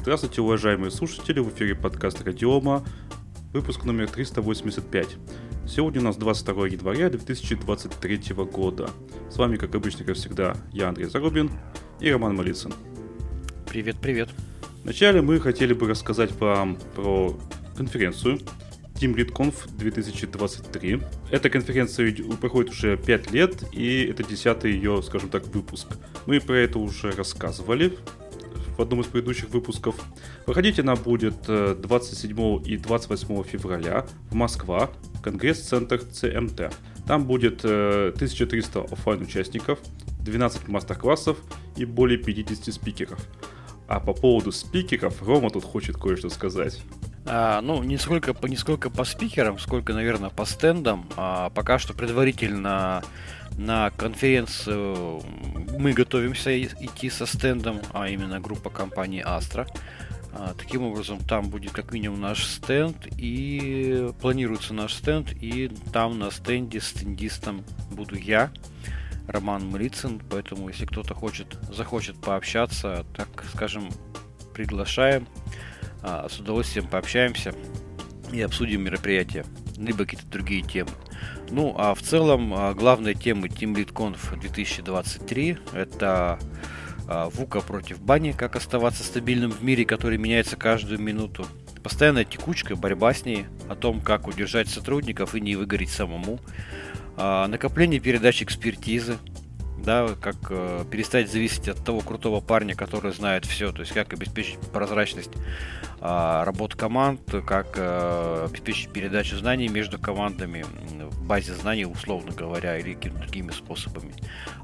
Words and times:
Здравствуйте, 0.00 0.40
уважаемые 0.40 0.90
слушатели, 0.90 1.40
в 1.40 1.50
эфире 1.54 1.74
подкаст 1.74 2.22
Радиома, 2.22 2.82
выпуск 3.52 3.84
номер 3.84 4.08
385. 4.08 5.08
Сегодня 5.68 6.00
у 6.00 6.04
нас 6.04 6.16
22 6.16 6.68
января 6.68 7.10
2023 7.10 8.34
года. 8.50 8.88
С 9.30 9.36
вами, 9.36 9.56
как 9.56 9.74
обычно, 9.74 10.06
как 10.06 10.16
всегда, 10.16 10.56
я 10.72 10.88
Андрей 10.88 11.04
Зарубин 11.04 11.50
и 12.00 12.10
Роман 12.10 12.34
Малицын. 12.34 12.72
Привет, 13.68 13.96
привет. 14.00 14.30
Вначале 14.84 15.20
мы 15.20 15.38
хотели 15.38 15.74
бы 15.74 15.86
рассказать 15.86 16.32
вам 16.40 16.78
про 16.96 17.38
конференцию 17.76 18.38
Team 18.94 19.14
Lead 19.14 19.32
Conf 19.32 19.54
2023. 19.76 21.02
Эта 21.30 21.50
конференция 21.50 22.14
проходит 22.40 22.72
уже 22.72 22.96
5 22.96 23.32
лет, 23.32 23.64
и 23.72 24.04
это 24.04 24.24
10 24.24 24.64
ее, 24.64 25.02
скажем 25.02 25.28
так, 25.28 25.46
выпуск. 25.48 25.88
Мы 26.24 26.40
про 26.40 26.56
это 26.56 26.78
уже 26.78 27.10
рассказывали 27.10 27.98
в 28.80 28.82
одном 28.82 29.02
из 29.02 29.06
предыдущих 29.08 29.50
выпусков. 29.50 29.94
Проходить 30.46 30.80
она 30.80 30.96
будет 30.96 31.42
27 31.42 32.38
э, 32.38 32.62
и 32.64 32.76
28 32.78 33.42
февраля 33.42 34.06
в 34.30 34.34
Москва, 34.34 34.90
Конгресс-центр 35.22 35.98
ЦМТ. 35.98 36.72
Там 37.06 37.26
будет 37.26 37.62
1300 37.62 38.78
э, 38.78 38.82
офлайн 38.90 39.20
участников, 39.20 39.80
12 40.20 40.68
мастер-классов 40.68 41.36
и 41.76 41.84
более 41.84 42.16
50 42.16 42.72
спикеров. 42.72 43.18
А 43.86 44.00
по 44.00 44.14
поводу 44.14 44.50
спикеров, 44.50 45.22
Рома 45.22 45.50
тут 45.50 45.64
хочет 45.64 45.96
кое-что 45.96 46.30
сказать. 46.30 46.80
А, 47.26 47.60
ну, 47.60 47.82
не 47.82 47.98
сколько, 47.98 48.34
не 48.48 48.56
сколько 48.56 48.88
по 48.88 49.04
спикерам, 49.04 49.58
сколько, 49.58 49.92
наверное, 49.92 50.30
по 50.30 50.46
стендам. 50.46 51.06
А, 51.18 51.50
пока 51.50 51.78
что 51.78 51.92
предварительно 51.92 53.02
на 53.60 53.90
конференцию 53.90 55.22
мы 55.78 55.92
готовимся 55.92 56.58
идти 56.62 57.10
со 57.10 57.26
стендом, 57.26 57.80
а 57.92 58.08
именно 58.08 58.40
группа 58.40 58.70
компании 58.70 59.22
Astra. 59.22 59.68
А, 60.32 60.54
таким 60.56 60.82
образом, 60.82 61.18
там 61.18 61.50
будет 61.50 61.72
как 61.72 61.92
минимум 61.92 62.22
наш 62.22 62.46
стенд 62.46 62.96
и 63.18 64.08
планируется 64.22 64.72
наш 64.72 64.94
стенд, 64.94 65.32
и 65.32 65.70
там 65.92 66.18
на 66.18 66.30
стенде 66.30 66.80
стендистом 66.80 67.62
буду 67.90 68.16
я, 68.16 68.50
Роман 69.26 69.68
Млицын, 69.68 70.22
поэтому 70.30 70.68
если 70.68 70.86
кто-то 70.86 71.14
хочет, 71.14 71.58
захочет 71.70 72.18
пообщаться, 72.18 73.04
так 73.14 73.28
скажем, 73.52 73.90
приглашаем, 74.54 75.28
а, 76.02 76.28
с 76.30 76.40
удовольствием 76.40 76.86
пообщаемся 76.86 77.54
и 78.32 78.40
обсудим 78.40 78.82
мероприятие, 78.84 79.44
либо 79.80 80.04
какие-то 80.04 80.26
другие 80.28 80.62
темы. 80.62 80.90
Ну, 81.50 81.74
а 81.76 81.94
в 81.94 82.02
целом, 82.02 82.54
а, 82.54 82.74
главная 82.74 83.14
тема 83.14 83.46
Team 83.46 83.74
Lead 83.74 83.92
Conf 83.92 84.38
2023 84.38 85.58
это 85.72 86.38
а, 87.08 87.28
Вука 87.30 87.60
против 87.60 88.00
Бани, 88.00 88.32
как 88.32 88.56
оставаться 88.56 89.02
стабильным 89.02 89.50
в 89.50 89.62
мире, 89.62 89.84
который 89.84 90.18
меняется 90.18 90.56
каждую 90.56 91.00
минуту. 91.00 91.46
Постоянная 91.82 92.24
текучка, 92.24 92.76
борьба 92.76 93.14
с 93.14 93.24
ней, 93.24 93.46
о 93.68 93.74
том, 93.74 94.00
как 94.00 94.28
удержать 94.28 94.68
сотрудников 94.68 95.34
и 95.34 95.40
не 95.40 95.56
выгореть 95.56 95.90
самому. 95.90 96.38
А, 97.16 97.48
накопление 97.48 98.00
передач 98.00 98.42
экспертизы, 98.42 99.16
да, 99.84 100.08
как 100.20 100.36
э, 100.50 100.84
перестать 100.90 101.30
зависеть 101.30 101.68
от 101.68 101.84
того 101.84 102.00
крутого 102.00 102.40
парня, 102.40 102.74
который 102.74 103.12
знает 103.12 103.44
все, 103.44 103.72
то 103.72 103.80
есть 103.80 103.92
как 103.92 104.12
обеспечить 104.12 104.58
прозрачность 104.72 105.30
э, 106.00 106.42
работы 106.44 106.76
команд, 106.76 107.20
как 107.46 107.74
э, 107.76 108.46
обеспечить 108.48 108.92
передачу 108.92 109.36
знаний 109.36 109.68
между 109.68 109.98
командами 109.98 110.64
в 111.10 111.22
базе 111.26 111.54
знаний, 111.54 111.86
условно 111.86 112.32
говоря, 112.32 112.78
или 112.78 112.94
какими-то 112.94 113.20
другими 113.20 113.50
способами. 113.52 114.14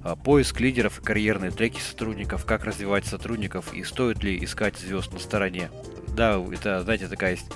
Э, 0.04 0.14
поиск 0.22 0.60
лидеров 0.60 0.98
и 0.98 1.02
карьерные 1.02 1.50
треки 1.50 1.80
сотрудников, 1.80 2.44
как 2.44 2.64
развивать 2.64 3.06
сотрудников 3.06 3.72
и 3.72 3.84
стоит 3.84 4.22
ли 4.22 4.42
искать 4.44 4.76
звезд 4.76 5.12
на 5.12 5.18
стороне. 5.18 5.70
Да, 6.08 6.42
это, 6.52 6.82
знаете, 6.82 7.08
такая 7.08 7.32
есть 7.32 7.46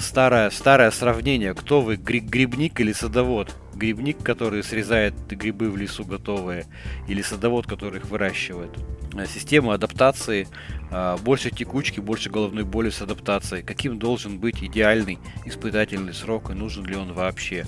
старое, 0.00 0.50
старое 0.50 0.90
сравнение, 0.90 1.54
кто 1.54 1.80
вы, 1.80 1.96
грибник 1.96 2.80
или 2.80 2.92
садовод 2.92 3.54
грибник, 3.80 4.22
который 4.22 4.62
срезает 4.62 5.14
грибы 5.28 5.70
в 5.70 5.76
лесу 5.76 6.04
готовые, 6.04 6.66
или 7.08 7.22
садовод, 7.22 7.66
который 7.66 7.98
их 7.98 8.06
выращивает. 8.06 8.70
Э, 9.14 9.26
система 9.26 9.74
адаптации, 9.74 10.46
э, 10.90 11.16
больше 11.22 11.50
текучки, 11.50 11.98
больше 11.98 12.30
головной 12.30 12.64
боли 12.64 12.90
с 12.90 13.02
адаптацией. 13.02 13.64
Каким 13.64 13.98
должен 13.98 14.38
быть 14.38 14.62
идеальный 14.62 15.18
испытательный 15.46 16.14
срок 16.14 16.50
и 16.50 16.54
нужен 16.54 16.84
ли 16.84 16.94
он 16.94 17.12
вообще. 17.12 17.64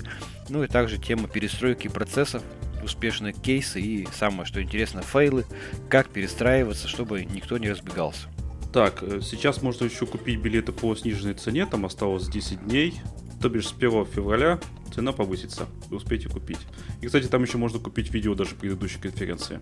Ну 0.49 0.63
и 0.63 0.67
также 0.67 0.97
тема 0.97 1.27
перестройки 1.27 1.87
процессов, 1.87 2.43
успешные 2.83 3.33
кейсы 3.33 3.81
и 3.81 4.07
самое 4.13 4.45
что 4.45 4.61
интересно, 4.61 5.01
фейлы, 5.01 5.45
как 5.89 6.09
перестраиваться, 6.09 6.87
чтобы 6.87 7.25
никто 7.25 7.57
не 7.57 7.71
разбегался. 7.71 8.27
Так, 8.73 9.03
э, 9.03 9.21
сейчас 9.21 9.61
можно 9.61 9.85
еще 9.85 10.07
купить 10.07 10.39
билеты 10.39 10.71
по 10.71 10.95
сниженной 10.95 11.35
цене, 11.35 11.67
там 11.67 11.85
осталось 11.85 12.27
10 12.27 12.65
дней, 12.65 12.99
то 13.39 13.47
бишь 13.47 13.67
с 13.67 13.71
1 13.71 14.05
февраля 14.05 14.59
цена 14.91 15.11
повысится, 15.11 15.67
вы 15.89 15.97
успеете 15.97 16.27
купить. 16.27 16.57
И, 16.99 17.05
кстати, 17.05 17.27
там 17.27 17.43
еще 17.43 17.59
можно 17.59 17.77
купить 17.77 18.11
видео 18.11 18.33
даже 18.33 18.55
предыдущей 18.55 18.97
конференции. 18.97 19.59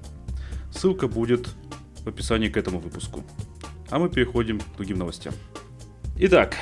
Ссылка 0.73 1.09
будет 1.09 1.49
в 2.05 2.07
описании 2.07 2.47
к 2.47 2.55
этому 2.55 2.79
выпуску. 2.79 3.21
А 3.89 3.99
мы 3.99 4.09
переходим 4.09 4.61
к 4.61 4.77
другим 4.77 4.99
новостям. 4.99 5.33
Итак, 6.15 6.55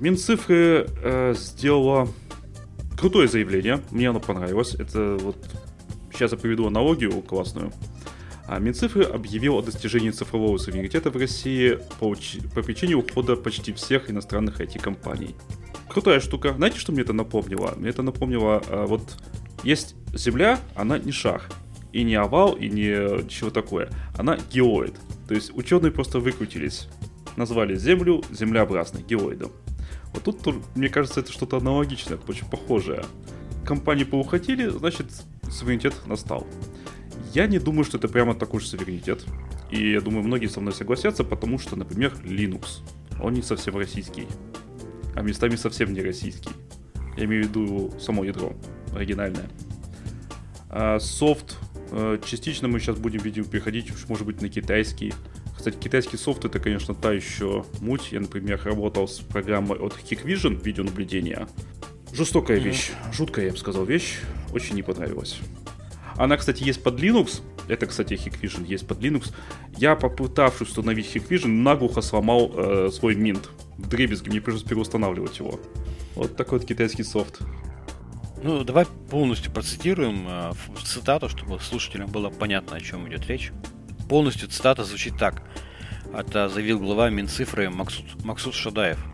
Минцифры 0.00 0.88
э, 1.04 1.34
сделала 1.36 2.08
крутое 2.98 3.28
заявление, 3.28 3.80
мне 3.92 4.10
оно 4.10 4.18
понравилось. 4.18 4.74
Это 4.74 5.16
вот 5.20 5.36
сейчас 6.12 6.32
я 6.32 6.38
приведу 6.38 6.66
аналогию 6.66 7.12
классную. 7.22 7.72
А 8.54 8.58
Минцифры 8.58 9.04
объявил 9.04 9.56
о 9.56 9.62
достижении 9.62 10.10
цифрового 10.10 10.58
суверенитета 10.58 11.10
в 11.10 11.16
России 11.16 11.78
по, 11.98 12.14
по 12.54 12.62
причине 12.62 12.96
ухода 12.96 13.34
почти 13.34 13.72
всех 13.72 14.10
иностранных 14.10 14.60
IT-компаний 14.60 15.34
крутая 15.88 16.20
штука. 16.20 16.54
Знаете, 16.54 16.78
что 16.78 16.92
мне 16.92 17.02
это 17.02 17.12
напомнило? 17.12 17.74
Мне 17.76 17.90
это 17.90 18.02
напомнило, 18.02 18.62
а, 18.68 18.86
вот 18.86 19.02
есть 19.62 19.94
Земля, 20.14 20.58
она 20.74 20.98
не 20.98 21.12
шар. 21.12 21.42
И 21.92 22.02
не 22.04 22.14
овал, 22.14 22.54
и 22.54 22.68
не 22.68 23.26
чего 23.28 23.50
такое. 23.50 23.90
Она 24.16 24.38
геоид. 24.50 24.94
То 25.28 25.34
есть 25.34 25.54
ученые 25.54 25.92
просто 25.92 26.20
выкрутились. 26.20 26.88
Назвали 27.36 27.74
Землю 27.74 28.22
землеобразной, 28.30 29.02
геоидом. 29.02 29.52
Вот 30.12 30.24
тут, 30.24 30.56
мне 30.74 30.88
кажется, 30.88 31.20
это 31.20 31.32
что-то 31.32 31.58
аналогичное, 31.58 32.18
очень 32.28 32.46
похожее. 32.46 33.04
Компании 33.64 34.04
поуходили, 34.04 34.68
значит, 34.68 35.06
суверенитет 35.50 35.94
настал. 36.06 36.46
Я 37.32 37.46
не 37.46 37.58
думаю, 37.58 37.84
что 37.84 37.98
это 37.98 38.08
прямо 38.08 38.34
такой 38.34 38.60
же 38.60 38.66
суверенитет. 38.66 39.24
И 39.70 39.92
я 39.92 40.00
думаю, 40.00 40.22
многие 40.24 40.48
со 40.48 40.60
мной 40.60 40.74
согласятся, 40.74 41.24
потому 41.24 41.58
что, 41.58 41.76
например, 41.76 42.12
Linux. 42.24 42.82
Он 43.20 43.32
не 43.32 43.42
совсем 43.42 43.76
российский 43.76 44.26
а 45.14 45.22
местами 45.22 45.56
совсем 45.56 45.92
не 45.92 46.02
российский. 46.02 46.50
Я 47.16 47.24
имею 47.24 47.44
в 47.44 47.48
виду 47.48 47.94
само 47.98 48.24
ядро, 48.24 48.54
оригинальное. 48.94 49.48
А 50.70 50.98
софт, 51.00 51.58
э, 51.90 52.18
частично 52.24 52.68
мы 52.68 52.80
сейчас 52.80 52.98
будем, 52.98 53.20
видимо, 53.20 53.46
переходить, 53.46 53.90
уж 53.90 54.08
может 54.08 54.26
быть, 54.26 54.40
на 54.40 54.48
китайский. 54.48 55.12
Кстати, 55.56 55.76
китайский 55.76 56.16
софт 56.16 56.44
это, 56.44 56.58
конечно, 56.58 56.94
та 56.94 57.12
еще 57.12 57.64
муть. 57.80 58.10
Я, 58.10 58.20
например, 58.20 58.60
работал 58.64 59.06
с 59.06 59.18
программой 59.18 59.78
от 59.78 59.94
Hikvision 59.94 60.62
видеонаблюдения. 60.62 61.46
Жестокая 62.12 62.58
mm-hmm. 62.58 62.62
вещь, 62.62 62.92
жуткая, 63.12 63.46
я 63.46 63.52
бы 63.52 63.58
сказал, 63.58 63.84
вещь. 63.84 64.18
Очень 64.52 64.76
не 64.76 64.82
понравилась. 64.82 65.40
Она, 66.22 66.36
кстати, 66.36 66.62
есть 66.62 66.80
под 66.80 67.00
Linux. 67.00 67.42
Это, 67.66 67.86
кстати, 67.86 68.14
Hikvision 68.14 68.64
есть 68.64 68.86
под 68.86 69.00
Linux. 69.00 69.34
Я, 69.76 69.96
попытавшись 69.96 70.68
установить 70.68 71.12
Hikvision, 71.12 71.48
наглухо 71.48 72.00
сломал 72.00 72.52
э, 72.54 72.90
свой 72.92 73.16
Mint 73.16 73.48
в 73.76 73.88
дребезги, 73.88 74.28
мне 74.28 74.40
пришлось 74.40 74.62
переустанавливать 74.62 75.40
его. 75.40 75.58
Вот 76.14 76.36
такой 76.36 76.60
вот 76.60 76.68
китайский 76.68 77.02
софт. 77.02 77.40
Ну, 78.40 78.62
давай 78.62 78.86
полностью 79.10 79.50
процитируем 79.50 80.24
э, 80.28 80.52
цитату, 80.84 81.28
чтобы 81.28 81.58
слушателям 81.58 82.08
было 82.08 82.30
понятно, 82.30 82.76
о 82.76 82.80
чем 82.80 83.08
идет 83.08 83.26
речь. 83.26 83.50
Полностью 84.08 84.48
цитата 84.48 84.84
звучит 84.84 85.18
так. 85.18 85.42
Это 86.14 86.48
заявил 86.48 86.78
глава 86.78 87.10
Минцифры 87.10 87.68
Максут, 87.68 88.24
Максут 88.24 88.54
Шадаев. 88.54 89.04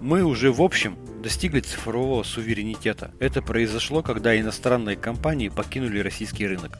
Мы 0.00 0.22
уже 0.22 0.52
в 0.52 0.60
общем 0.60 0.98
достигли 1.22 1.60
цифрового 1.60 2.22
суверенитета. 2.22 3.12
Это 3.18 3.42
произошло, 3.42 4.02
когда 4.02 4.38
иностранные 4.38 4.96
компании 4.96 5.48
покинули 5.48 5.98
российский 6.00 6.46
рынок. 6.46 6.78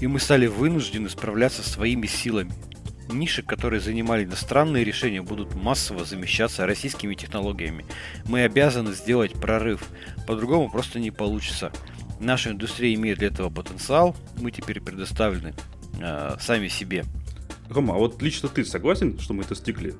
И 0.00 0.06
мы 0.06 0.20
стали 0.20 0.46
вынуждены 0.46 1.08
справляться 1.08 1.62
своими 1.62 2.06
силами. 2.06 2.52
Ниши, 3.08 3.42
которые 3.42 3.80
занимали 3.80 4.24
иностранные 4.24 4.84
решения, 4.84 5.22
будут 5.22 5.54
массово 5.54 6.04
замещаться 6.04 6.66
российскими 6.66 7.14
технологиями. 7.14 7.84
Мы 8.24 8.42
обязаны 8.42 8.92
сделать 8.92 9.32
прорыв. 9.32 9.88
По-другому 10.26 10.68
просто 10.70 10.98
не 10.98 11.12
получится. 11.12 11.72
Наша 12.18 12.50
индустрия 12.50 12.94
имеет 12.94 13.18
для 13.18 13.28
этого 13.28 13.48
потенциал. 13.48 14.16
Мы 14.40 14.50
теперь 14.50 14.80
предоставлены 14.80 15.54
э, 16.00 16.36
сами 16.40 16.66
себе. 16.68 17.04
Рома, 17.68 17.94
а 17.94 17.98
вот 17.98 18.20
лично 18.22 18.48
ты 18.48 18.64
согласен, 18.64 19.18
что 19.20 19.34
мы 19.34 19.44
достигли 19.44 19.94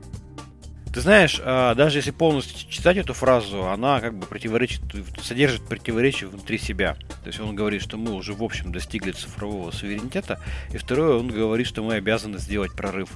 ты 0.97 1.03
знаешь, 1.03 1.39
а, 1.45 1.75
даже 1.75 1.99
если 1.99 2.11
полностью 2.11 2.71
читать 2.71 2.97
эту 2.97 3.13
фразу, 3.13 3.67
она 3.67 4.01
как 4.01 4.15
бы 4.15 4.27
противоречит, 4.27 4.81
содержит 5.23 5.61
противоречие 5.69 6.31
внутри 6.31 6.57
себя. 6.57 6.95
То 7.23 7.27
есть 7.27 7.39
он 7.39 7.55
говорит, 7.55 7.83
что 7.83 7.99
мы 7.99 8.15
уже 8.15 8.33
в 8.33 8.43
общем 8.43 8.73
достигли 8.73 9.13
цифрового 9.13 9.73
суверенитета, 9.73 10.41
и 10.73 10.79
второе, 10.79 11.19
он 11.19 11.29
говорит, 11.29 11.67
что 11.67 11.83
мы 11.83 11.97
обязаны 11.97 12.39
сделать 12.39 12.73
прорыв. 12.73 13.11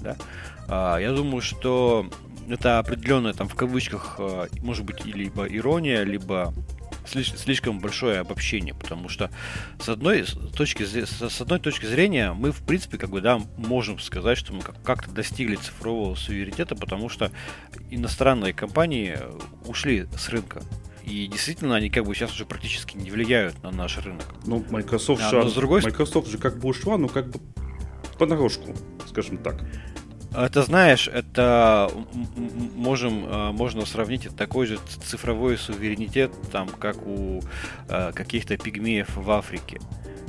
Да? 0.00 0.16
А, 0.68 0.98
я 0.98 1.10
думаю, 1.10 1.40
что 1.42 2.08
это 2.48 2.78
определенная 2.78 3.32
там 3.32 3.48
в 3.48 3.56
кавычках, 3.56 4.14
а, 4.20 4.46
может 4.62 4.84
быть, 4.84 5.04
либо 5.04 5.44
ирония, 5.44 6.04
либо 6.04 6.54
слишком 7.06 7.80
большое 7.80 8.20
обобщение, 8.20 8.74
потому 8.74 9.08
что 9.08 9.30
с 9.78 9.88
одной 9.88 10.24
точки, 10.56 10.84
с 10.84 11.40
одной 11.40 11.60
точки 11.60 11.86
зрения 11.86 12.32
мы, 12.32 12.52
в 12.52 12.62
принципе, 12.62 12.98
как 12.98 13.10
бы, 13.10 13.20
да, 13.20 13.40
можем 13.56 13.98
сказать, 13.98 14.38
что 14.38 14.52
мы 14.52 14.62
как-то 14.62 15.10
достигли 15.10 15.56
цифрового 15.56 16.14
суверенитета, 16.14 16.74
потому 16.74 17.08
что 17.08 17.30
иностранные 17.90 18.52
компании 18.52 19.18
ушли 19.66 20.06
с 20.16 20.28
рынка. 20.28 20.62
И 21.04 21.26
действительно, 21.26 21.76
они 21.76 21.90
как 21.90 22.04
бы 22.04 22.14
сейчас 22.14 22.32
уже 22.32 22.46
практически 22.46 22.96
не 22.96 23.10
влияют 23.10 23.62
на 23.62 23.70
наш 23.70 23.98
рынок. 23.98 24.24
Ну, 24.46 24.64
Microsoft, 24.70 25.22
а, 25.22 25.30
же, 25.30 25.50
с 25.50 25.52
другой... 25.52 25.82
Microsoft 25.82 26.28
же 26.30 26.38
как 26.38 26.58
бы 26.58 26.68
ушла, 26.68 26.96
ну 26.96 27.08
как 27.08 27.30
бы 27.30 27.40
понарошку, 28.18 28.74
скажем 29.06 29.36
так. 29.38 29.62
Это 30.36 30.62
знаешь, 30.62 31.06
это 31.06 31.90
можем, 32.74 33.24
а, 33.26 33.52
можно 33.52 33.86
сравнить 33.86 34.28
такой 34.36 34.66
же 34.66 34.78
цифровой 35.04 35.56
суверенитет, 35.56 36.32
там, 36.50 36.68
как 36.68 37.06
у 37.06 37.40
э, 37.88 38.12
каких-то 38.12 38.56
пигмеев 38.56 39.16
в 39.16 39.30
Африке. 39.30 39.80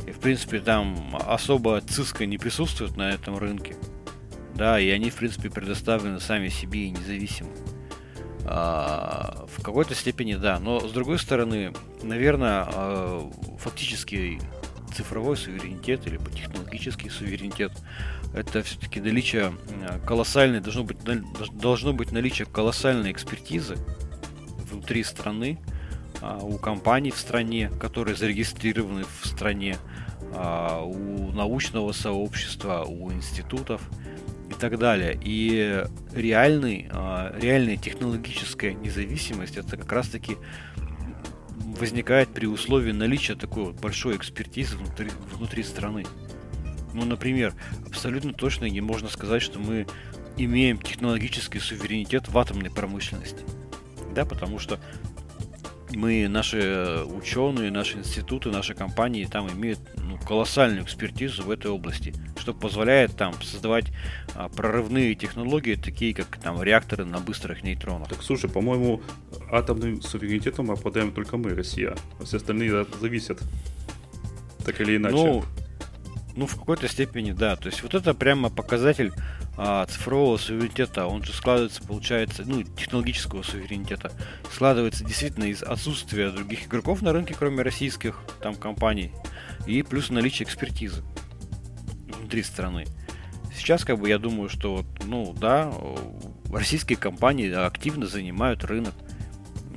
И, 0.08 0.12
в 0.12 0.20
принципе, 0.20 0.60
там 0.60 1.18
особо 1.28 1.82
циска 1.82 2.28
не 2.28 2.38
присутствует 2.38 2.96
на 2.98 3.10
этом 3.10 3.38
рынке. 3.38 3.76
Да, 4.54 4.80
и 4.80 4.90
они, 4.90 5.10
в 5.10 5.16
принципе, 5.16 5.50
предоставлены 5.50 6.20
сами 6.20 6.50
себе 6.50 6.86
и 6.86 6.92
независимы. 6.92 7.50
А, 8.46 9.46
в 9.58 9.64
какой-то 9.64 9.96
степени, 9.96 10.36
да. 10.36 10.60
Но, 10.60 10.80
с 10.80 10.92
другой 10.92 11.18
стороны, 11.18 11.74
наверное, 12.04 12.66
а, 12.68 13.32
фактически 13.58 14.40
цифровой 14.96 15.36
суверенитет 15.36 16.08
или 16.08 16.18
технологический 16.34 17.10
суверенитет 17.10 17.72
это 18.36 18.64
все-таки 18.64 19.00
наличие 19.00 19.54
колоссальной, 20.06 20.60
должно 20.60 20.84
быть, 20.84 20.98
должно 21.54 21.94
быть 21.94 22.12
наличие 22.12 22.46
колоссальной 22.46 23.12
экспертизы 23.12 23.78
внутри 24.70 25.04
страны, 25.04 25.58
а, 26.22 26.40
у 26.42 26.58
компаний 26.58 27.12
в 27.12 27.18
стране, 27.18 27.72
которые 27.80 28.16
зарегистрированы 28.16 29.04
в 29.04 29.26
стране, 29.26 29.78
а, 30.34 30.82
у 30.84 31.32
научного 31.32 31.94
сообщества, 31.94 32.84
у 32.84 33.12
институтов 33.12 33.82
и 34.50 34.54
так 34.54 34.78
далее. 34.78 35.18
И 35.24 35.86
реальный, 36.14 36.90
а, 36.92 37.34
реальная 37.40 37.78
технологическая 37.78 38.74
независимость 38.74 39.58
это 39.58 39.78
как 39.78 39.92
раз 39.92 40.10
таки 40.10 40.36
возникает 41.80 42.30
при 42.30 42.48
условии 42.48 42.92
наличия 42.92 43.36
такой 43.36 43.66
вот 43.66 43.76
большой 43.76 44.18
экспертизы 44.18 44.78
внутри, 44.78 45.10
внутри 45.32 45.64
страны. 45.64 46.06
Ну, 46.96 47.06
например, 47.06 47.54
абсолютно 47.86 48.34
точно 48.34 48.66
не 48.66 48.82
можно 48.82 49.10
сказать, 49.10 49.42
что 49.42 49.60
мы 49.60 49.86
имеем 50.38 50.78
технологический 50.78 51.60
суверенитет 51.60 52.30
в 52.30 52.38
атомной 52.38 52.72
промышленности. 52.72 53.44
Да, 54.14 54.26
потому 54.26 54.60
что 54.60 54.80
мы, 55.92 56.28
наши 56.28 57.04
ученые, 57.06 57.72
наши 57.72 57.98
институты, 57.98 58.50
наши 58.50 58.74
компании 58.74 59.26
там 59.26 59.50
имеют 59.52 59.80
ну, 59.98 60.18
колоссальную 60.18 60.84
экспертизу 60.84 61.44
в 61.44 61.52
этой 61.52 61.70
области, 61.70 62.14
что 62.38 62.54
позволяет 62.54 63.16
там 63.16 63.34
создавать 63.42 63.86
а, 64.36 64.50
прорывные 64.50 65.16
технологии, 65.16 65.76
такие 65.76 66.14
как 66.14 66.28
там 66.38 66.62
реакторы 66.62 67.06
на 67.06 67.20
быстрых 67.20 67.64
нейтронах. 67.64 68.10
Так 68.10 68.24
слушай, 68.24 68.50
по-моему, 68.50 69.02
атомным 69.52 70.02
суверенитетом 70.02 70.72
обладаем 70.72 71.12
только 71.12 71.38
мы, 71.38 71.54
Россия, 71.54 71.96
а 72.20 72.24
все 72.24 72.38
остальные 72.38 72.86
зависят. 73.02 73.42
Так 74.66 74.82
или 74.82 74.98
иначе. 74.98 75.16
Ну, 75.16 75.44
ну, 76.36 76.48
в 76.48 76.56
какой-то 76.58 76.88
степени, 76.88 77.32
да. 77.32 77.56
То 77.56 77.68
есть 77.68 77.82
вот 77.82 77.94
это 77.94 78.14
прямо 78.14 78.50
показатель 78.50 79.14
а, 79.58 79.86
цифрового 79.86 80.38
суверенитета. 80.38 81.08
Он 81.08 81.24
же 81.24 81.34
складывается, 81.34 81.82
получается, 81.84 82.44
ну, 82.46 82.64
технологического 82.64 83.42
суверенитета. 83.42 84.12
Складывается 84.52 85.06
действительно 85.06 85.46
из 85.46 85.64
отсутствия 85.64 86.30
других 86.32 86.68
игроков 86.68 87.02
на 87.02 87.14
рынке, 87.14 87.36
кроме 87.38 87.64
российских 87.64 88.22
там 88.42 88.56
компаний. 88.56 89.12
И 89.66 89.82
плюс 89.82 90.10
наличие 90.10 90.46
экспертизы 90.46 91.04
внутри 92.08 92.44
страны. 92.44 92.86
Сейчас, 93.56 93.86
как 93.86 94.00
бы, 94.00 94.10
я 94.10 94.20
думаю, 94.20 94.50
что, 94.50 94.78
вот, 94.78 94.86
ну, 95.06 95.34
да, 95.40 95.72
российские 96.52 96.98
компании 96.98 97.50
активно 97.52 98.06
занимают 98.06 98.66
рынок, 98.66 98.94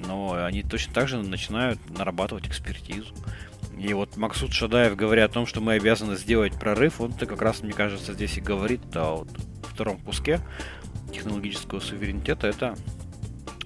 но 0.05 0.33
они 0.45 0.63
точно 0.63 0.93
так 0.95 1.09
же 1.09 1.19
начинают 1.19 1.79
нарабатывать 1.89 2.49
экспертизу. 2.49 3.15
И 3.77 3.93
вот 3.93 4.17
Максут 4.17 4.53
Шадаев, 4.53 4.97
говоря 4.97 5.25
о 5.25 5.29
том, 5.29 5.47
что 5.47 5.61
мы 5.61 5.75
обязаны 5.75 6.17
сделать 6.17 6.59
прорыв, 6.59 7.01
он-то 7.01 7.27
как 7.27 7.43
раз, 7.43 7.63
мне 7.63 7.73
кажется, 7.73 8.13
здесь 8.13 8.37
и 8.39 8.41
говорит 8.41 8.81
о 8.95 9.17
вот 9.17 9.29
втором 9.63 9.99
куске 9.99 10.41
технологического 11.13 11.81
суверенитета, 11.81 12.49
это 12.49 12.77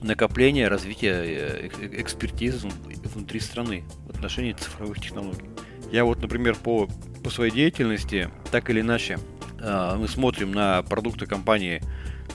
накопление, 0.03 0.69
развитие 0.69 1.15
э, 1.15 1.69
экспертизы 1.93 2.69
внутри 3.15 3.41
страны 3.41 3.85
в 4.07 4.11
отношении 4.11 4.53
цифровых 4.53 5.01
технологий. 5.01 5.49
Я 5.91 6.05
вот, 6.05 6.21
например, 6.21 6.57
по, 6.57 6.89
по 7.23 7.31
своей 7.31 7.53
деятельности, 7.53 8.31
так 8.51 8.71
или 8.71 8.81
иначе, 8.81 9.19
э, 9.61 9.97
мы 9.99 10.09
смотрим 10.09 10.53
на 10.53 10.83
продукты 10.83 11.27
компании, 11.27 11.83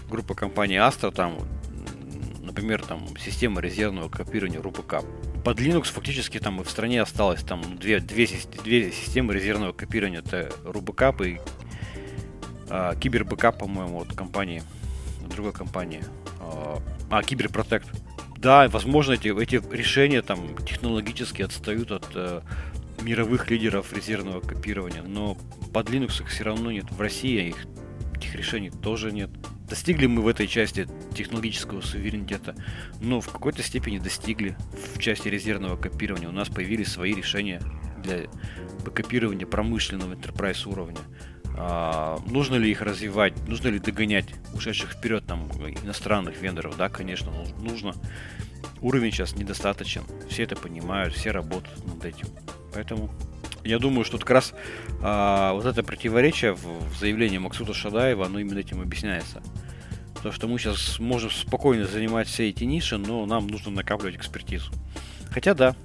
группы 0.09 0.35
компании 0.35 0.77
Astra, 0.77 1.11
там, 1.11 1.37
например, 2.41 2.83
там, 2.83 3.05
система 3.17 3.61
резервного 3.61 4.09
копирования 4.09 4.61
РУПК 4.61 5.03
под 5.47 5.61
Linux 5.61 5.85
фактически 5.85 6.39
там 6.39 6.59
и 6.59 6.65
в 6.65 6.69
стране 6.69 7.01
осталось 7.01 7.41
там 7.41 7.77
две, 7.77 8.01
две, 8.01 8.27
две 8.65 8.91
системы 8.91 9.33
резервного 9.33 9.71
копирования. 9.71 10.19
Это 10.19 10.51
RuBackup 10.65 11.25
и 11.25 11.39
а, 12.69 12.93
Кибер 12.95 13.24
Бэкап, 13.24 13.57
по-моему, 13.57 14.01
от 14.01 14.13
компании, 14.13 14.61
другой 15.29 15.53
компании. 15.53 16.03
А, 16.41 16.81
а 17.09 17.23
Киберпротект. 17.23 17.87
Да, 18.35 18.67
возможно, 18.67 19.13
эти, 19.13 19.29
эти 19.41 19.61
решения 19.73 20.21
там 20.21 20.57
технологически 20.65 21.43
отстают 21.43 21.93
от 21.93 22.07
э, 22.13 22.41
мировых 23.01 23.49
лидеров 23.49 23.93
резервного 23.93 24.41
копирования, 24.41 25.01
но 25.01 25.37
под 25.71 25.89
Linux 25.89 26.21
их 26.23 26.27
все 26.27 26.43
равно 26.43 26.73
нет. 26.73 26.91
В 26.91 26.99
России 26.99 27.47
их, 27.47 27.67
этих 28.17 28.35
решений 28.35 28.69
тоже 28.69 29.13
нет. 29.13 29.29
Достигли 29.69 30.05
мы 30.07 30.21
в 30.21 30.27
этой 30.27 30.47
части 30.47 30.87
технологического 31.13 31.81
суверенитета? 31.81 32.55
Ну, 33.01 33.19
в 33.19 33.29
какой-то 33.29 33.61
степени 33.63 33.99
достигли 33.99 34.55
в 34.95 34.99
части 34.99 35.27
резервного 35.27 35.75
копирования. 35.75 36.29
У 36.29 36.31
нас 36.31 36.47
появились 36.47 36.87
свои 36.87 37.13
решения 37.13 37.61
для 38.01 38.27
копирования 38.91 39.45
промышленного 39.45 40.13
enterprise 40.13 40.67
уровня. 40.67 40.99
А, 41.57 42.19
нужно 42.27 42.55
ли 42.55 42.71
их 42.71 42.81
развивать? 42.81 43.33
Нужно 43.47 43.67
ли 43.67 43.79
догонять 43.79 44.27
ушедших 44.53 44.91
вперед 44.91 45.25
там 45.25 45.49
иностранных 45.83 46.41
вендоров? 46.41 46.77
Да, 46.77 46.87
конечно, 46.87 47.31
нужно. 47.59 47.93
Уровень 48.81 49.11
сейчас 49.11 49.35
недостаточен. 49.35 50.03
Все 50.29 50.43
это 50.43 50.55
понимают, 50.55 51.13
все 51.13 51.31
работают 51.31 51.85
над 51.85 52.05
этим. 52.05 52.27
Поэтому 52.73 53.09
я 53.63 53.79
думаю, 53.79 54.05
что 54.05 54.17
как 54.17 54.29
раз 54.29 54.53
а, 55.01 55.53
вот 55.53 55.65
это 55.65 55.83
противоречие 55.83 56.53
в, 56.53 56.63
в 56.63 56.99
заявлении 56.99 57.37
Максута 57.37 57.73
Шадаева, 57.73 58.25
оно 58.25 58.39
именно 58.39 58.59
этим 58.59 58.81
объясняется. 58.81 59.41
То, 60.23 60.31
что 60.31 60.47
мы 60.47 60.57
сейчас 60.57 60.99
можем 60.99 61.29
спокойно 61.29 61.85
занимать 61.85 62.27
все 62.27 62.49
эти 62.49 62.63
ниши, 62.63 62.97
но 62.97 63.25
нам 63.25 63.47
нужно 63.47 63.71
накапливать 63.71 64.15
экспертизу. 64.15 64.71
Хотя 65.29 65.53
да, 65.53 65.75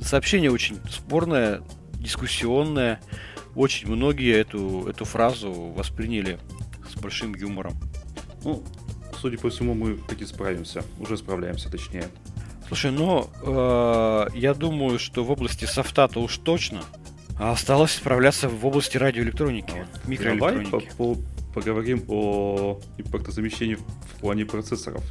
сообщение 0.00 0.50
очень 0.50 0.78
спорное, 0.90 1.62
дискуссионное. 1.92 3.00
Очень 3.54 3.88
многие 3.88 4.36
эту, 4.36 4.86
эту 4.88 5.04
фразу 5.04 5.52
восприняли 5.52 6.38
с 6.88 7.00
большим 7.00 7.34
юмором. 7.34 7.74
Ну, 8.44 8.62
судя 9.20 9.38
по 9.38 9.50
всему, 9.50 9.74
мы 9.74 9.96
таки 9.96 10.24
справимся. 10.24 10.84
Уже 10.98 11.16
справляемся, 11.16 11.70
точнее. 11.70 12.08
Слушай, 12.68 12.90
ну, 12.90 13.28
э, 13.42 14.26
я 14.34 14.54
думаю, 14.54 14.98
что 14.98 15.24
в 15.24 15.30
области 15.30 15.64
софта-то 15.64 16.20
уж 16.20 16.38
точно. 16.38 16.82
А 17.38 17.52
осталось 17.52 17.92
справляться 17.92 18.48
в 18.48 18.66
области 18.66 18.96
радиоэлектроники, 18.96 19.86
а, 19.86 20.08
микроэлектроники. 20.08 20.70
Давай 20.70 20.86
по 20.96 21.02
-по 21.12 21.24
поговорим 21.54 22.04
о 22.08 22.80
импортозамещении 22.98 23.74
в 23.76 24.20
плане 24.20 24.44
процессоров. 24.44 25.04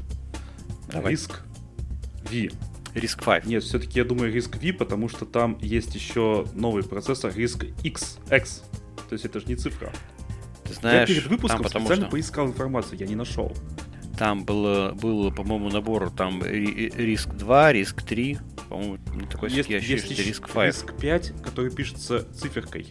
Давай. 0.91 1.11
Риск 1.11 1.41
V. 2.29 2.49
Риск 2.93 3.23
5. 3.23 3.45
Нет, 3.45 3.63
все-таки 3.63 3.99
я 3.99 4.05
думаю 4.05 4.33
риск 4.33 4.57
V, 4.57 4.73
потому 4.73 5.09
что 5.09 5.25
там 5.25 5.57
есть 5.61 5.95
еще 5.95 6.45
новый 6.53 6.83
процессор 6.83 7.33
риск 7.35 7.65
X. 7.83 8.17
X. 8.29 8.63
То 9.09 9.13
есть 9.13 9.25
это 9.25 9.39
же 9.39 9.45
не 9.47 9.55
цифра. 9.55 9.91
Ты 10.63 10.73
знаешь, 10.73 11.09
я 11.09 11.15
перед 11.15 11.27
выпуском 11.29 11.63
там, 11.63 11.81
специально 11.81 12.05
что... 12.05 12.11
поискал 12.11 12.47
информацию, 12.47 12.99
я 12.99 13.07
не 13.07 13.15
нашел. 13.15 13.55
Там 14.17 14.45
было, 14.45 14.91
был, 14.93 15.31
по-моему, 15.31 15.69
набор 15.69 16.09
там 16.09 16.43
риск 16.43 17.29
2, 17.29 17.73
риск 17.73 18.01
3, 18.01 18.37
по-моему, 18.69 18.97
такой 19.29 19.49
есть, 19.51 19.69
есть 19.69 20.09
еще 20.09 20.23
риск 20.23 20.51
5. 20.51 20.65
Риск 20.65 20.93
5, 20.99 21.33
который 21.43 21.71
пишется 21.71 22.27
циферкой. 22.33 22.87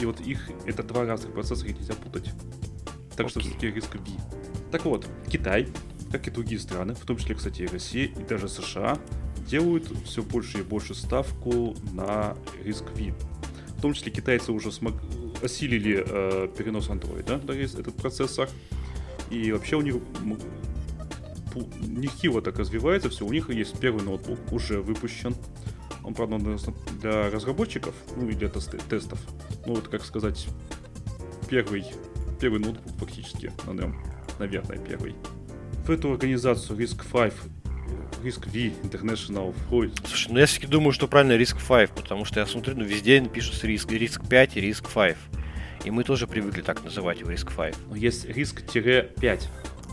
И 0.00 0.06
вот 0.06 0.20
их, 0.20 0.50
это 0.66 0.82
два 0.82 1.04
разных 1.04 1.32
процессора, 1.32 1.70
нельзя 1.70 1.94
путать. 1.94 2.30
Так 3.16 3.26
okay. 3.26 3.30
что 3.30 3.40
все-таки 3.40 3.70
риск 3.70 3.96
B. 3.96 4.10
Так 4.70 4.84
вот, 4.84 5.06
Китай, 5.30 5.68
как 6.12 6.26
и 6.28 6.30
другие 6.30 6.60
страны, 6.60 6.94
в 6.94 7.04
том 7.04 7.16
числе, 7.16 7.34
кстати, 7.34 7.62
и 7.62 7.66
Россия, 7.66 8.06
и 8.06 8.22
даже 8.22 8.48
США, 8.48 8.98
делают 9.46 9.90
все 10.04 10.22
больше 10.22 10.58
и 10.58 10.62
больше 10.62 10.94
ставку 10.94 11.76
на 11.92 12.36
риск 12.62 12.84
V. 12.94 13.14
В 13.76 13.80
том 13.80 13.94
числе 13.94 14.12
китайцы 14.12 14.52
уже 14.52 14.72
смог... 14.72 14.94
осилили 15.42 16.04
э, 16.06 16.48
перенос 16.56 16.88
Android, 16.88 17.24
да, 17.24 17.54
этот 17.54 17.94
процессор. 17.94 18.48
И 19.30 19.52
вообще 19.52 19.76
у 19.76 19.82
них 19.82 19.96
нехило 21.54 22.42
так 22.42 22.58
развивается 22.58 23.10
все. 23.10 23.24
У 23.24 23.32
них 23.32 23.50
есть 23.50 23.78
первый 23.78 24.02
ноутбук, 24.04 24.38
уже 24.52 24.80
выпущен. 24.80 25.34
Он, 26.04 26.14
правда, 26.14 26.38
для 27.00 27.30
разработчиков, 27.30 27.94
ну 28.16 28.28
и 28.28 28.34
для 28.34 28.48
тестов. 28.48 29.20
Ну, 29.66 29.74
вот, 29.74 29.88
как 29.88 30.04
сказать, 30.04 30.46
первый, 31.48 31.84
первый 32.40 32.60
ноутбук 32.60 32.98
фактически 32.98 33.52
на 33.66 33.72
нем. 33.72 34.00
Наверное, 34.38 34.78
первый. 34.78 35.14
В 35.86 35.90
эту 35.90 36.12
организацию 36.12 36.78
Risk 36.78 37.04
5 37.10 37.34
Risk 38.22 38.46
V 38.46 38.72
International 38.82 39.54
входит. 39.66 40.00
Слушай, 40.06 40.32
ну 40.32 40.38
я 40.38 40.46
все-таки 40.46 40.66
думаю, 40.66 40.92
что 40.92 41.08
правильно 41.08 41.40
Risk 41.40 41.56
5, 41.66 41.90
потому 41.90 42.24
что 42.24 42.40
я 42.40 42.46
смотрю, 42.46 42.76
ну 42.76 42.84
везде 42.84 43.20
пишут 43.20 43.62
Risk, 43.64 43.88
Risk 43.88 44.28
5 44.28 44.56
и 44.56 44.70
Risk 44.70 44.92
5. 44.92 45.16
И 45.84 45.90
мы 45.90 46.04
тоже 46.04 46.26
привыкли 46.26 46.62
так 46.62 46.82
называть 46.84 47.20
его 47.20 47.30
Risk 47.30 47.54
5. 47.56 47.76
Но 47.88 47.96
есть 47.96 48.26
Risk-5. 48.26 49.42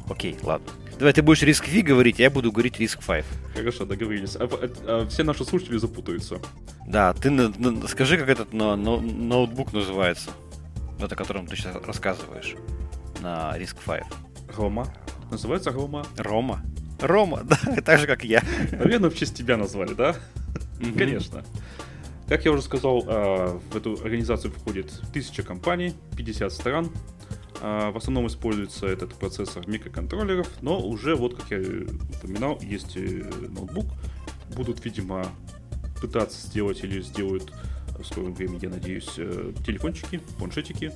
Окей, 0.10 0.38
ладно. 0.44 0.68
Давай 0.98 1.14
ты 1.14 1.22
будешь 1.22 1.44
Risk 1.44 1.70
V 1.70 1.82
говорить, 1.82 2.20
а 2.20 2.24
я 2.24 2.30
буду 2.30 2.52
говорить 2.52 2.80
Risk 2.80 3.06
5. 3.06 3.26
Хорошо, 3.56 3.86
договорились. 3.86 4.36
А, 4.36 4.44
а, 4.44 4.70
а 4.88 5.08
все 5.08 5.24
наши 5.24 5.44
слушатели 5.44 5.78
запутаются. 5.78 6.40
Да, 6.88 7.14
ты 7.14 7.30
на, 7.30 7.50
на, 7.50 7.88
скажи, 7.88 8.18
как 8.18 8.30
этот 8.30 8.54
на, 8.54 8.76
на, 8.76 9.02
ноутбук 9.02 9.74
называется, 9.74 10.30
вот 11.00 11.12
о 11.12 11.16
котором 11.16 11.48
ты 11.48 11.56
сейчас 11.56 11.76
рассказываешь 11.76 12.56
на 13.22 13.58
Risk 13.58 13.78
5. 13.86 14.04
Рома. 14.56 14.88
Называется 15.32 15.72
Рома. 15.72 16.06
Рома? 16.18 16.62
Рома, 17.02 17.42
да, 17.44 17.58
так 17.82 18.00
же, 18.00 18.08
как 18.08 18.24
я. 18.24 18.42
Наверное, 18.72 19.10
в 19.10 19.16
честь 19.16 19.36
тебя 19.36 19.58
назвали, 19.58 19.94
да? 19.94 20.16
Конечно. 20.98 21.44
Как 22.28 22.46
я 22.46 22.52
уже 22.52 22.62
сказал, 22.62 23.04
а, 23.08 23.60
в 23.72 23.76
эту 23.76 23.94
организацию 24.02 24.52
входит 24.52 24.92
тысяча 25.14 25.44
компаний, 25.44 25.94
50 26.16 26.52
стран. 26.52 26.92
А, 27.68 27.90
в 27.90 27.98
основном 27.98 28.28
используется 28.28 28.86
этот 28.86 29.16
процессор 29.16 29.68
микроконтроллеров, 29.68 30.48
но 30.62 30.80
уже, 30.80 31.16
вот 31.16 31.36
как 31.36 31.50
я 31.50 31.58
упоминал, 31.58 32.60
есть 32.62 32.96
ноутбук. 32.96 33.88
Будут, 34.56 34.86
видимо, 34.86 35.26
пытаться 36.00 36.46
сделать 36.46 36.84
или 36.84 37.02
сделают 37.02 37.52
в 37.98 38.04
скором 38.04 38.36
времени, 38.36 38.60
я 38.62 38.70
надеюсь, 38.70 39.12
э, 39.18 39.52
телефончики, 39.66 40.22
планшетики. 40.38 40.92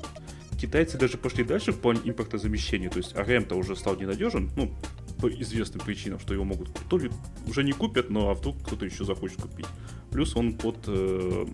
Китайцы 0.61 0.99
даже 0.99 1.17
пошли 1.17 1.43
дальше 1.43 1.71
в 1.71 1.79
плане 1.79 2.01
импортозамещения, 2.03 2.91
то 2.91 2.99
есть 2.99 3.15
ARM-то 3.15 3.55
уже 3.55 3.75
стал 3.75 3.95
ненадежен, 3.95 4.51
ну, 4.55 4.71
по 5.19 5.27
известным 5.27 5.83
причинам, 5.83 6.19
что 6.19 6.35
его 6.35 6.43
могут 6.43 6.69
то 6.87 6.99
ли 6.99 7.09
уже 7.47 7.63
не 7.63 7.71
купят, 7.71 8.11
но 8.11 8.29
а 8.29 8.35
вдруг 8.35 8.61
кто-то 8.61 8.85
еще 8.85 9.05
захочет 9.05 9.41
купить. 9.41 9.65
Плюс 10.11 10.35
он 10.35 10.53
под 10.53 10.77
э, 10.85 11.47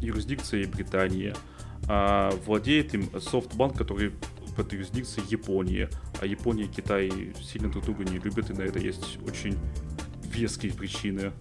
юрисдикцией 0.00 0.64
Британии, 0.64 1.34
а 1.88 2.30
владеет 2.46 2.94
им 2.94 3.10
софтбанк, 3.20 3.76
который 3.76 4.12
под 4.56 4.72
юрисдикцией 4.72 5.26
Японии. 5.28 5.88
А 6.20 6.26
Япония 6.26 6.64
и 6.64 6.68
Китай 6.68 7.34
сильно 7.42 7.70
друг 7.70 7.84
друга 7.84 8.04
не 8.04 8.18
любят, 8.18 8.50
и 8.50 8.54
на 8.54 8.62
это 8.62 8.78
есть 8.78 9.18
очень 9.26 9.56
веские 10.24 10.72
причины 10.72 11.32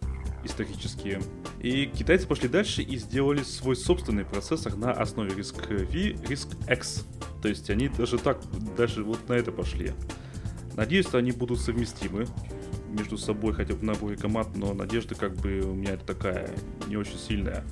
исторические. 0.43 1.22
И 1.60 1.88
китайцы 1.88 2.27
пошли 2.27 2.48
дальше 2.48 2.84
и 2.84 2.98
сделали 2.98 3.41
свой 3.43 3.75
собственный 3.75 4.25
процессор 4.25 4.75
на 4.75 4.91
основе 4.91 5.31
RISC-V, 5.31 6.24
RISC-X. 6.27 7.05
То 7.41 7.48
есть 7.48 7.69
они 7.69 7.89
даже 7.89 8.17
так, 8.17 8.41
даже 8.77 9.03
вот 9.03 9.27
на 9.27 9.34
это 9.34 9.51
пошли. 9.51 9.93
Надеюсь, 10.75 11.07
что 11.07 11.17
они 11.17 11.31
будут 11.31 11.60
совместимы 11.60 12.27
между 12.89 13.17
собой, 13.17 13.53
хотя 13.53 13.74
бы 13.74 13.79
в 13.79 13.84
наборе 13.84 14.17
команд, 14.17 14.55
но 14.55 14.74
надежда 14.74 15.15
как 15.15 15.36
бы 15.36 15.62
у 15.62 15.74
меня 15.74 15.98
такая 15.98 16.50
не 16.88 16.98
очень 16.98 17.17
сильная. 17.17 17.65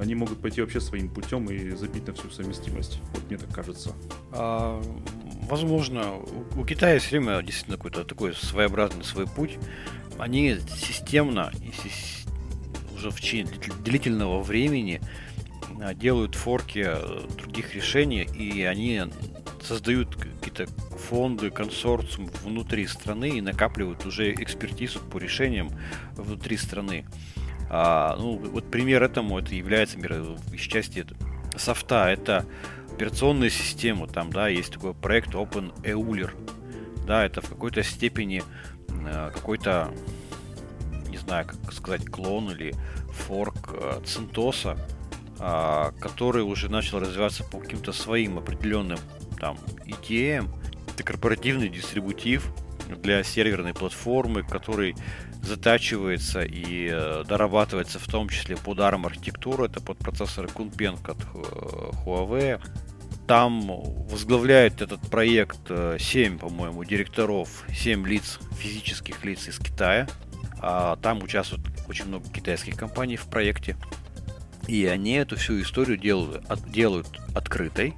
Они 0.00 0.14
могут 0.14 0.40
пойти 0.40 0.60
вообще 0.60 0.80
своим 0.80 1.08
путем 1.08 1.50
и 1.50 1.70
забить 1.70 2.06
на 2.06 2.14
всю 2.14 2.30
совместимость. 2.30 3.00
Вот 3.14 3.28
мне 3.28 3.38
так 3.38 3.52
кажется. 3.52 3.92
А, 4.32 4.80
возможно, 5.48 6.14
у, 6.56 6.64
Китая 6.64 6.98
все 6.98 7.18
время 7.18 7.42
действительно 7.42 7.76
какой-то 7.76 8.04
такой 8.04 8.34
своеобразный 8.34 9.04
свой 9.04 9.26
путь. 9.26 9.58
Они 10.18 10.56
системно 10.76 11.52
и 11.60 11.72
уже 12.96 13.10
в 13.10 13.20
течение 13.20 13.54
длительного 13.84 14.42
времени 14.42 15.00
а, 15.80 15.94
делают 15.94 16.34
форки 16.34 16.84
э, 16.86 17.28
других 17.36 17.74
решений, 17.74 18.22
и 18.22 18.62
они 18.62 19.02
создают 19.62 20.16
какие-то 20.16 20.66
фонды, 21.08 21.50
консорциум 21.50 22.30
внутри 22.42 22.86
страны 22.86 23.38
и 23.38 23.40
накапливают 23.40 24.04
уже 24.06 24.32
экспертизу 24.32 25.00
по 25.00 25.18
решениям 25.18 25.70
внутри 26.16 26.56
страны. 26.56 27.04
А, 27.70 28.16
ну, 28.16 28.36
вот 28.36 28.70
пример 28.70 29.02
этому 29.02 29.38
это 29.38 29.54
является 29.54 29.98
из 29.98 30.60
части 30.60 31.06
софта. 31.56 32.08
Это 32.08 32.46
операционная 32.92 33.50
система. 33.50 34.06
Там, 34.06 34.30
да, 34.30 34.48
есть 34.48 34.72
такой 34.72 34.94
проект 34.94 35.34
Open 35.34 35.72
Euler. 35.82 36.30
Да, 37.06 37.24
это 37.24 37.40
в 37.40 37.48
какой-то 37.48 37.82
степени 37.82 38.42
э, 38.88 39.30
какой-то, 39.32 39.92
не 41.08 41.16
знаю, 41.16 41.46
как 41.46 41.72
сказать, 41.72 42.04
клон 42.06 42.50
или 42.50 42.74
форк 43.12 43.70
э, 43.72 44.00
Центоса, 44.04 44.76
э, 45.38 45.92
который 46.00 46.42
уже 46.42 46.68
начал 46.68 46.98
развиваться 46.98 47.44
по 47.44 47.58
каким-то 47.58 47.92
своим 47.92 48.38
определенным 48.38 48.98
там 49.38 49.56
ETM, 49.86 50.50
это 50.92 51.02
корпоративный 51.02 51.68
дистрибутив 51.68 52.52
для 52.88 53.22
серверной 53.22 53.72
платформы, 53.72 54.42
который 54.42 54.96
затачивается 55.42 56.42
и 56.42 56.88
э, 56.90 57.24
дорабатывается 57.26 57.98
в 57.98 58.06
том 58.06 58.28
числе 58.28 58.56
под 58.56 58.78
ARM 58.78 59.06
архитектуру, 59.06 59.64
это 59.64 59.80
под 59.80 59.98
процессоры 59.98 60.48
Kunpeng 60.48 60.98
от 61.08 61.18
э, 61.22 61.90
Huawei. 62.04 62.60
Там 63.26 63.66
возглавляет 64.08 64.80
этот 64.80 65.02
проект 65.10 65.68
7, 65.98 66.36
э, 66.36 66.38
по-моему, 66.38 66.84
директоров, 66.84 67.64
7 67.68 68.06
лиц, 68.06 68.38
физических 68.58 69.24
лиц 69.24 69.48
из 69.48 69.58
Китая. 69.58 70.06
А 70.60 70.96
там 70.96 71.22
участвует 71.22 71.62
очень 71.88 72.06
много 72.06 72.28
китайских 72.30 72.76
компаний 72.76 73.16
в 73.16 73.26
проекте. 73.26 73.76
И 74.66 74.86
они 74.86 75.12
эту 75.12 75.36
всю 75.36 75.60
историю 75.60 75.96
делают, 75.96 76.44
от, 76.50 76.68
делают 76.70 77.08
открытой 77.34 77.94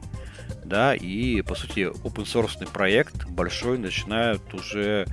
да, 0.70 0.94
и, 0.94 1.42
по 1.42 1.54
сути, 1.54 1.80
open 1.80 2.24
source 2.24 2.70
проект 2.70 3.26
большой 3.26 3.76
начинают 3.76 4.54
уже 4.54 5.06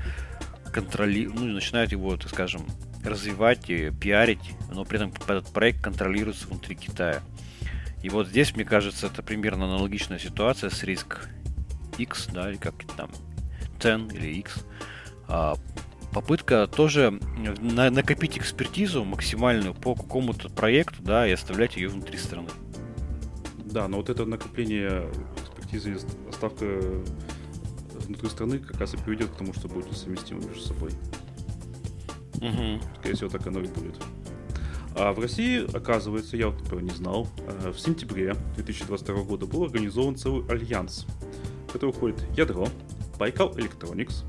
контролировать, 0.77 1.39
ну, 1.39 1.48
начинают 1.48 1.91
его, 1.91 2.15
так 2.17 2.29
скажем, 2.29 2.62
развивать 3.03 3.67
и 3.72 3.89
пиарить, 3.89 4.53
но 4.72 4.86
при 4.86 4.98
этом 4.98 5.12
этот 5.27 5.51
проект 5.51 5.81
контролируется 5.81 6.48
внутри 6.48 6.75
Китая. 6.75 7.22
И 8.03 8.10
вот 8.10 8.27
здесь, 8.27 8.55
мне 8.55 8.63
кажется, 8.63 9.07
это 9.07 9.24
примерно 9.24 9.65
аналогичная 9.65 10.19
ситуация 10.19 10.69
с 10.69 10.84
риск 10.84 11.27
X, 11.98 12.27
да, 12.31 12.51
или 12.51 12.57
как 12.57 12.75
там, 12.96 13.10
10 13.81 14.13
или 14.13 14.36
X. 14.36 14.65
А, 15.27 15.55
попытка 16.13 16.67
тоже 16.67 17.19
на, 17.60 17.89
накопить 17.89 18.38
экспертизу 18.38 19.03
максимальную 19.03 19.74
по 19.74 19.96
какому-то 19.96 20.48
проекту, 20.50 21.01
да, 21.01 21.27
и 21.27 21.31
оставлять 21.31 21.75
ее 21.75 21.88
внутри 21.89 22.19
страны. 22.19 22.50
Да, 23.65 23.88
но 23.88 23.98
вот 23.98 24.12
это 24.12 24.25
накопление 24.25 25.10
экспертизы 25.41 25.93
и 25.93 26.31
ставка 26.31 26.65
внутри 28.07 28.29
страны 28.29 28.59
как 28.59 28.79
раз 28.79 28.93
и 28.93 28.97
приведет 28.97 29.29
к 29.29 29.35
тому, 29.35 29.53
что 29.53 29.67
будет 29.67 29.89
несовместимо 29.89 30.41
между 30.45 30.61
собой. 30.61 30.91
Угу. 32.35 32.81
Скорее 32.99 33.15
всего, 33.15 33.29
так 33.29 33.45
оно 33.47 33.59
и 33.59 33.67
будет. 33.67 33.95
А 34.95 35.13
в 35.13 35.19
России, 35.19 35.63
оказывается, 35.75 36.37
я 36.37 36.49
вот 36.49 36.61
этого 36.65 36.79
не 36.79 36.89
знал, 36.89 37.27
э, 37.47 37.69
в 37.69 37.79
сентябре 37.79 38.35
2022 38.55 39.23
года 39.23 39.45
был 39.45 39.63
организован 39.63 40.15
целый 40.15 40.43
альянс, 40.49 41.05
в 41.67 41.73
который 41.73 41.91
входит 41.91 42.19
ядро, 42.35 42.67
Baikal 43.19 43.55
Electronics 43.55 44.23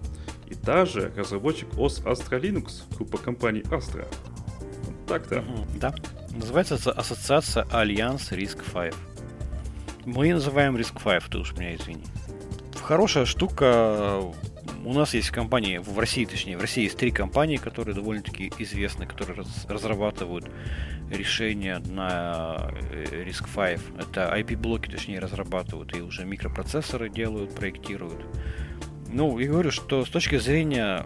и 0.47 0.54
даже 0.54 1.12
разработчик 1.16 1.68
OS 1.70 2.04
Astra 2.04 2.40
Linux, 2.40 2.82
группа 2.97 3.18
компаний 3.18 3.61
Astra. 3.61 4.06
Вот 4.85 5.06
так-то. 5.06 5.44
Да. 5.80 5.94
Называется 6.30 6.75
ассоциация 6.92 7.66
Альянс 7.70 8.32
RISC-V. 8.33 8.95
Мы 10.04 10.32
называем 10.32 10.76
RISC-V, 10.76 11.25
ты 11.30 11.38
уж 11.38 11.54
меня 11.54 11.75
извини. 11.75 12.04
Хорошая 12.88 13.26
штука. 13.26 14.18
У 14.83 14.95
нас 14.95 15.12
есть 15.12 15.28
компании, 15.28 15.76
в 15.76 15.99
России 15.99 16.25
точнее, 16.25 16.57
в 16.57 16.62
России 16.62 16.85
есть 16.85 16.97
три 16.97 17.11
компании, 17.11 17.59
которые 17.59 17.95
довольно-таки 17.95 18.50
известны, 18.57 19.04
которые 19.04 19.37
раз, 19.37 19.66
разрабатывают 19.68 20.47
решения 21.11 21.80
на 21.80 22.71
э, 22.90 23.25
Risk 23.26 23.47
5. 23.54 23.80
Это 23.99 24.35
IP-блоки, 24.35 24.88
точнее, 24.88 25.18
разрабатывают 25.18 25.95
и 25.95 26.00
уже 26.00 26.25
микропроцессоры 26.25 27.11
делают, 27.11 27.54
проектируют. 27.54 28.25
Ну, 29.12 29.38
я 29.38 29.49
говорю, 29.49 29.71
что 29.71 30.07
с 30.07 30.09
точки 30.09 30.38
зрения 30.38 31.04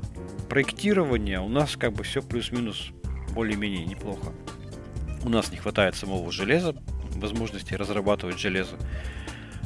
проектирования 0.48 1.40
у 1.40 1.48
нас 1.48 1.76
как 1.76 1.94
бы 1.94 2.04
все 2.04 2.22
плюс-минус 2.22 2.90
более-менее 3.34 3.86
неплохо. 3.86 4.32
У 5.24 5.28
нас 5.28 5.50
не 5.50 5.56
хватает 5.56 5.96
самого 5.96 6.30
железа, 6.30 6.76
возможности 7.16 7.74
разрабатывать 7.74 8.38
железо. 8.38 8.76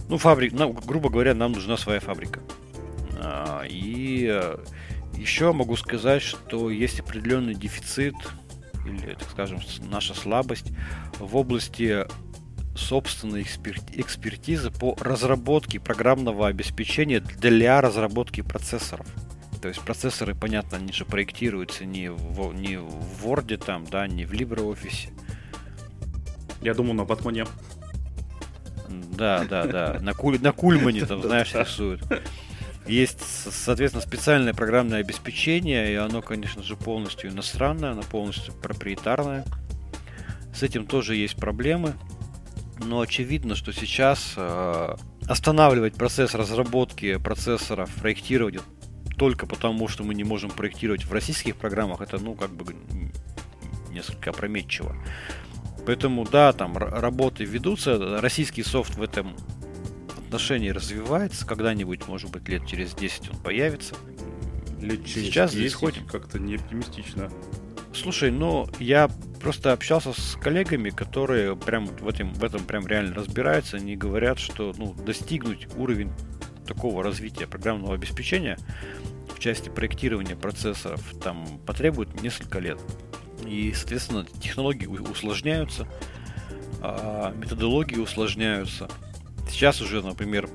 Ну, 0.08 0.18
фабрик, 0.18 0.52
ну, 0.52 0.72
грубо 0.72 1.10
говоря, 1.10 1.34
нам 1.34 1.52
нужна 1.52 1.76
своя 1.76 2.00
фабрика. 2.00 2.40
А, 3.18 3.64
и 3.68 4.26
э, 4.30 4.56
еще 5.16 5.52
могу 5.52 5.76
сказать, 5.76 6.22
что 6.22 6.70
есть 6.70 7.00
определенный 7.00 7.54
дефицит, 7.54 8.14
или, 8.86 9.14
так 9.14 9.30
скажем, 9.30 9.60
наша 9.90 10.14
слабость 10.14 10.70
в 11.18 11.36
области 11.36 12.06
собственной 12.76 13.42
экспертизы 13.42 14.70
по 14.70 14.96
разработке 15.00 15.80
программного 15.80 16.46
обеспечения 16.46 17.20
для 17.20 17.80
разработки 17.80 18.42
процессоров. 18.42 19.06
То 19.60 19.68
есть 19.68 19.80
процессоры, 19.80 20.34
понятно, 20.34 20.76
они 20.76 20.92
же 20.92 21.04
проектируются 21.04 21.84
не 21.84 22.10
в, 22.10 22.52
не 22.52 22.78
в 22.78 23.26
Word, 23.26 23.56
там, 23.56 23.84
да, 23.86 24.06
не 24.06 24.24
в 24.24 24.32
LibreOffice. 24.32 25.10
Я 26.60 26.74
думаю, 26.74 26.94
на 26.94 27.04
Батмане. 27.04 27.46
Да, 28.88 29.44
да, 29.48 29.64
да. 29.66 29.98
На, 30.00 30.14
куль, 30.14 30.38
на 30.40 30.52
Кульмане 30.52 31.04
там, 31.06 31.22
знаешь, 31.22 31.54
рисуют. 31.54 32.02
Есть, 32.86 33.20
соответственно, 33.20 34.02
специальное 34.02 34.54
программное 34.54 35.00
обеспечение, 35.00 35.92
и 35.92 35.96
оно, 35.96 36.22
конечно 36.22 36.62
же, 36.62 36.76
полностью 36.76 37.30
иностранное, 37.30 37.90
оно 37.90 38.02
полностью 38.02 38.54
проприетарное. 38.54 39.44
С 40.54 40.62
этим 40.62 40.86
тоже 40.86 41.16
есть 41.16 41.36
проблемы, 41.36 41.94
но 42.78 43.00
очевидно, 43.00 43.56
что 43.56 43.72
сейчас 43.72 44.34
э, 44.36 44.96
останавливать 45.26 45.94
процесс 45.94 46.34
разработки 46.34 47.16
процессоров, 47.16 47.90
проектировать 47.94 48.60
только 49.18 49.46
потому, 49.46 49.88
что 49.88 50.04
мы 50.04 50.14
не 50.14 50.24
можем 50.24 50.50
проектировать 50.50 51.04
в 51.04 51.12
российских 51.12 51.56
программах, 51.56 52.00
это, 52.00 52.18
ну, 52.18 52.34
как 52.34 52.50
бы 52.50 52.76
несколько 53.90 54.30
опрометчиво. 54.30 54.94
Поэтому, 55.86 56.24
да, 56.24 56.52
там 56.52 56.76
работы 56.76 57.44
ведутся, 57.44 58.20
российский 58.20 58.62
софт 58.64 58.96
в 58.96 59.02
этом 59.02 59.36
отношении 60.26 60.70
развивается, 60.70 61.46
когда-нибудь, 61.46 62.08
может 62.08 62.30
быть, 62.30 62.48
лет 62.48 62.66
через 62.66 62.94
10 62.94 63.30
он 63.30 63.36
появится. 63.38 63.94
Лет 64.80 65.04
через 65.06 65.28
Сейчас 65.28 65.52
10 65.54 65.74
ходим. 65.74 66.06
как-то 66.06 66.38
не 66.38 66.56
оптимистично. 66.56 67.30
Слушай, 67.94 68.30
ну, 68.30 68.68
я 68.78 69.08
просто 69.40 69.72
общался 69.72 70.12
с 70.12 70.36
коллегами, 70.40 70.90
которые 70.90 71.56
прям 71.56 71.86
в 71.86 72.08
этом, 72.08 72.34
в 72.34 72.44
этом 72.44 72.64
прям 72.64 72.86
реально 72.86 73.14
разбираются. 73.14 73.76
Они 73.76 73.96
говорят, 73.96 74.38
что 74.38 74.74
ну, 74.76 74.92
достигнуть 74.92 75.68
уровень 75.76 76.10
такого 76.66 77.02
развития 77.02 77.46
программного 77.46 77.94
обеспечения 77.94 78.58
в 79.34 79.38
части 79.38 79.68
проектирования 79.68 80.34
процессоров 80.34 81.00
там 81.22 81.60
потребует 81.64 82.20
несколько 82.22 82.58
лет. 82.58 82.78
И, 83.46 83.72
соответственно, 83.72 84.26
технологии 84.40 84.86
усложняются, 84.86 85.86
а 86.80 87.32
методологии 87.36 87.98
усложняются. 87.98 88.88
Сейчас 89.48 89.80
уже, 89.80 90.02
например, 90.02 90.48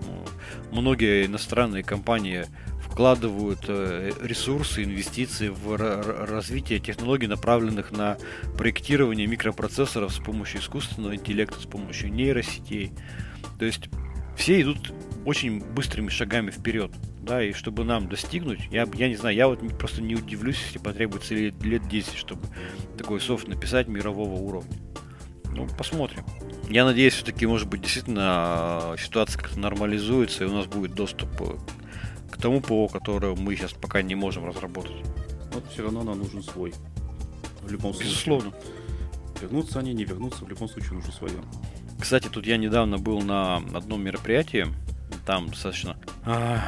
многие 0.72 1.26
иностранные 1.26 1.84
компании 1.84 2.46
вкладывают 2.92 3.62
э, 3.68 4.12
ресурсы, 4.22 4.84
инвестиции 4.84 5.48
в 5.48 5.78
развитие 5.78 6.80
технологий, 6.80 7.28
направленных 7.28 7.92
на 7.92 8.18
проектирование 8.58 9.28
микропроцессоров 9.28 10.14
с 10.14 10.20
помощью 10.20 10.60
искусственного 10.60 11.16
интеллекта, 11.16 11.60
с 11.60 11.66
помощью 11.66 12.12
нейросетей. 12.12 12.92
То 13.60 13.66
есть 13.66 13.90
все 14.36 14.62
идут 14.62 14.94
очень 15.26 15.60
быстрыми 15.60 16.10
шагами 16.10 16.52
вперед. 16.52 16.92
Да, 17.22 17.44
и 17.44 17.54
чтобы 17.54 17.84
нам 17.84 18.10
достигнуть, 18.10 18.62
я, 18.72 18.88
я 18.96 19.08
не 19.08 19.16
знаю, 19.16 19.36
я 19.36 19.48
вот 19.48 19.60
просто 19.78 20.02
не 20.02 20.16
удивлюсь, 20.16 20.60
если 20.66 20.80
потребуется 20.80 21.36
лет, 21.36 21.62
лет 21.64 21.88
10, 21.88 22.16
чтобы 22.16 22.42
такой 22.98 23.22
софт 23.22 23.48
написать 23.48 23.88
мирового 23.88 24.34
уровня. 24.34 24.78
Ну, 25.54 25.68
посмотрим. 25.78 26.24
Я 26.70 26.86
надеюсь, 26.86 27.14
все-таки, 27.14 27.46
может 27.46 27.68
быть, 27.68 27.82
действительно 27.82 28.96
ситуация 28.98 29.40
как-то 29.42 29.60
нормализуется, 29.60 30.46
и 30.46 30.48
у 30.48 30.54
нас 30.54 30.66
будет 30.66 30.94
доступ 30.94 31.30
к 32.32 32.38
тому 32.38 32.62
ПО, 32.62 32.88
которое 32.88 33.36
мы 33.36 33.56
сейчас 33.56 33.74
пока 33.74 34.02
не 34.02 34.16
можем 34.16 34.46
разработать. 34.46 34.96
Вот 35.54 35.66
все 35.72 35.84
равно 35.84 36.04
нам 36.04 36.20
нужен 36.20 36.42
свой. 36.42 36.74
В 37.62 37.72
любом 37.72 37.94
случае. 37.94 38.12
Безусловно. 38.12 38.54
Вернутся 39.42 39.80
они, 39.80 39.94
не 39.94 40.06
вернутся, 40.06 40.46
в 40.46 40.50
любом 40.50 40.70
случае 40.70 40.94
нужно 40.94 41.12
свое. 41.12 41.40
Кстати, 42.00 42.30
тут 42.30 42.48
я 42.48 42.58
недавно 42.58 42.98
был 42.98 43.22
на 43.22 43.58
одном 43.58 44.04
мероприятии. 44.04 44.68
Там 45.26 45.50
достаточно, 45.50 45.98
а, 46.26 46.62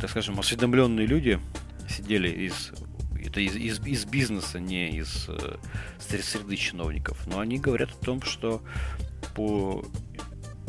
так 0.00 0.10
скажем, 0.10 0.38
осведомленные 0.38 1.06
люди 1.06 1.40
сидели 1.88 2.28
из 2.28 2.72
это 3.26 3.40
из, 3.40 3.54
из, 3.54 3.80
из 3.86 4.04
бизнеса, 4.06 4.58
не 4.58 4.90
из 4.90 5.26
э, 5.28 5.56
среды 5.98 6.56
чиновников. 6.56 7.26
Но 7.26 7.38
они 7.40 7.58
говорят 7.58 7.90
о 7.90 8.04
том, 8.04 8.22
что 8.22 8.62
по 9.34 9.84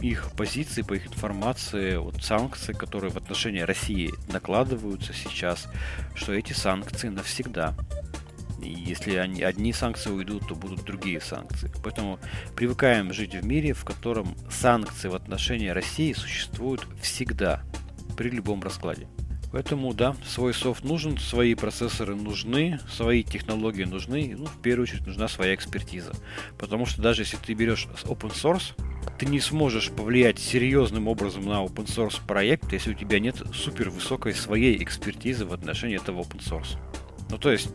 их 0.02 0.32
позиции, 0.36 0.82
по 0.82 0.94
их 0.94 1.08
информации, 1.08 1.98
вот 1.98 2.24
санкции, 2.24 2.74
которые 2.74 3.12
в 3.12 3.18
отношении 3.18 3.62
России 3.62 4.12
накладываются 4.32 5.14
сейчас, 5.14 5.68
что 6.16 6.34
эти 6.34 6.54
санкции 6.54 7.10
навсегда. 7.10 7.76
Если 8.62 9.16
они, 9.16 9.42
одни 9.42 9.74
санкции 9.74 10.10
уйдут, 10.10 10.48
то 10.48 10.56
будут 10.56 10.84
другие 10.84 11.22
санкции. 11.22 11.72
Поэтому 11.84 12.20
привыкаем 12.56 13.14
жить 13.14 13.36
в 13.36 13.46
мире, 13.46 13.74
в 13.74 13.84
котором 13.86 14.36
санкции 14.50 15.08
в 15.08 15.16
отношении 15.16 15.70
России 15.70 16.14
существуют 16.14 16.86
всегда, 17.02 17.64
при 18.18 18.30
любом 18.30 18.62
раскладе. 18.62 19.08
Поэтому, 19.52 19.94
да, 19.94 20.16
свой 20.26 20.54
софт 20.54 20.84
нужен, 20.84 21.18
свои 21.18 21.56
процессоры 21.56 22.16
нужны, 22.16 22.80
свои 22.90 23.22
технологии 23.22 23.84
нужны, 23.84 24.34
ну, 24.38 24.46
в 24.46 24.62
первую 24.62 24.84
очередь 24.84 25.06
нужна 25.06 25.28
своя 25.28 25.56
экспертиза. 25.56 26.14
Потому 26.58 26.86
что 26.86 27.02
даже 27.02 27.24
если 27.24 27.38
ты 27.38 27.54
берешь 27.54 27.88
open 28.04 28.32
source, 28.32 28.74
ты 29.20 29.26
не 29.26 29.42
сможешь 29.42 29.92
повлиять 29.92 30.40
серьезным 30.40 31.08
образом 31.08 31.46
на 31.46 31.64
open 31.66 31.86
source 31.86 32.20
проект, 32.26 32.72
если 32.72 32.92
у 32.92 32.94
тебя 32.94 33.20
нет 33.20 33.36
супер 33.54 33.90
высокой 33.90 34.34
своей 34.34 34.82
экспертизы 34.82 35.46
в 35.46 35.54
отношении 35.54 35.98
этого 35.98 36.22
open 36.22 36.40
source. 36.40 36.78
Ну, 37.30 37.38
то 37.38 37.52
есть, 37.52 37.70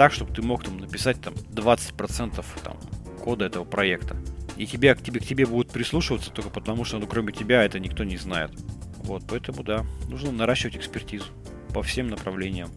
так, 0.00 0.14
чтобы 0.14 0.32
ты 0.32 0.40
мог 0.40 0.64
там 0.64 0.78
написать 0.78 1.20
там 1.20 1.34
20% 1.34 2.42
там, 2.64 2.78
кода 3.22 3.44
этого 3.44 3.64
проекта. 3.64 4.16
И 4.56 4.66
тебя, 4.66 4.94
к 4.94 5.02
тебе, 5.02 5.20
к 5.20 5.26
тебе 5.26 5.44
будут 5.44 5.72
прислушиваться 5.72 6.30
только 6.30 6.48
потому, 6.48 6.86
что 6.86 6.98
ну, 6.98 7.06
кроме 7.06 7.34
тебя 7.34 7.64
это 7.64 7.78
никто 7.78 8.02
не 8.02 8.16
знает. 8.16 8.50
Вот, 9.02 9.24
поэтому 9.28 9.62
да, 9.62 9.84
нужно 10.08 10.32
наращивать 10.32 10.76
экспертизу 10.76 11.26
по 11.74 11.82
всем 11.82 12.08
направлениям. 12.08 12.70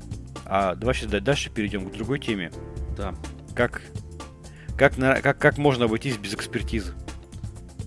А 0.46 0.76
давай 0.76 0.96
сейчас 0.96 1.12
дальше 1.24 1.50
перейдем 1.50 1.90
к 1.90 1.94
другой 1.94 2.20
теме. 2.20 2.52
Да. 2.98 3.16
Как, 3.56 3.84
как, 4.76 4.98
на, 4.98 5.22
как, 5.22 5.38
как 5.38 5.58
можно 5.58 5.86
обойтись 5.86 6.18
без 6.18 6.34
экспертизы? 6.34 6.94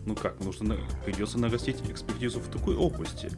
Ну 0.07 0.15
как, 0.15 0.41
нужно 0.41 0.79
придется 1.05 1.39
нарастить 1.39 1.77
экспертизу 1.91 2.41
в 2.41 2.49
такой 2.49 2.75
области. 2.75 3.31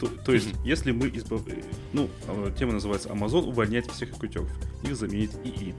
То, 0.00 0.06
то 0.08 0.32
есть, 0.32 0.48
mm-hmm. 0.48 0.64
если 0.64 0.92
мы 0.92 1.08
избав... 1.08 1.42
Ну, 1.92 2.08
а, 2.26 2.50
тема 2.52 2.72
называется 2.72 3.10
Amazon 3.10 3.46
увольняет 3.46 3.86
всех 3.90 4.10
рекрутеров. 4.10 4.48
Их 4.82 4.96
заменит 4.96 5.30
ИИ. 5.44 5.74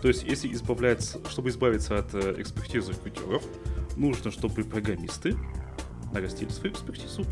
То 0.00 0.08
есть, 0.08 0.24
если 0.24 0.52
избавляться, 0.52 1.20
чтобы 1.28 1.50
избавиться 1.50 1.98
от 1.98 2.14
э, 2.14 2.34
экспертизы 2.38 2.92
рекрутеров, 2.92 3.42
нужно, 3.96 4.30
чтобы 4.30 4.64
программисты 4.64 5.36
нарастили 6.12 6.48
свою 6.48 6.72
экспертизу 6.72 7.24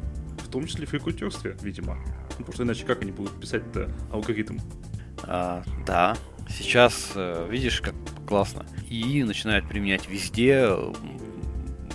в 0.51 0.53
том 0.53 0.67
числе 0.67 0.85
в 0.85 0.93
рекрутерстве, 0.93 1.57
видимо. 1.63 1.97
Ну, 2.39 2.45
потому 2.45 2.53
что 2.53 2.63
иначе 2.65 2.85
как 2.85 3.03
они 3.03 3.13
будут 3.13 3.41
писать-то 3.41 3.91
алгоритм? 4.13 4.59
А, 5.23 5.63
да, 5.87 6.17
сейчас 6.49 7.13
э, 7.15 7.47
видишь, 7.49 7.81
как 7.81 7.95
классно. 8.27 8.67
И 8.89 9.23
начинают 9.23 9.69
применять 9.69 10.09
везде. 10.09 10.69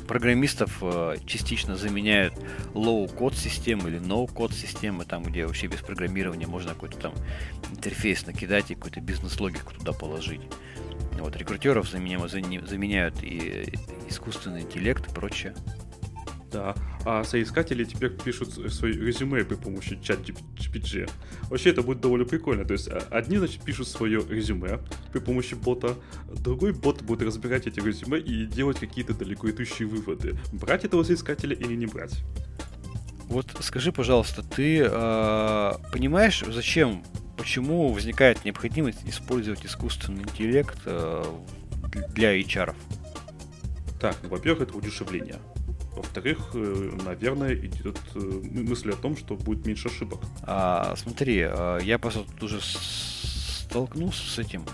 Программистов 0.07 0.77
э, 0.81 1.17
частично 1.25 1.75
заменяют 1.75 2.33
low-код 2.73 3.35
системы 3.35 3.89
или 3.89 3.99
no-код 3.99 4.53
системы, 4.53 5.05
там, 5.05 5.23
где 5.23 5.45
вообще 5.45 5.67
без 5.67 5.79
программирования 5.79 6.47
можно 6.47 6.71
какой-то 6.73 6.97
там 6.97 7.13
интерфейс 7.71 8.25
накидать 8.25 8.71
и 8.71 8.75
какую-то 8.75 9.01
бизнес-логику 9.01 9.73
туда 9.73 9.93
положить. 9.93 10.41
Вот, 11.19 11.35
рекрутеров 11.37 11.89
заменяют 11.89 13.23
и 13.23 13.73
искусственный 14.07 14.61
интеллект 14.61 15.09
и 15.09 15.13
прочее. 15.13 15.55
Да. 16.51 16.75
А 17.03 17.23
соискатели 17.23 17.83
теперь 17.83 18.11
пишут 18.11 18.53
свои 18.73 18.93
резюме 18.93 19.43
при 19.43 19.55
помощи 19.55 19.99
чат 20.01 20.19
GPT. 20.19 21.09
Вообще 21.49 21.71
это 21.71 21.81
будет 21.81 22.01
довольно 22.01 22.25
прикольно. 22.25 22.65
То 22.65 22.73
есть 22.73 22.87
а, 22.87 23.03
одни, 23.09 23.37
значит, 23.37 23.61
пишут 23.61 23.87
свое 23.87 24.21
резюме 24.29 24.79
при 25.11 25.19
помощи 25.19 25.55
бота, 25.55 25.95
другой 26.31 26.73
бот 26.73 27.01
будет 27.01 27.23
разбирать 27.23 27.67
эти 27.67 27.79
резюме 27.79 28.19
и 28.19 28.45
делать 28.45 28.79
какие-то 28.79 29.13
далеко 29.13 29.49
идущие 29.49 29.87
выводы. 29.87 30.37
Брать 30.53 30.85
этого 30.85 31.03
соискателя 31.03 31.55
или 31.55 31.75
не 31.75 31.87
брать. 31.87 32.23
Вот 33.27 33.47
скажи, 33.61 33.91
пожалуйста, 33.91 34.43
ты 34.43 34.87
э, 34.87 35.71
понимаешь, 35.91 36.43
зачем, 36.47 37.03
почему 37.37 37.91
возникает 37.91 38.45
необходимость 38.45 38.99
использовать 39.05 39.65
искусственный 39.65 40.23
интеллект 40.23 40.77
э, 40.85 41.23
для 42.13 42.39
HR? 42.39 42.75
Так, 43.99 44.17
ну, 44.23 44.29
во-первых, 44.29 44.67
это 44.67 44.77
удешевление. 44.77 45.37
Во-вторых, 45.95 46.51
э, 46.53 46.91
наверное, 47.05 47.55
идет 47.55 47.99
э, 48.15 48.19
мысль 48.19 48.91
о 48.91 48.95
том, 48.95 49.15
что 49.15 49.35
будет 49.35 49.65
меньше 49.65 49.87
ошибок. 49.87 50.19
А, 50.43 50.93
смотри, 50.97 51.41
а, 51.41 51.79
я 51.79 51.97
просто 51.97 52.23
тут 52.23 52.43
уже 52.43 52.59
столкнулся 52.61 54.29
с 54.29 54.39
этим. 54.39 54.65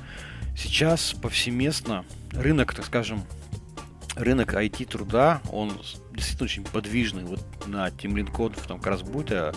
Сейчас 0.58 1.14
повсеместно 1.14 2.06
рынок, 2.32 2.74
так 2.74 2.86
скажем, 2.86 3.24
рынок 4.16 4.54
IT 4.54 4.86
труда, 4.86 5.42
он 5.52 5.72
действительно 6.14 6.46
очень 6.46 6.64
подвижный. 6.64 7.24
Вот 7.24 7.42
на 7.68 7.88
Team 7.88 8.14
Lead 8.14 8.68
там 8.68 8.78
как 8.80 8.88
раз 8.88 9.02
будет 9.02 9.32
а, 9.32 9.54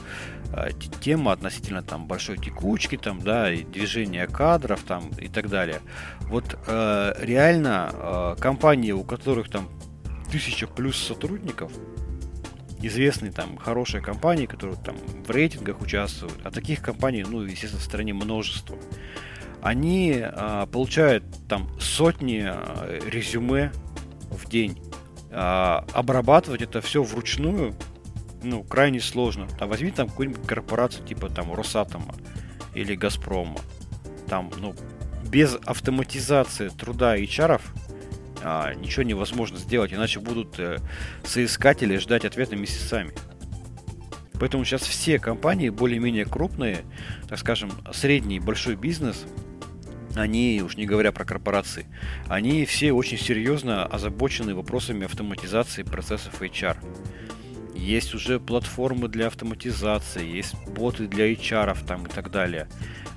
а, 0.53 0.71
тема 1.01 1.33
относительно 1.33 1.83
там 1.83 2.07
большой 2.07 2.39
текучки, 2.39 2.97
там, 2.97 3.21
да, 3.21 3.53
и 3.53 3.65
движения 3.65 4.27
кадров 4.27 4.83
там 4.83 5.11
и 5.19 5.29
так 5.29 5.49
далее. 5.49 5.81
Вот 6.23 6.57
э, 6.67 7.15
реально 7.21 7.91
э, 7.93 8.37
компании, 8.41 8.93
у 8.93 9.05
которых 9.05 9.51
там 9.51 9.69
тысяча 10.35 10.67
плюс 10.67 10.97
сотрудников, 10.97 11.71
известные 12.83 13.31
там 13.31 13.57
хорошие 13.57 14.03
компании, 14.03 14.47
которые 14.47 14.77
там 14.77 14.97
в 14.97 15.31
рейтингах 15.31 15.81
участвуют, 15.81 16.35
а 16.43 16.51
таких 16.51 16.83
компаний, 16.83 17.25
ну, 17.25 17.43
естественно, 17.43 17.81
в 17.81 17.85
стране 17.85 18.15
множество, 18.15 18.77
они 19.63 20.21
а, 20.21 20.67
получают 20.67 21.23
там 21.49 21.71
сотни 21.79 22.43
а, 22.45 22.99
резюме 23.09 23.71
в 24.29 24.51
день. 24.51 24.83
А, 25.31 25.87
обрабатывать 25.93 26.63
это 26.63 26.81
все 26.81 27.05
вручную, 27.05 27.73
ну, 28.43 28.65
крайне 28.65 29.01
сложно. 29.01 29.47
Там 29.57 29.69
возьми 29.69 29.93
там 29.93 30.09
какую-нибудь 30.09 30.49
корпорацию 30.49 31.07
типа 31.07 31.31
там 31.31 31.55
Росатома 31.55 32.17
или 32.75 32.97
Газпрома. 32.97 33.61
Там, 34.27 34.51
ну, 34.59 34.75
без 35.23 35.57
автоматизации 35.65 36.71
труда 36.71 37.17
HR 37.17 37.61
а, 38.45 38.75
ничего 38.75 39.03
невозможно 39.03 39.59
сделать, 39.59 39.95
иначе 39.95 40.21
будут 40.21 40.59
э, 40.61 40.79
соискатели 41.25 41.97
ждать 41.97 42.27
ответа 42.27 42.57
месяцами. 42.57 43.13
Поэтому 44.39 44.65
сейчас 44.65 44.83
все 44.83 45.19
компании, 45.19 45.71
более-менее 45.71 46.27
крупные, 46.27 46.85
так 47.29 47.39
скажем, 47.39 47.73
средний 47.93 48.41
большой 48.41 48.77
бизнес, 48.77 49.25
они, 50.15 50.63
уж 50.65 50.77
не 50.77 50.85
говоря 50.85 51.11
про 51.11 51.25
корпорации, 51.25 51.87
они 52.29 52.67
все 52.67 52.93
очень 52.93 53.19
серьезно 53.19 53.87
озабочены 53.87 54.55
вопросами 54.55 55.07
автоматизации 55.07 55.83
процессов 55.83 56.43
HR. 56.43 56.77
Есть 57.75 58.15
уже 58.15 58.39
платформы 58.39 59.09
для 59.09 59.29
автоматизации, 59.29 60.25
есть 60.27 60.55
боты 60.67 61.07
для 61.07 61.33
HR 61.33 61.79
там 61.87 62.07
и 62.07 62.11
так 62.11 62.31
далее. 62.31 62.69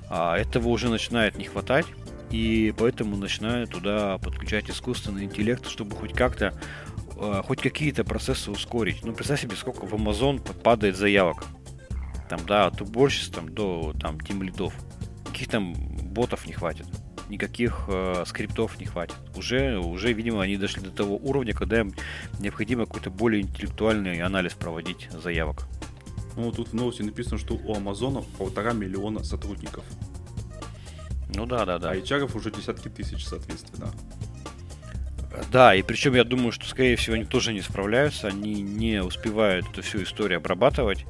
А 0.08 0.38
этого 0.38 0.68
уже 0.68 0.88
начинает 0.88 1.36
не 1.36 1.44
хватать, 1.44 1.86
и 2.30 2.74
поэтому 2.76 3.16
начинают 3.16 3.70
туда 3.70 4.18
подключать 4.18 4.70
искусственный 4.70 5.24
интеллект, 5.24 5.66
чтобы 5.66 5.96
хоть 5.96 6.12
как-то, 6.12 6.54
э, 7.16 7.42
хоть 7.44 7.60
какие-то 7.60 8.04
процессы 8.04 8.50
ускорить. 8.50 9.04
Ну, 9.04 9.12
представь 9.12 9.40
себе, 9.40 9.56
сколько 9.56 9.86
в 9.86 9.94
Amazon 9.94 10.40
падает 10.62 10.96
заявок. 10.96 11.44
Там, 12.28 12.40
да, 12.46 12.66
от 12.66 12.80
уборщиц 12.80 13.28
там, 13.28 13.48
до 13.54 13.94
там, 13.98 14.20
тим 14.20 14.42
лидов. 14.42 14.74
Каких 15.26 15.48
там 15.48 15.74
ботов 15.74 16.46
не 16.46 16.52
хватит 16.52 16.86
никаких 17.28 17.84
э, 17.88 18.24
скриптов 18.26 18.78
не 18.80 18.86
хватит. 18.86 19.16
Уже, 19.36 19.78
уже, 19.78 20.12
видимо, 20.12 20.42
они 20.42 20.56
дошли 20.56 20.82
до 20.82 20.90
того 20.90 21.16
уровня, 21.16 21.52
когда 21.52 21.80
им 21.80 21.92
необходимо 22.40 22.86
какой-то 22.86 23.10
более 23.10 23.42
интеллектуальный 23.42 24.20
анализ 24.22 24.54
проводить 24.54 25.08
заявок. 25.12 25.66
Ну, 26.36 26.52
тут 26.52 26.68
в 26.68 26.74
новости 26.74 27.02
написано, 27.02 27.38
что 27.38 27.54
у 27.54 27.74
Амазона 27.74 28.22
полтора 28.38 28.72
миллиона 28.72 29.24
сотрудников. 29.24 29.84
Ну 31.34 31.46
да, 31.46 31.64
да, 31.64 31.78
да. 31.78 31.90
А 31.90 31.96
HR 31.96 32.34
уже 32.36 32.50
десятки 32.50 32.88
тысяч, 32.88 33.24
соответственно. 33.26 33.92
Да, 35.52 35.74
и 35.74 35.82
причем 35.82 36.14
я 36.14 36.24
думаю, 36.24 36.52
что, 36.52 36.66
скорее 36.68 36.96
всего, 36.96 37.14
они 37.14 37.24
тоже 37.24 37.52
не 37.52 37.60
справляются, 37.60 38.28
они 38.28 38.60
не 38.62 39.02
успевают 39.02 39.68
эту 39.70 39.82
всю 39.82 40.02
историю 40.02 40.38
обрабатывать. 40.38 41.06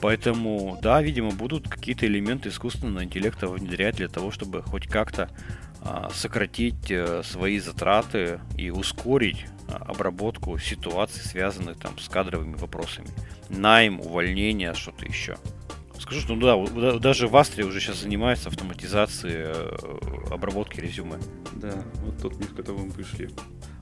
Поэтому, 0.00 0.78
да, 0.80 1.02
видимо, 1.02 1.30
будут 1.30 1.68
какие-то 1.68 2.06
элементы 2.06 2.50
искусственного 2.50 3.02
интеллекта 3.02 3.48
внедрять 3.48 3.96
для 3.96 4.08
того, 4.08 4.30
чтобы 4.30 4.62
хоть 4.62 4.86
как-то 4.86 5.28
а, 5.80 6.10
сократить 6.14 6.90
а, 6.92 7.22
свои 7.24 7.58
затраты 7.58 8.40
и 8.56 8.70
ускорить 8.70 9.46
а, 9.68 9.90
обработку 9.90 10.56
ситуаций, 10.58 11.22
связанных 11.22 11.78
там 11.78 11.98
с 11.98 12.08
кадровыми 12.08 12.54
вопросами. 12.54 13.08
Найм, 13.48 14.00
увольнение, 14.00 14.72
что-то 14.74 15.04
еще. 15.04 15.36
Скажу, 16.08 16.22
что 16.22 16.34
ну 16.36 16.66
да, 16.80 16.98
даже 16.98 17.28
в 17.28 17.36
Астре 17.36 17.64
уже 17.64 17.80
сейчас 17.80 17.98
занимается 17.98 18.48
автоматизацией 18.48 19.52
э, 19.52 20.32
обработки 20.32 20.80
резюме. 20.80 21.18
Да, 21.52 21.84
вот 21.96 22.16
тот 22.16 22.38
мир, 22.38 22.48
к 22.48 22.66
мы 22.70 22.90
пришли. 22.90 23.28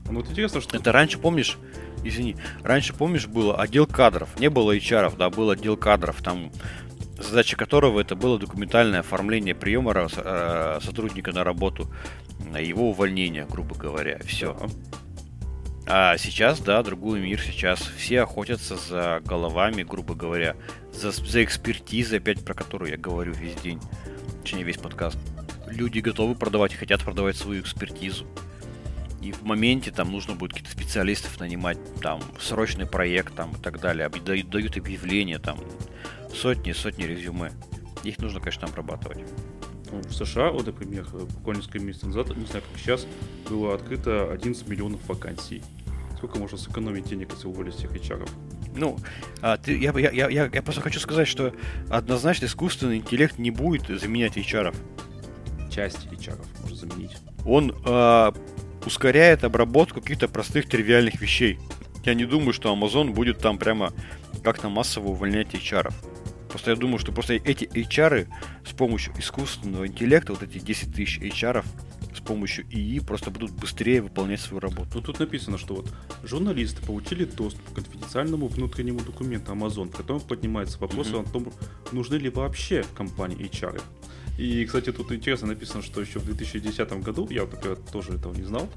Ну 0.09 0.15
вот 0.19 0.29
интересно, 0.29 0.59
что... 0.59 0.75
Это 0.75 0.91
раньше, 0.91 1.19
помнишь, 1.19 1.57
извини, 2.03 2.35
раньше, 2.63 2.93
помнишь, 2.93 3.27
было 3.27 3.55
отдел 3.55 3.87
кадров, 3.87 4.37
не 4.41 4.49
было 4.49 4.75
HR, 4.75 5.15
да, 5.15 5.29
был 5.29 5.51
отдел 5.51 5.77
кадров, 5.77 6.21
там 6.21 6.51
задача 7.17 7.55
которого 7.55 8.01
это 8.01 8.17
было 8.17 8.37
документальное 8.37 8.99
оформление 8.99 9.55
приема 9.55 9.93
э, 9.95 10.79
сотрудника 10.83 11.31
на 11.31 11.45
работу, 11.45 11.89
его 12.59 12.89
увольнение, 12.89 13.47
грубо 13.49 13.73
говоря, 13.73 14.19
все. 14.25 14.57
А 15.89 16.17
сейчас, 16.17 16.59
да, 16.59 16.83
другой 16.83 17.21
мир, 17.21 17.39
сейчас 17.39 17.79
все 17.79 18.23
охотятся 18.23 18.75
за 18.75 19.21
головами, 19.23 19.83
грубо 19.83 20.15
говоря, 20.15 20.57
за, 20.91 21.11
за 21.11 21.45
экспертизой, 21.45 22.17
опять 22.17 22.43
про 22.43 22.53
которую 22.53 22.91
я 22.91 22.97
говорю 22.97 23.31
весь 23.31 23.55
день, 23.61 23.79
точнее 24.41 24.63
весь 24.63 24.77
подкаст. 24.77 25.17
Люди 25.65 25.99
готовы 25.99 26.35
продавать, 26.35 26.73
хотят 26.73 27.03
продавать 27.05 27.37
свою 27.37 27.61
экспертизу. 27.61 28.27
И 29.21 29.31
в 29.31 29.43
моменте 29.43 29.91
там 29.91 30.11
нужно 30.11 30.35
будет 30.35 30.53
каких-то 30.53 30.71
специалистов 30.73 31.39
нанимать, 31.39 31.77
там, 32.01 32.21
срочный 32.37 32.85
проект, 32.85 33.33
там, 33.35 33.53
и 33.53 33.57
так 33.57 33.79
далее. 33.79 34.09
Дают, 34.09 34.49
дают 34.49 34.75
объявления, 34.75 35.39
там, 35.39 35.57
сотни, 36.35 36.73
сотни 36.73 37.03
резюме. 37.03 37.51
Их 38.03 38.17
нужно, 38.19 38.41
конечно, 38.41 38.67
обрабатывать. 38.67 39.19
Ну, 39.89 40.01
в 40.01 40.13
США, 40.13 40.51
вот, 40.51 40.65
например, 40.65 41.05
буквально 41.11 41.61
несколько 41.61 41.79
месяцев 41.79 42.07
назад, 42.07 42.35
не 42.35 42.45
знаю, 42.45 42.63
как 42.69 42.77
сейчас, 42.77 43.07
было 43.49 43.73
открыто 43.73 44.31
11 44.33 44.67
миллионов 44.67 44.99
вакансий. 45.07 45.63
Сколько 46.17 46.39
можно 46.39 46.57
сэкономить 46.57 47.05
денег, 47.05 47.31
если 47.31 47.47
уволить 47.47 47.75
всех 47.75 47.91
HR? 47.95 48.27
Ну, 48.75 48.97
а, 49.41 49.57
ты, 49.57 49.77
я, 49.77 49.91
я, 49.97 50.29
я, 50.29 50.49
я 50.51 50.61
просто 50.63 50.81
хочу 50.81 50.99
сказать, 50.99 51.27
что 51.27 51.53
однозначно 51.89 52.45
искусственный 52.45 52.97
интеллект 52.97 53.37
не 53.37 53.51
будет 53.51 53.87
заменять 53.99 54.35
HR. 54.35 54.75
Часть 55.69 56.07
HR 56.07 56.43
может 56.61 56.77
заменить. 56.77 57.17
Он 57.45 57.75
а, 57.85 58.33
ускоряет 58.85 59.43
обработку 59.43 60.01
каких-то 60.01 60.27
простых 60.27 60.67
тривиальных 60.67 61.21
вещей. 61.21 61.59
Я 62.03 62.15
не 62.15 62.25
думаю, 62.25 62.53
что 62.53 62.73
Amazon 62.73 63.11
будет 63.11 63.37
там 63.37 63.59
прямо 63.59 63.93
как-то 64.43 64.69
массово 64.69 65.09
увольнять 65.09 65.53
HR. 65.53 65.93
Просто 66.49 66.71
я 66.71 66.77
думаю, 66.77 66.97
что 66.97 67.11
просто 67.11 67.33
эти 67.33 67.65
HR 67.65 68.27
с 68.65 68.71
помощью 68.71 69.13
искусственного 69.19 69.85
интеллекта, 69.87 70.33
вот 70.33 70.41
эти 70.41 70.57
10 70.57 70.95
тысяч 70.95 71.19
HR, 71.19 71.63
помощью 72.27 72.65
ИИ 72.69 72.99
просто 72.99 73.31
будут 73.31 73.51
быстрее 73.51 74.01
выполнять 74.01 74.41
свою 74.41 74.59
работу. 74.59 74.89
Ну 74.95 75.01
тут 75.01 75.19
написано, 75.19 75.57
что 75.57 75.75
вот 75.75 75.93
журналисты 76.23 76.85
получили 76.85 77.25
доступ 77.25 77.63
к 77.71 77.75
конфиденциальному 77.75 78.47
внутреннему 78.47 78.99
документу 78.99 79.53
Amazon, 79.53 79.89
в 79.89 79.95
котором 79.95 80.19
поднимается 80.21 80.77
вопрос 80.79 81.07
mm-hmm. 81.07 81.29
о 81.29 81.31
том, 81.31 81.53
нужны 81.91 82.15
ли 82.15 82.29
вообще 82.29 82.85
компании 82.95 83.39
HR. 83.39 83.81
И, 84.37 84.65
кстати, 84.65 84.91
тут 84.91 85.11
интересно 85.11 85.47
написано, 85.47 85.81
что 85.81 86.01
еще 86.01 86.19
в 86.19 86.25
2010 86.25 86.91
году, 87.01 87.27
я, 87.31 87.41
например, 87.41 87.77
тоже 87.91 88.13
этого 88.13 88.35
не 88.35 88.43
знал, 88.43 88.67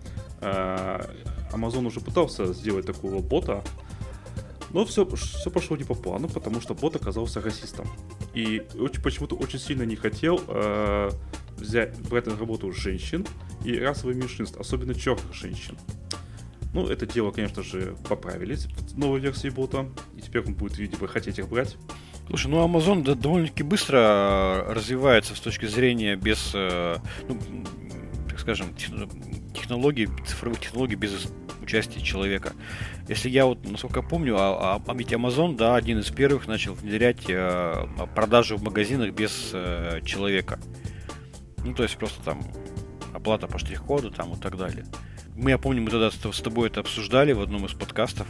а, 0.40 1.06
Amazon 1.52 1.86
уже 1.86 2.00
пытался 2.00 2.54
сделать 2.54 2.86
такого 2.86 3.20
бота, 3.20 3.62
но 4.72 4.84
все, 4.84 5.04
все 5.04 5.50
пошло 5.50 5.76
не 5.76 5.84
по 5.84 5.94
плану, 5.94 6.28
потому 6.28 6.60
что 6.60 6.74
бот 6.74 6.96
оказался 6.96 7.40
расистом. 7.40 7.86
И 8.32 8.62
очень, 8.78 9.02
почему-то 9.02 9.34
очень 9.36 9.58
сильно 9.58 9.82
не 9.82 9.96
хотел 9.96 10.40
э, 10.46 11.10
взять, 11.60 11.98
брать 12.08 12.26
на 12.26 12.36
работу 12.36 12.72
женщин 12.72 13.26
и 13.64 13.78
расовых 13.78 14.16
меньшинств, 14.16 14.58
особенно 14.58 14.94
черных 14.94 15.32
женщин. 15.34 15.76
Ну, 16.72 16.86
это 16.86 17.06
дело, 17.06 17.30
конечно 17.32 17.62
же, 17.62 17.96
поправили 18.08 18.54
в 18.54 18.98
новой 18.98 19.20
версии 19.20 19.48
бота, 19.48 19.88
и 20.16 20.20
теперь 20.20 20.42
он 20.42 20.54
будет, 20.54 20.78
видимо, 20.78 21.08
хотеть 21.08 21.38
их 21.38 21.48
брать. 21.48 21.76
Слушай, 22.28 22.46
ну 22.46 22.64
Amazon 22.64 23.02
да, 23.02 23.14
довольно-таки 23.14 23.64
быстро 23.64 24.64
развивается 24.68 25.34
с 25.34 25.40
точки 25.40 25.66
зрения 25.66 26.14
без, 26.14 26.52
э, 26.54 26.96
ну, 27.28 27.38
так 28.28 28.38
скажем, 28.38 28.72
технологий, 29.52 30.08
цифровых 30.24 30.60
технологий 30.60 30.94
без 30.94 31.26
участия 31.60 32.00
человека. 32.00 32.52
Если 33.08 33.28
я 33.28 33.46
вот, 33.46 33.68
насколько 33.68 34.02
помню, 34.02 34.36
а, 34.36 34.76
а, 34.76 34.82
а 34.86 34.94
ведь 34.94 35.12
Amazon, 35.12 35.56
да, 35.56 35.74
один 35.74 35.98
из 35.98 36.10
первых 36.10 36.46
начал 36.46 36.74
внедрять 36.74 37.24
э, 37.28 37.86
продажу 38.14 38.56
в 38.56 38.62
магазинах 38.62 39.12
без 39.12 39.50
э, 39.52 40.00
человека. 40.04 40.60
Ну, 41.64 41.74
то 41.74 41.82
есть 41.82 41.96
просто 41.96 42.22
там 42.22 42.42
оплата 43.12 43.46
по 43.46 43.58
штрих-коду 43.58 44.10
там 44.10 44.34
и 44.34 44.36
так 44.36 44.56
далее. 44.56 44.86
Мы, 45.36 45.50
я 45.50 45.58
помню, 45.58 45.82
мы 45.82 45.90
тогда 45.90 46.10
с 46.10 46.40
тобой 46.40 46.68
это 46.68 46.80
обсуждали 46.80 47.32
в 47.32 47.40
одном 47.40 47.66
из 47.66 47.72
подкастов 47.72 48.26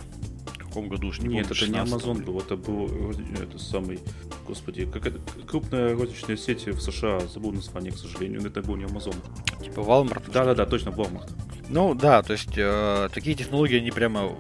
каком 0.71 0.88
году 0.88 1.09
уж 1.09 1.19
не 1.19 1.35
Нет, 1.35 1.49
помню, 1.49 1.62
это 1.62 1.73
не 1.73 1.79
Amazon 1.79 2.25
был, 2.25 2.38
это 2.38 2.57
был 2.57 3.12
это 3.43 3.59
самый, 3.59 3.99
господи, 4.47 4.87
как 4.87 5.07
это, 5.07 5.19
крупная 5.47 5.95
розничная 5.95 6.37
сеть 6.37 6.66
в 6.66 6.81
США, 6.81 7.21
забыл 7.21 7.53
название, 7.53 7.93
к 7.93 7.99
сожалению, 7.99 8.47
это 8.47 8.62
был 8.62 8.77
не 8.77 8.85
Amazon. 8.85 9.16
Типа 9.62 9.81
Walmart? 9.81 10.31
Да-да-да, 10.33 10.66
точно, 10.66 10.90
Walmart. 10.90 11.31
Ну 11.69 11.95
да, 11.95 12.23
то 12.23 12.33
есть 12.33 12.57
э, 12.57 13.09
такие 13.12 13.37
технологии, 13.37 13.79
они 13.79 13.90
прямо 13.90 14.37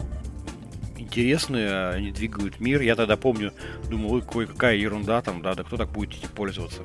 интересные, 1.10 1.88
они 1.88 2.12
двигают 2.12 2.60
мир. 2.60 2.80
Я 2.80 2.94
тогда 2.94 3.16
помню, 3.16 3.52
думал, 3.88 4.22
ой, 4.32 4.46
какая 4.46 4.76
ерунда 4.76 5.20
там, 5.22 5.42
да, 5.42 5.54
да 5.54 5.64
кто 5.64 5.76
так 5.76 5.90
будет 5.90 6.14
этим 6.14 6.28
пользоваться. 6.28 6.82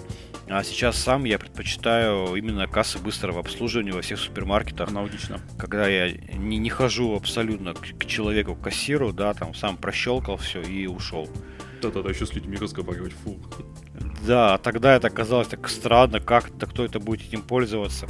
А 0.48 0.64
сейчас 0.64 0.98
сам 0.98 1.26
я 1.26 1.38
предпочитаю 1.38 2.36
именно 2.36 2.68
кассы 2.68 2.98
быстрого 2.98 3.40
обслуживания 3.40 3.92
во 3.92 4.02
всех 4.02 4.20
супермаркетах. 4.20 4.90
Аналогично. 4.90 5.42
Когда 5.58 5.88
я 5.88 6.12
не, 6.12 6.58
не 6.58 6.70
хожу 6.70 7.16
абсолютно 7.16 7.74
к, 7.74 7.98
к 8.00 8.06
человеку, 8.06 8.56
к 8.56 8.62
кассиру, 8.62 9.14
да, 9.14 9.34
там 9.34 9.54
сам 9.54 9.78
прощелкал 9.78 10.38
все 10.38 10.62
и 10.62 10.88
ушел. 10.88 11.30
Да-да-да, 11.82 12.10
еще 12.10 12.26
с 12.26 12.34
людьми 12.34 12.58
разговаривать, 12.58 13.14
фу. 13.14 13.38
Да, 14.26 14.58
тогда 14.58 14.96
это 14.96 15.10
казалось 15.12 15.48
так 15.48 15.70
странно, 15.70 16.20
как-то 16.20 16.66
кто 16.66 16.84
это 16.84 17.00
будет 17.00 17.28
этим 17.28 17.44
пользоваться. 17.44 18.08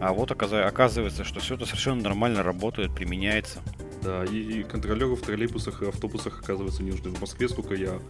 А 0.00 0.12
вот 0.12 0.30
оказывается, 0.32 1.24
что 1.24 1.40
все 1.40 1.54
это 1.54 1.66
совершенно 1.66 2.02
нормально 2.02 2.42
работает, 2.42 2.94
применяется. 2.94 3.60
Да, 4.02 4.24
и, 4.24 4.62
контролеры 4.62 5.14
в 5.14 5.20
троллейбусах 5.20 5.82
и 5.82 5.88
автобусах, 5.88 6.40
оказывается, 6.40 6.82
не 6.82 6.92
нужны. 6.92 7.10
В 7.10 7.20
Москве, 7.20 7.48
сколько 7.48 7.74
я 7.74 8.00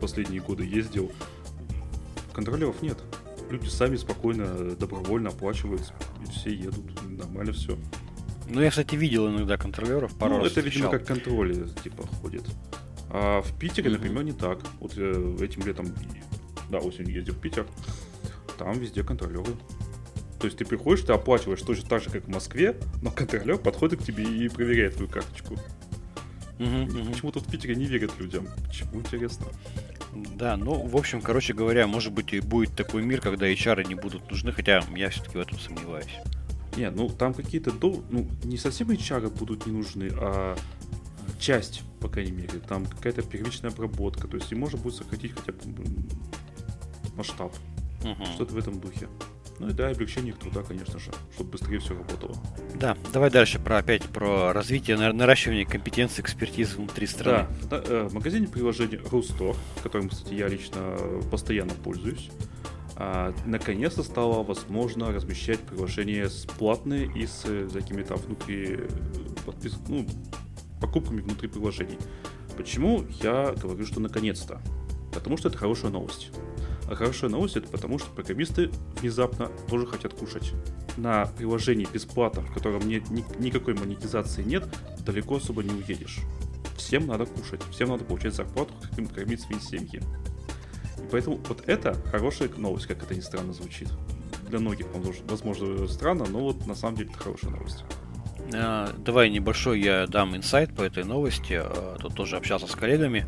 последние 0.00 0.40
годы 0.40 0.64
ездил, 0.64 1.10
контролеров 2.32 2.80
нет. 2.82 2.98
Люди 3.50 3.68
сами 3.68 3.96
спокойно, 3.96 4.76
добровольно 4.76 5.30
оплачивают, 5.30 5.92
все 6.30 6.54
едут, 6.54 6.84
нормально 7.08 7.52
все. 7.52 7.76
Ну, 8.48 8.62
я, 8.62 8.70
кстати, 8.70 8.94
видел 8.94 9.28
иногда 9.28 9.56
контролеров 9.56 10.14
пару 10.16 10.34
ну, 10.34 10.38
раз 10.42 10.52
это, 10.52 10.60
встречал. 10.60 10.90
видимо, 10.90 10.98
как 10.98 11.06
контроль, 11.06 11.68
типа, 11.82 12.06
ходит. 12.06 12.44
А 13.10 13.42
в 13.42 13.58
Питере, 13.58 13.90
например, 13.90 14.22
не 14.22 14.32
так. 14.32 14.60
Вот 14.80 14.92
э, 14.96 15.36
этим 15.40 15.66
летом, 15.66 15.86
да, 16.70 16.78
осенью 16.78 17.14
ездил 17.14 17.34
в 17.34 17.40
Питер, 17.40 17.66
там 18.58 18.78
везде 18.78 19.02
контролеры. 19.02 19.52
То 20.38 20.46
есть 20.46 20.58
ты 20.58 20.64
приходишь, 20.64 21.04
ты 21.04 21.12
оплачиваешь 21.12 21.62
точно 21.62 21.88
так 21.88 22.02
же, 22.02 22.10
как 22.10 22.24
в 22.24 22.28
Москве, 22.28 22.76
но 23.02 23.10
контролер 23.10 23.58
подходит 23.58 24.00
к 24.00 24.04
тебе 24.04 24.24
и 24.24 24.48
проверяет 24.48 24.94
твою 24.94 25.10
карточку. 25.10 25.56
Мгм. 26.58 27.10
Почему 27.10 27.32
тут 27.32 27.46
в 27.46 27.50
Питере 27.50 27.74
не 27.74 27.86
верят 27.86 28.12
людям? 28.18 28.48
Почему 28.66 29.00
интересно? 29.00 29.46
Да, 30.34 30.56
ну, 30.56 30.86
в 30.86 30.96
общем, 30.96 31.20
короче 31.20 31.52
говоря, 31.52 31.86
может 31.86 32.12
быть 32.12 32.32
и 32.32 32.40
будет 32.40 32.74
такой 32.74 33.02
мир, 33.02 33.20
когда 33.20 33.48
HR 33.48 33.86
не 33.86 33.94
будут 33.94 34.30
нужны, 34.30 34.52
хотя 34.52 34.82
я 34.96 35.10
все-таки 35.10 35.38
в 35.38 35.40
этом 35.40 35.58
сомневаюсь. 35.58 36.16
Не, 36.76 36.90
ну 36.90 37.08
там 37.08 37.34
какие-то 37.34 37.72
дол... 37.72 38.04
ну 38.10 38.28
не 38.44 38.56
совсем 38.56 38.90
HR 38.90 39.36
будут 39.36 39.66
не 39.66 39.72
нужны, 39.72 40.10
а 40.16 40.56
часть, 41.38 41.82
по 42.00 42.08
крайней 42.08 42.32
мере. 42.32 42.60
Там 42.68 42.86
какая-то 42.86 43.22
первичная 43.22 43.70
обработка. 43.70 44.28
То 44.28 44.36
есть 44.36 44.52
и 44.52 44.54
можно 44.54 44.78
будет 44.78 44.94
сократить 44.94 45.32
хотя 45.32 45.52
бы 45.52 45.84
масштаб. 47.16 47.52
Мгм. 48.04 48.26
Что-то 48.26 48.54
в 48.54 48.58
этом 48.58 48.80
духе. 48.80 49.08
Ну 49.58 49.68
и 49.68 49.72
да, 49.72 49.88
облегчение 49.88 50.32
их 50.32 50.38
труда, 50.38 50.62
конечно 50.62 50.98
же, 50.98 51.10
чтобы 51.34 51.50
быстрее 51.50 51.78
все 51.78 51.94
работало. 51.94 52.36
Да, 52.74 52.96
давай 53.12 53.30
дальше 53.30 53.58
про 53.58 53.78
опять 53.78 54.04
про 54.04 54.52
развитие, 54.52 54.96
на- 54.96 55.12
наращивание 55.12 55.66
компетенции, 55.66 56.22
экспертизы 56.22 56.76
внутри 56.76 57.06
страны. 57.06 57.48
Да, 57.64 57.80
да, 57.80 57.84
э, 57.86 58.08
в 58.08 58.14
магазине 58.14 58.46
приложений 58.46 59.00
Рустор, 59.10 59.56
которым, 59.82 60.08
кстати, 60.08 60.34
я 60.34 60.48
лично 60.48 60.96
постоянно 61.30 61.74
пользуюсь, 61.74 62.30
а, 63.00 63.32
наконец-то 63.46 64.02
стало 64.02 64.42
возможно 64.42 65.12
размещать 65.12 65.60
приложения 65.60 66.28
с 66.28 66.46
платные 66.46 67.06
и 67.14 67.26
с 67.26 67.44
э, 67.44 67.68
какими-то 67.72 68.16
внутри 68.16 68.76
э, 68.76 68.88
подпис... 69.46 69.76
ну, 69.88 70.04
покупками 70.80 71.20
внутри 71.20 71.48
приложений. 71.48 71.98
Почему 72.56 73.04
я 73.22 73.52
говорю, 73.52 73.86
что 73.86 74.00
наконец-то? 74.00 74.60
Потому 75.12 75.36
что 75.36 75.48
это 75.48 75.58
хорошая 75.58 75.92
новость. 75.92 76.32
А 76.90 76.94
хорошая 76.94 77.30
новость 77.30 77.56
это 77.56 77.68
потому, 77.68 77.98
что 77.98 78.08
программисты 78.10 78.70
внезапно 79.00 79.48
тоже 79.68 79.86
хотят 79.86 80.14
кушать. 80.14 80.52
На 80.96 81.26
приложении 81.26 81.86
бесплатно, 81.92 82.42
в 82.42 82.52
котором 82.52 82.88
нет 82.88 83.10
ни- 83.10 83.24
никакой 83.38 83.74
монетизации 83.74 84.42
нет, 84.42 84.64
далеко 85.00 85.36
особо 85.36 85.62
не 85.62 85.70
уедешь. 85.70 86.18
Всем 86.76 87.06
надо 87.06 87.26
кушать, 87.26 87.60
всем 87.70 87.90
надо 87.90 88.04
получать 88.04 88.34
зарплату, 88.34 88.72
хотим 88.82 89.06
кормить 89.06 89.40
свои 89.42 89.58
семьи. 89.60 90.00
И 90.98 91.06
поэтому 91.10 91.36
вот 91.48 91.62
это 91.68 91.94
хорошая 92.10 92.48
новость, 92.56 92.86
как 92.86 93.02
это 93.02 93.14
ни 93.14 93.20
странно 93.20 93.52
звучит. 93.52 93.88
Для 94.48 94.58
многих, 94.58 94.86
возможно, 95.28 95.86
странно, 95.88 96.24
но 96.28 96.40
вот 96.40 96.66
на 96.66 96.74
самом 96.74 96.96
деле 96.96 97.10
это 97.10 97.18
хорошая 97.18 97.50
новость. 97.50 97.84
А, 98.54 98.92
Давай 98.96 99.28
небольшой 99.28 99.80
я 99.80 100.06
дам 100.06 100.34
инсайт 100.34 100.74
по 100.74 100.82
этой 100.82 101.04
новости. 101.04 101.60
А, 101.62 101.96
Тут 102.00 102.14
тоже 102.14 102.36
общался 102.36 102.66
с 102.66 102.74
коллегами, 102.74 103.26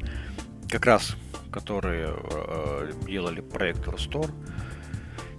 как 0.70 0.86
раз 0.86 1.14
которые 1.50 2.14
э, 2.14 2.92
делали 3.06 3.40
проект 3.40 3.86
Рустор 3.86 4.30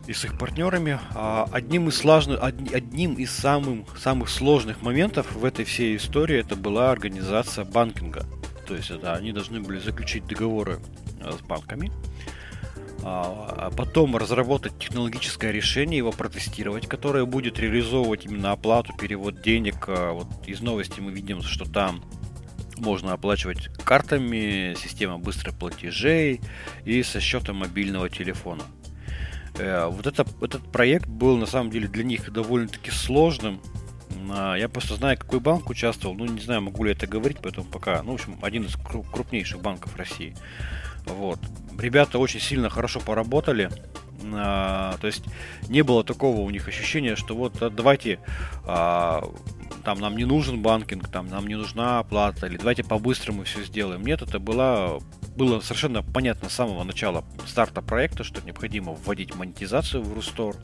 и 0.08 0.14
с 0.14 0.26
их 0.26 0.38
партнерами. 0.38 1.00
А, 1.16 1.48
Одним 1.52 1.88
из, 1.90 1.98
сложных, 1.98 2.42
одним 2.44 3.16
из 3.16 3.32
самых, 3.32 3.98
самых 3.98 4.30
сложных 4.30 4.82
моментов 4.82 5.32
в 5.34 5.46
этой 5.46 5.66
всей 5.66 5.98
истории 5.98 6.38
это 6.38 6.56
была 6.56 6.92
организация 6.92 7.66
банкинга. 7.66 8.26
То 8.68 8.76
есть 8.76 8.92
это 8.92 9.14
они 9.14 9.32
должны 9.32 9.60
были 9.62 9.80
заключить 9.80 10.26
договоры 10.26 10.80
э, 11.20 11.32
с 11.32 11.42
банками, 11.42 11.92
а 13.04 13.42
а 13.62 13.70
потом 13.70 14.18
разработать 14.18 14.78
технологическое 14.80 15.52
решение, 15.52 15.98
его 15.98 16.12
протестировать, 16.12 16.88
которое 16.88 17.26
будет 17.26 17.60
реализовывать 17.60 18.26
именно 18.26 18.52
оплату, 18.52 18.94
перевод 19.00 19.42
денег. 19.42 19.86
А 19.88 20.14
Вот 20.14 20.28
из 20.48 20.62
новости 20.62 21.00
мы 21.00 21.12
видим, 21.12 21.44
что 21.44 21.66
там 21.66 22.04
можно 22.82 23.14
оплачивать 23.14 23.68
картами, 23.86 24.76
система 24.78 25.18
быстрых 25.18 25.56
платежей 25.56 26.42
и 26.86 27.04
со 27.04 27.20
счета 27.20 27.54
мобильного 27.54 28.10
телефона. 28.10 28.64
Э, 29.58 29.86
Вот 29.88 30.08
это, 30.08 30.26
этот 30.42 30.72
проект 30.72 31.08
был 31.08 31.38
на 31.38 31.46
самом 31.46 31.72
деле 31.72 31.88
для 31.88 32.04
них 32.04 32.32
довольно-таки 32.32 32.92
сложным. 32.92 33.62
А, 34.30 34.56
Я 34.56 34.68
просто 34.70 34.96
знаю, 34.96 35.18
какой 35.18 35.40
банк 35.40 35.70
участвовал. 35.70 36.16
Ну, 36.16 36.26
не 36.26 36.42
знаю, 36.42 36.62
могу 36.62 36.84
ли 36.84 36.92
это 36.92 37.08
говорить, 37.08 37.38
поэтому 37.42 37.66
пока. 37.68 38.02
Ну, 38.04 38.12
в 38.12 38.16
общем, 38.16 38.38
один 38.42 38.64
из 38.64 38.76
кру- 38.76 39.06
крупнейших 39.10 39.62
банков 39.62 39.96
России. 39.96 40.36
Вот. 41.06 41.40
Ребята 41.80 42.20
очень 42.20 42.40
сильно 42.40 42.70
хорошо 42.70 43.00
поработали. 43.00 43.70
А, 44.34 44.98
то 45.02 45.08
есть 45.08 45.24
не 45.68 45.82
было 45.82 46.04
такого 46.04 46.42
у 46.42 46.50
них 46.50 46.68
ощущения, 46.68 47.16
что 47.16 47.36
вот 47.36 47.62
а, 47.62 47.70
давайте 47.70 48.20
а, 48.66 49.24
там 49.84 50.00
нам 50.00 50.16
не 50.16 50.26
нужен 50.26 50.62
банкинг, 50.62 51.10
там 51.10 51.28
нам 51.28 51.48
не 51.48 51.56
нужна 51.56 52.00
оплата, 52.00 52.48
или 52.48 52.58
давайте 52.58 52.84
по-быстрому 52.84 53.44
все 53.44 53.64
сделаем. 53.64 54.04
Нет, 54.04 54.22
это 54.22 54.40
было, 54.40 55.02
было 55.36 55.60
совершенно 55.60 56.04
понятно 56.04 56.50
с 56.50 56.54
самого 56.54 56.84
начала 56.84 57.24
старта 57.48 57.82
проекта, 57.82 58.24
что 58.24 58.42
необходимо 58.42 58.94
вводить 58.94 59.36
монетизацию 59.36 60.04
в 60.04 60.14
Рустор. 60.14 60.56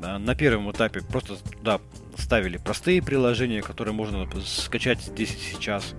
На 0.00 0.34
первом 0.34 0.70
этапе 0.70 1.00
просто 1.00 1.36
туда 1.36 1.80
ставили 2.18 2.58
простые 2.58 3.02
приложения, 3.02 3.62
которые 3.62 3.94
можно 3.94 4.28
скачать 4.44 5.00
здесь 5.00 5.30
и 5.34 5.54
сейчас. 5.54 5.94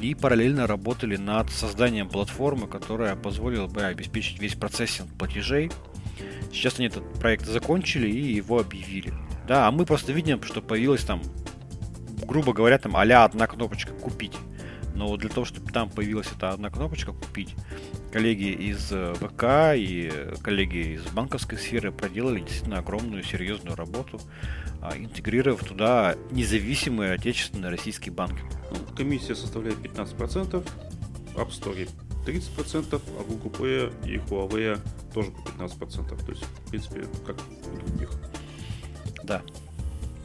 И 0.00 0.14
параллельно 0.14 0.66
работали 0.66 1.16
над 1.16 1.50
созданием 1.50 2.08
платформы, 2.08 2.66
которая 2.66 3.16
позволила 3.16 3.66
бы 3.66 3.82
обеспечить 3.82 4.40
весь 4.40 4.54
процессинг 4.54 5.08
платежей. 5.18 5.70
Сейчас 6.52 6.78
они 6.78 6.88
этот 6.88 7.12
проект 7.14 7.46
закончили 7.46 8.08
и 8.08 8.34
его 8.34 8.60
объявили. 8.60 9.12
Да, 9.46 9.66
а 9.66 9.70
мы 9.70 9.84
просто 9.84 10.12
видим, 10.12 10.42
что 10.42 10.60
появилась 10.62 11.04
там, 11.04 11.22
грубо 12.26 12.52
говоря, 12.52 12.78
там 12.78 12.96
а 12.96 13.02
одна 13.02 13.46
кнопочка 13.46 13.92
«Купить». 13.92 14.36
Но 15.00 15.16
для 15.16 15.30
того, 15.30 15.46
чтобы 15.46 15.72
там 15.72 15.88
появилась 15.88 16.28
эта 16.30 16.50
одна 16.50 16.68
кнопочка 16.68 17.12
«Купить», 17.12 17.54
коллеги 18.12 18.50
из 18.50 18.92
э, 18.92 19.14
ВК 19.14 19.74
и 19.74 20.10
э, 20.12 20.34
коллеги 20.42 20.96
из 20.96 21.04
банковской 21.04 21.56
сферы 21.56 21.90
проделали 21.90 22.40
действительно 22.40 22.80
огромную 22.80 23.22
серьезную 23.22 23.76
работу, 23.76 24.20
а, 24.82 24.94
интегрировав 24.98 25.64
туда 25.64 26.16
независимые 26.32 27.14
отечественные 27.14 27.70
российские 27.70 28.12
банки. 28.12 28.42
Ну, 28.70 28.94
комиссия 28.94 29.34
составляет 29.34 29.78
15%, 29.78 30.68
App 31.34 31.48
Store 31.48 31.88
30%, 32.26 33.00
а 33.18 33.24
Google 33.24 33.50
Play 33.52 34.06
и 34.06 34.18
Huawei 34.18 34.78
тоже 35.14 35.30
по 35.30 35.48
15%. 35.64 36.24
То 36.26 36.30
есть, 36.30 36.44
в 36.44 36.68
принципе, 36.68 37.06
как 37.26 37.36
у 37.72 37.86
других. 37.88 38.10
Да, 39.24 39.40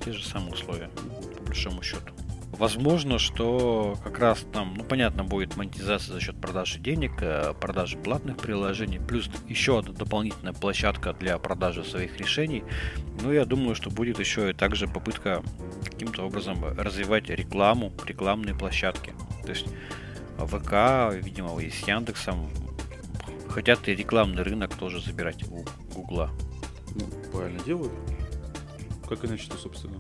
те 0.03 0.11
же 0.11 0.21
самые 0.25 0.51
условия, 0.51 0.89
по 1.38 1.43
большому 1.43 1.81
счету. 1.81 2.11
Возможно, 2.57 3.19
что 3.19 3.97
как 4.01 4.17
раз 4.19 4.45
там, 4.53 4.75
ну 4.77 4.85
понятно, 4.85 5.25
будет 5.25 5.57
монетизация 5.57 6.13
за 6.13 6.21
счет 6.21 6.39
продажи 6.39 6.79
денег, 6.79 7.11
э, 7.19 7.53
продажи 7.59 7.97
платных 7.97 8.37
приложений, 8.37 9.01
плюс 9.05 9.29
еще 9.49 9.79
одна 9.79 9.91
дополнительная 9.93 10.53
площадка 10.53 11.11
для 11.11 11.37
продажи 11.37 11.83
своих 11.83 12.17
решений. 12.17 12.63
Ну, 13.21 13.33
я 13.33 13.43
думаю, 13.43 13.75
что 13.75 13.89
будет 13.89 14.19
еще 14.19 14.51
и 14.51 14.53
также 14.53 14.87
попытка 14.87 15.43
каким-то 15.83 16.23
образом 16.23 16.63
развивать 16.77 17.29
рекламу, 17.29 17.91
рекламные 18.05 18.55
площадки. 18.55 19.13
То 19.43 19.49
есть 19.49 19.67
ВК, 20.37 21.13
видимо, 21.23 21.59
и 21.59 21.69
с 21.69 21.85
Яндексом 21.85 22.49
хотят 23.49 23.85
и 23.89 23.95
рекламный 23.95 24.43
рынок 24.43 24.75
тоже 24.75 25.01
забирать 25.01 25.43
у 25.49 25.65
Гугла. 25.93 26.31
Ну, 26.95 27.05
правильно 27.33 27.61
делают. 27.65 27.91
Как 29.09 29.25
иначе-то, 29.25 29.57
собственно. 29.57 29.97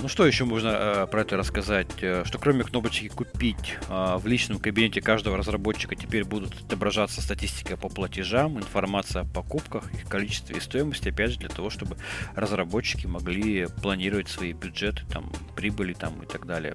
Ну 0.00 0.08
что 0.08 0.26
еще 0.26 0.44
можно 0.44 0.68
э, 0.68 1.06
про 1.06 1.22
это 1.22 1.36
рассказать? 1.36 1.88
Э, 2.02 2.22
Что 2.24 2.38
кроме 2.38 2.64
кнопочки 2.64 3.08
«Купить» 3.08 3.78
э, 3.88 4.16
в 4.18 4.26
личном 4.26 4.58
кабинете 4.58 5.00
каждого 5.00 5.38
разработчика 5.38 5.96
теперь 5.96 6.24
будут 6.24 6.54
отображаться 6.62 7.22
статистика 7.22 7.78
по 7.78 7.88
платежам, 7.88 8.58
информация 8.58 9.22
о 9.22 9.24
покупках, 9.24 9.92
их 9.94 10.06
количестве 10.06 10.58
и 10.58 10.60
стоимости, 10.60 11.08
опять 11.08 11.32
же, 11.32 11.38
для 11.38 11.48
того, 11.48 11.70
чтобы 11.70 11.96
разработчики 12.34 13.06
могли 13.06 13.66
планировать 13.82 14.28
свои 14.28 14.52
бюджеты, 14.52 15.02
там, 15.10 15.32
прибыли 15.56 15.94
там 15.94 16.22
и 16.22 16.26
так 16.26 16.46
далее. 16.46 16.74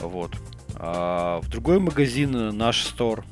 Вот. 0.00 0.36
А 0.74 1.40
в 1.40 1.48
другой 1.48 1.80
магазин, 1.80 2.36
э, 2.36 2.52
наш 2.52 2.82
стор, 2.82 3.24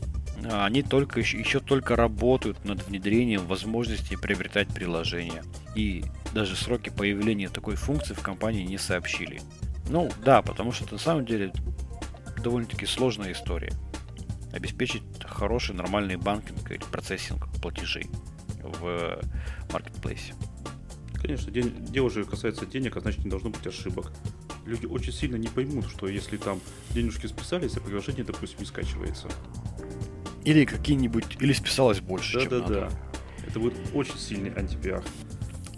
а, 0.45 0.67
они 0.67 0.83
только 0.83 1.21
еще, 1.21 1.39
еще 1.39 1.61
только 1.61 1.97
работают 1.97 2.65
над 2.65 2.87
внедрением 2.87 3.47
возможности 3.47 4.17
приобретать 4.17 4.69
приложения. 4.69 5.43
И 5.75 6.05
даже 6.37 6.55
сроки 6.55 6.91
появления 6.91 7.49
такой 7.49 7.77
функции 7.77 8.13
в 8.13 8.21
компании 8.21 8.63
не 8.63 8.77
сообщили. 8.77 9.41
Ну 9.89 10.11
да, 10.23 10.43
потому 10.43 10.71
что 10.71 10.85
это 10.85 10.95
на 10.95 10.99
самом 11.01 11.25
деле 11.25 11.51
довольно-таки 12.45 12.85
сложная 12.85 13.33
история. 13.33 13.73
Обеспечить 14.53 15.03
хороший 15.25 15.75
нормальный 15.75 16.17
банкинг 16.17 16.71
или 16.71 16.83
процессинг 16.93 17.49
платежей 17.63 18.07
в 18.63 19.19
маркетплейсе. 19.73 20.35
Конечно, 21.15 21.51
день- 21.51 21.73
дело 21.87 22.11
же 22.11 22.25
касается 22.25 22.67
денег, 22.67 22.97
а 22.99 23.01
значит 23.01 23.25
не 23.25 23.31
должно 23.31 23.49
быть 23.51 23.67
ошибок. 23.67 24.13
люди 24.67 24.85
очень 24.85 25.13
сильно 25.13 25.37
не 25.37 25.47
поймут, 25.47 25.87
что 25.89 26.09
если 26.09 26.37
там 26.37 26.61
денежки 26.91 27.29
списались, 27.29 27.77
а 27.77 27.81
приложение, 27.81 28.25
допустим, 28.25 28.59
не 28.59 28.67
скачивается. 28.67 29.29
Или 30.45 30.65
какие-нибудь, 30.65 31.37
или 31.39 31.53
списалось 31.53 32.01
больше, 32.01 32.41
чем 32.43 32.51
надо. 32.61 32.75
Да-да-да. 32.75 33.47
Это 33.47 33.61
будет 33.61 33.75
очень 33.95 34.19
сильный 34.19 34.51
антипиар. 34.51 35.05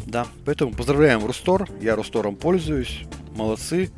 Да, 0.08 0.26
поэтому 0.46 0.72
поздравляем 0.72 1.26
Рустор, 1.26 1.68
я 1.82 1.94
Рустором 1.94 2.34
пользуюсь, 2.34 3.02
молодцы, 3.36 3.90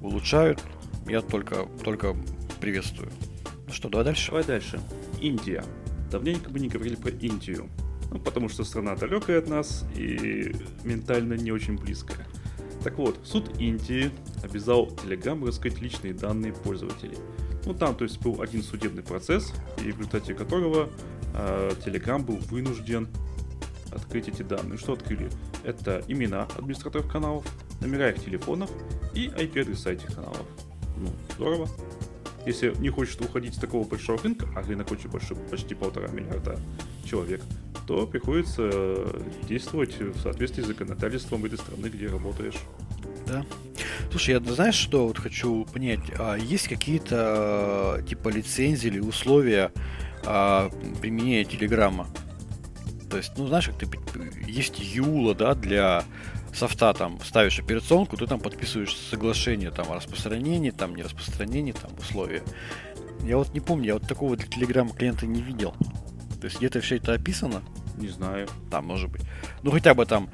улучшают, 0.00 0.60
я 1.06 1.20
только, 1.20 1.66
только 1.84 2.16
приветствую. 2.60 3.12
Ну 3.68 3.72
что, 3.72 3.88
давай 3.88 4.06
дальше. 4.06 4.32
Давай 4.32 4.44
дальше. 4.44 4.80
Индия. 5.20 5.64
Давненько 6.10 6.50
мы 6.50 6.58
не 6.58 6.66
говорили 6.66 6.96
про 6.96 7.10
Индию. 7.10 7.68
Ну, 8.10 8.18
потому 8.18 8.48
что 8.48 8.64
страна 8.64 8.96
далекая 8.96 9.38
от 9.38 9.48
нас 9.48 9.84
и 9.94 10.52
ментально 10.82 11.34
не 11.34 11.52
очень 11.52 11.78
близкая. 11.78 12.26
Так 12.82 12.98
вот, 12.98 13.20
суд 13.22 13.48
Индии 13.60 14.10
обязал 14.42 14.88
Telegram 14.88 15.46
раскрыть 15.46 15.80
личные 15.80 16.12
данные 16.12 16.52
пользователей. 16.52 17.18
Ну, 17.66 17.74
там, 17.74 17.94
то 17.94 18.02
есть, 18.02 18.20
был 18.20 18.42
один 18.42 18.64
судебный 18.64 19.04
процесс, 19.04 19.52
и 19.78 19.92
в 19.92 19.98
результате 19.98 20.34
которого 20.34 20.88
э, 21.34 21.70
Telegram 21.86 22.20
был 22.20 22.38
вынужден 22.50 23.06
открыть 23.94 24.28
эти 24.28 24.42
данные. 24.42 24.78
Что 24.78 24.94
открыли? 24.94 25.28
Это 25.64 26.02
имена 26.08 26.48
администраторов 26.56 27.10
каналов, 27.10 27.44
номера 27.80 28.10
их 28.10 28.24
телефонов 28.24 28.70
и 29.14 29.28
IP-адреса 29.28 29.92
этих 29.92 30.14
каналов. 30.14 30.46
Ну, 30.96 31.08
здорово. 31.34 31.68
Если 32.46 32.74
не 32.80 32.88
хочет 32.88 33.20
уходить 33.20 33.54
с 33.54 33.58
такого 33.58 33.86
большого 33.86 34.20
рынка, 34.22 34.48
а 34.56 34.62
рынок 34.62 34.90
очень 34.90 35.08
большой, 35.08 35.36
почти 35.50 35.74
полтора 35.74 36.08
миллиарда 36.08 36.58
человек, 37.04 37.40
то 37.86 38.06
приходится 38.06 38.68
э, 38.72 39.20
действовать 39.48 39.98
в 40.00 40.20
соответствии 40.20 40.62
с 40.62 40.66
законодательством 40.66 41.44
этой 41.44 41.58
страны, 41.58 41.86
где 41.86 42.08
работаешь. 42.08 42.56
Да. 43.26 43.44
Слушай, 44.10 44.34
я 44.34 44.40
знаешь, 44.40 44.74
что 44.74 45.06
вот 45.06 45.18
хочу 45.18 45.64
понять? 45.72 46.00
А 46.18 46.36
есть 46.36 46.68
какие-то 46.68 47.98
э, 48.00 48.08
типа 48.08 48.28
лицензии 48.28 48.88
или 48.88 49.00
условия 49.00 49.72
а, 50.24 50.70
применения 51.00 51.44
Телеграма? 51.44 52.08
То 53.12 53.18
есть, 53.18 53.32
ну, 53.36 53.46
знаешь, 53.46 53.66
как 53.66 53.76
ты 53.76 53.86
есть 54.46 54.78
Юла, 54.78 55.34
да, 55.34 55.54
для 55.54 56.02
софта 56.54 56.94
там 56.94 57.20
ставишь 57.22 57.58
операционку, 57.58 58.16
ты 58.16 58.26
там 58.26 58.40
подписываешь 58.40 58.96
соглашение 58.96 59.70
там 59.70 59.92
о 59.92 59.96
распространении, 59.96 60.70
там 60.70 60.94
не 60.96 61.02
распространении, 61.02 61.72
там 61.72 61.90
условия. 61.98 62.42
Я 63.22 63.36
вот 63.36 63.52
не 63.52 63.60
помню, 63.60 63.88
я 63.88 63.94
вот 63.94 64.08
такого 64.08 64.34
для 64.34 64.46
Telegram 64.46 64.90
клиента 64.96 65.26
не 65.26 65.42
видел. 65.42 65.74
То 66.40 66.46
есть 66.46 66.56
где-то 66.56 66.80
все 66.80 66.96
это 66.96 67.12
описано? 67.12 67.60
Не 67.98 68.08
знаю. 68.08 68.48
Там, 68.70 68.86
может 68.86 69.10
быть. 69.10 69.20
Ну, 69.62 69.70
хотя 69.70 69.92
бы 69.92 70.06
там 70.06 70.30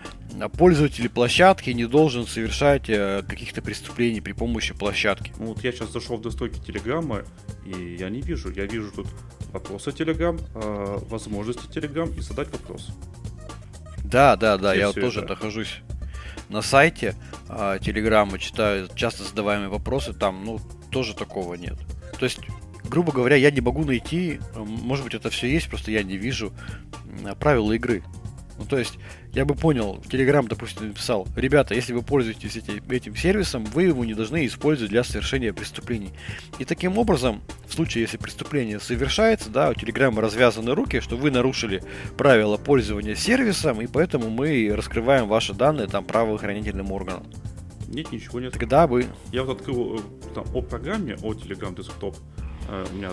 пользователь 0.57 1.09
площадки 1.09 1.71
не 1.71 1.87
должен 1.87 2.29
совершать 2.29 2.89
э, 2.89 3.25
каких-то 3.29 3.61
преступлений 3.61 4.21
при 4.21 4.35
помощи 4.35 4.73
площадки. 4.73 5.33
Ну, 5.41 5.47
вот 5.47 5.65
я 5.65 5.73
сейчас 5.73 5.91
зашел 5.91 6.17
в 6.17 6.25
настройки 6.25 6.61
Телеграма, 6.65 7.25
и 7.67 7.97
я 7.99 8.09
не 8.09 8.21
вижу. 8.21 8.53
Я 8.53 8.67
вижу 8.67 8.93
тут 8.93 9.09
вопросы 9.53 9.91
Telegram, 9.91 10.41
э, 10.55 10.99
возможности 11.09 11.67
Telegram 11.67 12.15
и 12.17 12.21
задать 12.21 12.51
вопрос. 12.53 12.89
Да, 14.05 14.37
да, 14.37 14.57
да, 14.57 14.71
Все 14.71 14.81
я 14.81 14.87
вот 14.89 15.01
тоже 15.01 15.21
это. 15.21 15.31
нахожусь 15.31 15.81
на 16.49 16.63
сайте 16.63 17.15
э, 17.49 17.79
Телеграма, 17.83 18.39
читаю 18.39 18.89
часто 18.95 19.25
задаваемые 19.25 19.69
вопросы, 19.69 20.13
там, 20.13 20.45
ну, 20.45 20.61
тоже 20.91 21.15
такого 21.15 21.55
нет. 21.55 21.77
То 22.19 22.25
есть, 22.25 22.41
грубо 22.85 23.13
говоря, 23.13 23.37
я 23.37 23.51
не 23.51 23.61
могу 23.61 23.85
найти, 23.85 24.41
может 24.55 25.05
быть, 25.05 25.15
это 25.15 25.31
все 25.31 25.49
есть, 25.49 25.69
просто 25.69 25.91
я 25.91 26.03
не 26.03 26.17
вижу 26.17 26.53
правила 27.39 27.73
игры. 27.73 28.03
Ну, 28.59 28.65
то 28.65 28.79
есть, 28.79 28.99
я 29.33 29.45
бы 29.45 29.55
понял, 29.55 30.03
Telegram, 30.09 30.47
допустим, 30.49 30.89
написал, 30.89 31.29
ребята, 31.37 31.75
если 31.75 31.93
вы 31.93 32.03
пользуетесь 32.03 32.57
этим, 32.57 32.83
этим 32.89 33.15
сервисом, 33.15 33.65
вы 33.65 33.85
его 33.85 34.05
не 34.05 34.15
должны 34.15 34.47
использовать 34.47 34.91
для 34.91 35.05
совершения 35.05 35.53
преступлений. 35.53 36.11
И 36.59 36.65
таким 36.65 36.99
образом, 36.99 37.43
в 37.67 37.75
случае, 37.75 38.03
если 38.03 38.17
преступление 38.17 38.81
совершается, 38.81 39.51
да, 39.51 39.71
у 39.71 39.73
Telegram 39.73 40.19
развязаны 40.19 40.75
руки, 40.75 41.01
что 41.01 41.17
вы 41.17 41.31
нарушили 41.31 41.83
правила 42.17 42.57
пользования 42.57 43.15
сервисом, 43.15 43.81
и 43.81 43.87
поэтому 43.87 44.31
мы 44.31 44.73
раскрываем 44.75 45.29
ваши 45.29 45.55
данные 45.55 45.87
там 45.87 46.05
правоохранительным 46.05 46.91
органам. 46.91 47.25
Нет, 47.89 48.13
ничего 48.13 48.41
нет. 48.41 48.53
Тогда 48.53 48.87
бы... 48.87 49.07
Я 49.33 49.45
вот 49.45 49.59
открыл 49.59 49.97
э, 49.97 50.01
там, 50.35 50.45
о 50.55 50.61
программе, 50.61 51.17
о 51.23 51.33
Telegram 51.33 51.75
Desktop, 51.75 52.17
у 52.69 52.95
меня 52.95 53.11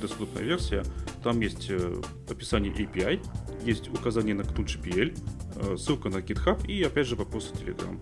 доступная 0.00 0.42
версия, 0.42 0.82
там 1.22 1.40
есть 1.40 1.66
э, 1.70 2.00
описание 2.28 2.72
API, 2.72 3.20
есть 3.64 3.88
указание 3.88 4.34
на 4.34 4.42
CNUGPL, 4.42 5.18
э, 5.56 5.76
ссылка 5.76 6.08
на 6.08 6.18
GitHub 6.18 6.66
и 6.66 6.82
опять 6.82 7.06
же 7.06 7.16
вопросы 7.16 7.52
Telegram. 7.54 7.98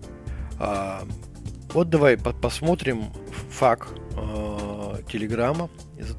А, 0.59 1.03
вот 1.73 1.89
давай 1.89 2.17
по 2.17 2.31
посмотрим 2.33 3.05
факт 3.49 3.89
Телеграма, 5.11 5.69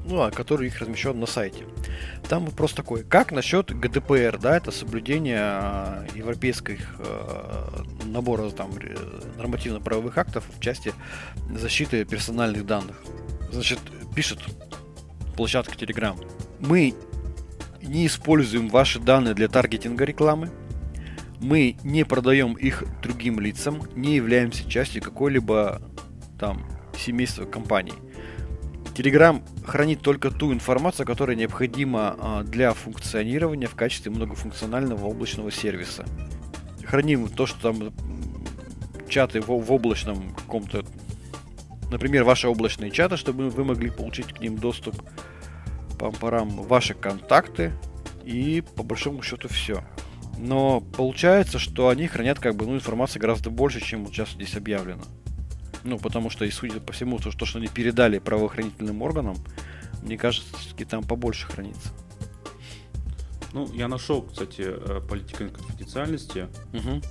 ну, 0.05 0.21
а 0.21 0.31
который 0.31 0.67
их 0.67 0.79
размещен 0.79 1.19
на 1.19 1.25
сайте. 1.25 1.65
Там 2.27 2.45
вопрос 2.45 2.73
такой, 2.73 3.03
как 3.03 3.31
насчет 3.31 3.77
ГДПР, 3.77 4.39
да, 4.39 4.57
это 4.57 4.71
соблюдение 4.71 6.07
европейских 6.15 6.79
э, 6.99 7.83
набора 8.05 8.49
там 8.51 8.71
нормативно-правовых 9.37 10.17
актов 10.17 10.45
в 10.55 10.59
части 10.59 10.93
защиты 11.49 12.05
персональных 12.05 12.65
данных. 12.65 13.01
Значит, 13.51 13.79
пишет 14.15 14.39
площадка 15.35 15.73
Telegram. 15.73 16.15
Мы 16.59 16.93
не 17.81 18.07
используем 18.07 18.69
ваши 18.69 18.99
данные 18.99 19.33
для 19.33 19.47
таргетинга 19.47 20.05
рекламы. 20.05 20.49
Мы 21.39 21.77
не 21.83 22.03
продаем 22.03 22.53
их 22.53 22.83
другим 23.01 23.39
лицам, 23.39 23.81
не 23.95 24.15
являемся 24.15 24.69
частью 24.69 25.01
какой-либо 25.01 25.81
там 26.37 26.65
семейства 26.97 27.45
компаний. 27.45 27.93
Telegram 28.93 29.41
хранит 29.65 30.01
только 30.01 30.29
ту 30.29 30.51
информацию, 30.51 31.05
которая 31.05 31.37
необходима 31.37 32.15
а, 32.19 32.43
для 32.43 32.73
функционирования 32.73 33.67
в 33.67 33.75
качестве 33.75 34.11
многофункционального 34.11 35.05
облачного 35.05 35.51
сервиса. 35.51 36.05
Храним 36.83 37.29
то, 37.29 37.45
что 37.45 37.61
там 37.61 37.93
чаты 39.07 39.39
в, 39.39 39.47
в 39.47 39.71
облачном 39.71 40.35
каком-то 40.35 40.83
например, 41.89 42.23
ваши 42.23 42.47
облачные 42.47 42.91
чаты, 42.91 43.17
чтобы 43.17 43.49
вы 43.49 43.63
могли 43.63 43.89
получить 43.89 44.33
к 44.33 44.39
ним 44.39 44.57
доступ, 44.57 44.95
пам-парам, 45.97 46.49
ваши 46.49 46.93
контакты 46.93 47.73
и 48.23 48.63
по 48.75 48.83
большому 48.83 49.21
счету 49.21 49.47
все. 49.47 49.83
Но 50.37 50.79
получается, 50.79 51.59
что 51.59 51.89
они 51.89 52.07
хранят 52.07 52.39
как 52.39 52.55
бы 52.55 52.65
ну, 52.65 52.75
информации 52.75 53.19
гораздо 53.19 53.49
больше, 53.49 53.81
чем 53.81 54.05
вот 54.05 54.13
сейчас 54.13 54.29
здесь 54.31 54.55
объявлено. 54.55 55.03
Ну, 55.83 55.97
потому 55.97 56.29
что, 56.29 56.45
и 56.45 56.51
судя 56.51 56.79
по 56.79 56.93
всему, 56.93 57.19
то, 57.19 57.31
что 57.31 57.57
они 57.57 57.67
передали 57.67 58.19
правоохранительным 58.19 59.01
органам, 59.01 59.35
мне 60.01 60.17
кажется, 60.17 60.55
все-таки 60.57 60.85
там 60.85 61.03
побольше 61.03 61.47
хранится. 61.47 61.89
Ну, 63.53 63.71
я 63.73 63.87
нашел, 63.87 64.21
кстати, 64.21 64.63
э, 64.65 65.01
политика 65.07 65.49
конфиденциальности. 65.49 66.47
Угу. 66.73 67.01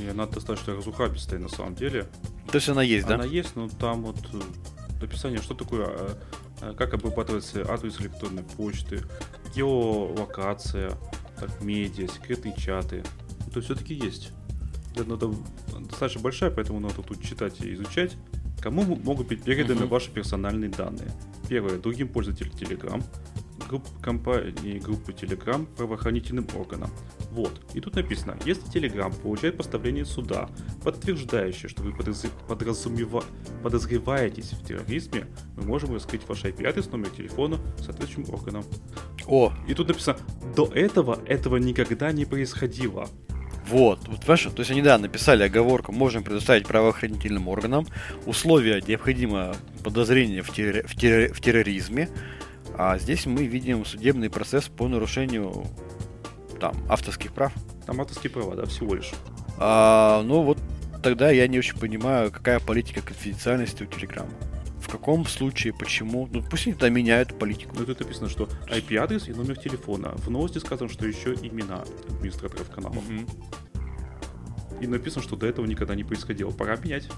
И 0.00 0.08
она 0.08 0.26
достаточно 0.26 0.74
разухабистая 0.74 1.38
на 1.38 1.48
самом 1.48 1.74
деле. 1.74 2.06
То 2.46 2.56
есть 2.56 2.68
она 2.68 2.82
есть, 2.82 3.06
она 3.06 3.16
да? 3.16 3.24
Она 3.24 3.32
есть, 3.32 3.56
но 3.56 3.68
там 3.68 4.02
вот 4.02 4.18
э, 4.32 5.04
описание, 5.04 5.40
что 5.40 5.54
такое, 5.54 5.86
а, 5.86 6.18
а, 6.60 6.74
как 6.74 6.94
обрабатывается 6.94 7.64
адрес 7.68 8.00
электронной 8.00 8.42
почты, 8.42 9.02
геолокация, 9.54 10.92
так, 11.38 11.60
медиа, 11.60 12.08
секретные 12.08 12.54
чаты. 12.56 13.02
То 13.52 13.56
есть 13.60 13.66
все-таки 13.66 13.94
есть. 13.94 14.32
Это 14.94 15.04
надо, 15.04 15.30
достаточно 15.80 16.20
большая, 16.20 16.50
поэтому 16.50 16.80
надо 16.80 17.02
тут 17.02 17.22
читать 17.22 17.60
и 17.60 17.74
изучать. 17.74 18.16
Кому 18.60 18.82
могут 18.82 19.28
быть 19.28 19.42
переданы 19.42 19.82
uh-huh. 19.82 19.88
ваши 19.88 20.10
персональные 20.10 20.70
данные? 20.70 21.10
Первое, 21.48 21.78
другим 21.78 22.08
пользователям 22.08 22.52
Telegram, 22.52 23.04
групп 23.68 23.84
компании 24.00 24.78
группы 24.78 25.12
Telegram 25.12 25.66
правоохранительным 25.76 26.46
органам. 26.56 26.90
Вот. 27.30 27.60
И 27.74 27.80
тут 27.80 27.96
написано, 27.96 28.36
если 28.44 28.64
Telegram 28.70 29.14
получает 29.22 29.56
поставление 29.56 30.04
суда, 30.04 30.48
подтверждающее, 30.82 31.68
что 31.68 31.82
вы 31.82 31.92
подразумева... 31.92 33.24
подозреваетесь 33.62 34.52
в 34.52 34.64
терроризме, 34.66 35.26
мы 35.56 35.64
можем 35.64 35.94
раскрыть 35.94 36.28
ваш 36.28 36.44
IP-адрес, 36.44 36.90
номер 36.90 37.10
телефона 37.10 37.58
соответствующим 37.78 38.32
органам. 38.32 38.64
О! 39.26 39.52
И 39.66 39.74
тут 39.74 39.88
написано, 39.88 40.18
до 40.56 40.66
этого 40.66 41.20
этого 41.26 41.56
никогда 41.56 42.12
не 42.12 42.24
происходило. 42.24 43.08
Вот, 43.68 44.00
вот 44.08 44.20
понимаешь, 44.20 44.42
то 44.42 44.58
есть 44.58 44.70
они, 44.70 44.82
да, 44.82 44.98
написали 44.98 45.42
оговорку, 45.42 45.90
можем 45.90 46.22
предоставить 46.22 46.66
правоохранительным 46.66 47.48
органам, 47.48 47.86
условия 48.26 48.82
необходимо 48.86 49.56
подозрение 49.82 50.42
в, 50.42 50.50
террор, 50.50 50.86
в, 50.86 50.94
террор, 50.94 51.32
в 51.32 51.40
терроризме, 51.40 52.10
а 52.76 52.98
здесь 52.98 53.26
мы 53.26 53.44
видим 53.46 53.84
судебный 53.84 54.30
процесс 54.30 54.68
по 54.68 54.88
нарушению 54.88 55.66
там 56.60 56.74
авторских 56.88 57.32
прав. 57.32 57.52
Там 57.86 58.00
авторские 58.00 58.30
права, 58.30 58.56
да, 58.56 58.66
всего 58.66 58.94
лишь. 58.94 59.12
А, 59.58 60.22
ну 60.22 60.42
вот 60.42 60.58
тогда 61.02 61.30
я 61.30 61.46
не 61.46 61.58
очень 61.58 61.78
понимаю, 61.78 62.32
какая 62.32 62.60
политика 62.60 63.02
конфиденциальности 63.02 63.82
у 63.82 63.86
Telegram. 63.86 64.28
В 64.80 64.88
каком 64.88 65.26
случае, 65.26 65.72
почему? 65.72 66.28
Ну, 66.30 66.42
пусть 66.42 66.66
они 66.66 66.74
там 66.74 66.92
меняют 66.92 67.38
политику. 67.38 67.74
Ну, 67.78 67.86
тут 67.86 68.00
написано, 68.00 68.28
что 68.28 68.48
IP-адрес 68.68 69.28
и 69.28 69.32
номер 69.32 69.56
телефона. 69.56 70.12
В 70.18 70.30
новости 70.30 70.58
сказано, 70.58 70.90
что 70.90 71.06
еще 71.06 71.34
имена 71.34 71.84
администраторов 72.08 72.70
канала. 72.70 72.92
Угу. 72.92 73.82
И 74.82 74.86
написано, 74.86 75.22
что 75.22 75.36
до 75.36 75.46
этого 75.46 75.64
никогда 75.66 75.94
не 75.94 76.04
происходило. 76.04 76.50
Пора 76.50 76.76
менять. 76.76 77.08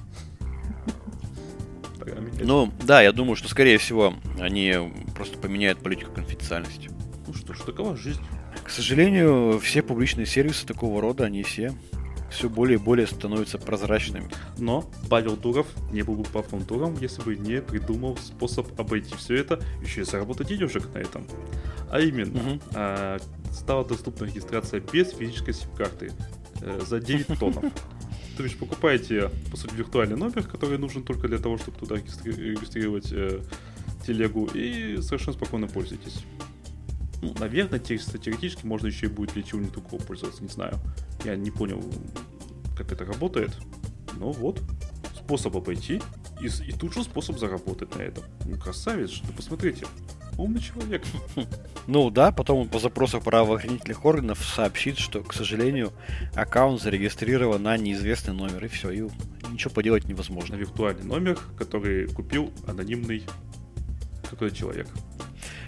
Ну, 2.42 2.72
да, 2.84 3.02
я 3.02 3.12
думаю, 3.12 3.36
что, 3.36 3.48
скорее 3.48 3.78
всего, 3.78 4.14
они 4.40 4.74
просто 5.14 5.38
поменяют 5.38 5.78
политику 5.80 6.12
конфиденциальности. 6.12 6.90
Ну 7.26 7.34
что 7.34 7.54
ж, 7.54 7.58
такова 7.60 7.96
жизнь. 7.96 8.20
К 8.64 8.70
сожалению, 8.70 9.58
все 9.60 9.82
публичные 9.82 10.26
сервисы 10.26 10.66
такого 10.66 11.00
рода, 11.00 11.24
они 11.24 11.42
все 11.42 11.72
все 12.30 12.48
более 12.48 12.78
и 12.78 12.80
более 12.80 13.06
становятся 13.06 13.58
прозрачными. 13.58 14.28
Но 14.58 14.84
Павел 15.08 15.36
Дуров 15.36 15.66
не 15.92 16.02
был 16.02 16.16
бы 16.16 16.24
Павлом 16.24 16.64
Дуром, 16.64 16.96
если 17.00 17.22
бы 17.22 17.36
не 17.36 17.62
придумал 17.62 18.16
способ 18.18 18.78
обойти 18.78 19.14
все 19.16 19.36
это, 19.36 19.60
еще 19.80 20.02
и 20.02 20.04
заработать 20.04 20.48
денежек 20.48 20.92
на 20.92 20.98
этом. 20.98 21.26
А 21.90 22.00
именно, 22.00 22.38
Мгм. 22.42 22.60
а, 22.74 23.18
стала 23.52 23.84
доступна 23.84 24.24
регистрация 24.24 24.80
без 24.80 25.12
физической 25.12 25.54
сим-карты 25.54 26.12
э, 26.62 26.80
за 26.86 27.00
9 27.00 27.38
тоннов. 27.38 27.64
То 28.36 28.42
есть 28.42 28.58
покупаете, 28.58 29.30
по 29.50 29.56
сути, 29.56 29.74
виртуальный 29.74 30.16
номер, 30.16 30.42
который 30.42 30.78
нужен 30.78 31.02
только 31.02 31.26
для 31.26 31.38
того, 31.38 31.56
чтобы 31.56 31.78
туда 31.78 31.96
регистри- 31.96 32.36
регистрировать 32.36 33.08
э, 33.10 33.40
телегу, 34.06 34.46
и 34.52 34.98
совершенно 35.00 35.32
спокойно 35.32 35.66
пользуетесь. 35.68 36.22
Ну, 37.22 37.34
наверное, 37.38 37.78
те- 37.78 37.96
теоретически 37.96 38.66
можно 38.66 38.88
еще 38.88 39.06
и 39.06 39.08
будет 39.08 39.32
для 39.32 39.42
чего-нибудь 39.42 39.72
другого 39.72 40.02
пользоваться, 40.02 40.42
не 40.42 40.50
знаю. 40.50 40.74
Я 41.24 41.34
не 41.36 41.50
понял, 41.50 41.82
как 42.76 42.92
это 42.92 43.06
работает. 43.06 43.56
Но 44.18 44.32
вот, 44.32 44.60
способ 45.16 45.56
обойти, 45.56 46.02
и, 46.40 46.46
и 46.46 46.72
тут 46.72 46.92
же 46.92 47.04
способ 47.04 47.38
заработать 47.38 47.96
на 47.96 48.02
этом. 48.02 48.24
Ну, 48.44 48.58
красавец 48.58 49.20
да 49.22 49.32
посмотрите. 49.34 49.86
Умный 50.38 50.60
человек. 50.60 51.02
Ну 51.86 52.10
да, 52.10 52.32
потом 52.32 52.58
он 52.58 52.68
по 52.68 52.78
запросу 52.78 53.20
правоохранительных 53.20 54.04
органов 54.04 54.44
сообщит, 54.44 54.98
что, 54.98 55.22
к 55.22 55.32
сожалению, 55.32 55.92
аккаунт 56.34 56.82
зарегистрирован 56.82 57.62
на 57.62 57.76
неизвестный 57.76 58.34
номер, 58.34 58.64
и 58.64 58.68
все, 58.68 58.90
и 58.90 59.08
ничего 59.50 59.70
поделать 59.70 60.04
На 60.04 60.08
невозможно. 60.08 60.56
виртуальный 60.56 61.04
номер, 61.04 61.38
который 61.56 62.08
купил 62.08 62.52
анонимный 62.66 63.24
какой-то 64.28 64.54
человек. 64.54 64.88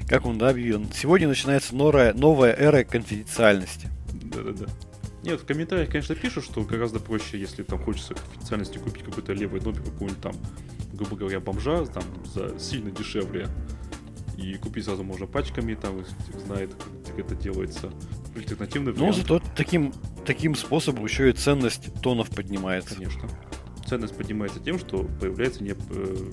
Как 0.08 0.26
он 0.26 0.38
да, 0.38 0.50
объявил, 0.50 0.84
сегодня 0.92 1.28
начинается 1.28 1.74
новая, 1.74 2.12
новая 2.14 2.52
эра 2.52 2.82
конфиденциальности. 2.82 3.88
Да-да-да. 4.12 4.66
Нет, 5.22 5.40
в 5.40 5.46
комментариях, 5.46 5.90
конечно, 5.90 6.14
пишут, 6.14 6.44
что 6.44 6.62
гораздо 6.62 7.00
проще, 7.00 7.38
если 7.38 7.62
там 7.62 7.78
хочется 7.82 8.14
к 8.14 8.18
официальности 8.36 8.78
купить 8.78 9.04
какой-то 9.04 9.32
левый 9.32 9.60
номер 9.60 9.82
какого-нибудь 9.82 10.20
там, 10.20 10.34
грубо 10.92 11.16
говоря, 11.16 11.40
бомжа, 11.40 11.86
там, 11.86 12.04
за 12.24 12.58
сильно 12.58 12.90
дешевле. 12.90 13.48
И 14.38 14.54
купить 14.54 14.84
сразу 14.84 15.02
можно 15.02 15.26
пачками, 15.26 15.74
там, 15.74 16.04
знает, 16.46 16.72
как 17.04 17.18
это 17.18 17.34
делается. 17.34 17.90
Альтернативный 18.36 18.92
Но 18.92 18.98
вариант, 19.00 19.16
зато 19.16 19.42
таким, 19.56 19.92
таким 20.24 20.54
способом 20.54 21.04
еще 21.04 21.28
и 21.28 21.32
ценность 21.32 21.92
тонов 22.02 22.30
поднимается. 22.30 22.94
конечно. 22.94 23.28
Ценность 23.84 24.16
поднимается 24.16 24.60
тем, 24.60 24.78
что 24.78 25.08
появляется 25.20 25.64
не 25.64 25.72
э, 25.72 26.30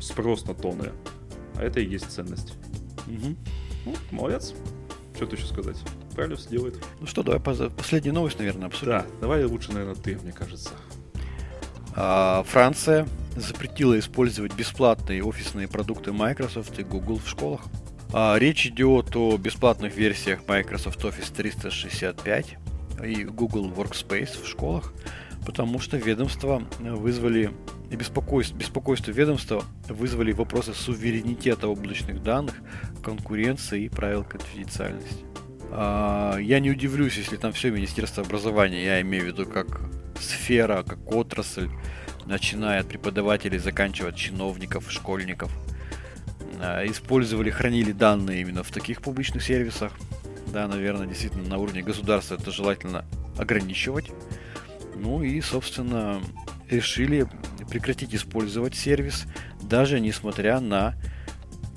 спрос 0.00 0.46
на 0.46 0.54
тоны. 0.54 0.90
А 1.56 1.62
это 1.62 1.80
и 1.80 1.86
есть 1.86 2.10
ценность. 2.10 2.54
Мгм. 3.06 3.36
Ну, 3.84 3.94
молодец. 4.10 4.54
Что 5.14 5.26
ты 5.26 5.36
еще 5.36 5.46
сказать? 5.46 5.76
Правильно 6.14 6.36
все 6.36 6.48
делает. 6.48 6.82
Ну 6.98 7.06
что, 7.06 7.22
давай 7.22 7.40
последнюю 7.40 8.14
новость, 8.14 8.38
наверное, 8.38 8.68
обсудим. 8.68 8.92
Да, 8.92 9.06
давай 9.20 9.44
лучше, 9.44 9.72
наверное, 9.72 9.96
ты, 9.96 10.16
мне 10.22 10.32
кажется. 10.32 10.70
А, 11.94 12.42
Франция 12.44 13.06
запретила 13.36 13.98
использовать 13.98 14.54
бесплатные 14.54 15.24
офисные 15.24 15.68
продукты 15.68 16.12
Microsoft 16.12 16.78
и 16.78 16.82
Google 16.82 17.18
в 17.18 17.28
школах. 17.28 17.62
А, 18.12 18.36
Речь 18.38 18.66
идет 18.66 19.16
о 19.16 19.36
бесплатных 19.38 19.96
версиях 19.96 20.40
Microsoft 20.46 21.02
Office 21.04 21.32
365 21.34 22.56
и 23.04 23.24
Google 23.24 23.70
Workspace 23.70 24.42
в 24.42 24.46
школах, 24.46 24.92
потому 25.46 25.80
что 25.80 25.96
ведомства 25.96 26.62
вызвали 26.78 27.50
беспокойство, 27.90 28.56
беспокойство 28.56 29.10
ведомства 29.10 29.64
вызвали 29.88 30.32
вопросы 30.32 30.74
суверенитета 30.74 31.68
облачных 31.68 32.22
данных, 32.22 32.54
конкуренции 33.02 33.84
и 33.84 33.88
правил 33.88 34.24
конфиденциальности. 34.24 35.24
А, 35.70 36.36
Я 36.36 36.60
не 36.60 36.70
удивлюсь, 36.70 37.16
если 37.16 37.36
там 37.36 37.52
все 37.52 37.70
Министерство 37.70 38.22
образования, 38.22 38.84
я 38.84 39.00
имею 39.00 39.24
в 39.24 39.26
виду 39.28 39.46
как 39.46 39.80
сфера, 40.20 40.82
как 40.82 40.98
отрасль, 41.12 41.70
начиная 42.26 42.80
от 42.80 42.88
преподавателей, 42.88 43.58
заканчивая 43.58 44.12
чиновников, 44.12 44.90
школьников, 44.90 45.50
а, 46.60 46.84
использовали, 46.86 47.50
хранили 47.50 47.92
данные 47.92 48.42
именно 48.42 48.62
в 48.62 48.70
таких 48.70 49.02
публичных 49.02 49.42
сервисах. 49.42 49.92
Да, 50.52 50.68
наверное, 50.68 51.06
действительно 51.06 51.48
на 51.48 51.58
уровне 51.58 51.82
государства 51.82 52.34
это 52.34 52.50
желательно 52.50 53.04
ограничивать. 53.38 54.10
Ну 54.96 55.22
и, 55.22 55.40
собственно, 55.40 56.20
решили 56.68 57.26
прекратить 57.68 58.14
использовать 58.14 58.74
сервис, 58.74 59.24
даже 59.62 60.00
несмотря 60.00 60.60
на 60.60 60.94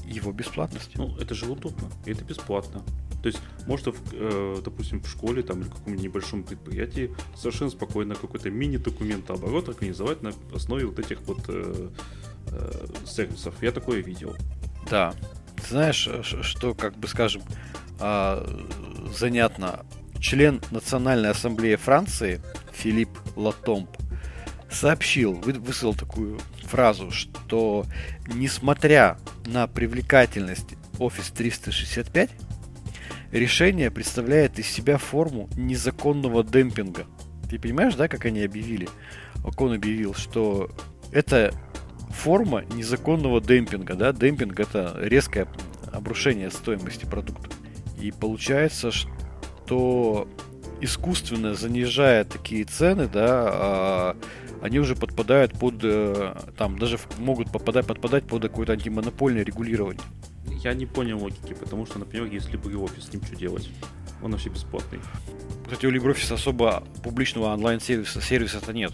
его 0.06 0.32
бесплатность. 0.32 0.92
Ну, 0.96 1.16
это 1.18 1.34
же 1.34 1.46
удобно, 1.46 1.90
это 2.06 2.24
бесплатно. 2.24 2.84
То 3.26 3.30
есть 3.30 3.42
можно, 3.66 3.92
в, 3.92 3.98
э, 4.14 4.58
допустим, 4.64 5.02
в 5.02 5.10
школе 5.10 5.42
там, 5.42 5.62
или 5.62 5.68
каком-нибудь 5.68 6.04
небольшом 6.04 6.44
предприятии 6.44 7.12
совершенно 7.36 7.72
спокойно 7.72 8.14
какой-то 8.14 8.52
мини-документооборот 8.52 9.68
организовать 9.68 10.22
на 10.22 10.32
основе 10.54 10.86
вот 10.86 11.00
этих 11.00 11.22
вот 11.22 11.40
э, 11.48 11.90
э, 12.52 12.86
сервисов. 13.08 13.56
Я 13.64 13.72
такое 13.72 14.04
видел. 14.04 14.36
Да. 14.92 15.16
Ты 15.56 15.70
знаешь, 15.70 16.08
ш- 16.22 16.44
что, 16.44 16.76
как 16.76 16.96
бы 16.98 17.08
скажем, 17.08 17.42
а, 18.00 18.46
занятно. 19.18 19.88
Член 20.20 20.62
Национальной 20.70 21.32
ассамблеи 21.32 21.78
Франции 21.78 22.44
Филипп 22.74 23.10
Латомб 23.36 23.90
сообщил, 24.70 25.34
вы- 25.34 25.54
высказал 25.54 25.96
такую 25.96 26.40
фразу, 26.66 27.10
что 27.10 27.88
несмотря 28.28 29.18
на 29.48 29.66
привлекательность 29.66 30.76
Office 31.00 31.34
365, 31.36 32.30
решение 33.32 33.92
представляет 33.92 34.60
из 34.60 34.68
себя 34.68 34.98
форму 34.98 35.50
незаконного 35.56 36.44
демпинга. 36.44 37.06
Ты 37.50 37.60
понимаешь, 37.60 37.96
да, 37.96 38.08
как 38.08 38.26
они 38.26 38.44
объявили? 38.44 38.88
Он 39.58 39.74
объявил, 39.74 40.14
что 40.14 40.70
это 41.12 41.54
форма 42.10 42.64
незаконного 42.74 43.42
демпинга, 43.42 43.96
да, 43.96 44.12
демпинг 44.12 44.60
это 44.60 44.96
резкое 45.02 45.48
обрушение 45.92 46.50
стоимости 46.50 47.06
продукта. 47.06 47.50
И 48.02 48.12
получается, 48.12 48.92
что 48.92 50.28
искусственно 50.82 51.54
занижая 51.54 52.24
такие 52.24 52.66
цены, 52.66 53.08
да, 53.08 53.48
а, 53.48 54.18
они 54.62 54.80
уже 54.80 54.96
подпадают 54.96 55.54
под, 55.54 55.76
э, 55.84 56.36
там, 56.58 56.78
даже 56.80 56.98
могут 57.20 57.52
попадать, 57.52 57.86
подпадать 57.86 58.26
под 58.26 58.42
какое-то 58.42 58.74
антимонопольное 58.74 59.44
регулирование. 59.44 60.02
Я 60.66 60.74
не 60.74 60.88
понял 60.88 61.20
логики, 61.20 61.54
потому 61.54 61.86
что, 61.86 62.00
например, 62.00 62.26
если 62.26 62.60
LibreOffice, 62.60 63.02
с 63.02 63.14
ним 63.14 63.24
что 63.24 63.36
делать? 63.36 63.70
Он 64.24 64.32
вообще 64.32 64.50
бесплатный. 64.50 65.00
Кстати, 65.64 65.86
у 65.86 65.92
LibreOffice 65.92 66.34
особо 66.34 66.84
публичного 67.04 67.54
онлайн-сервиса 67.54 68.20
сервиса-то 68.20 68.74
нет. 68.74 68.92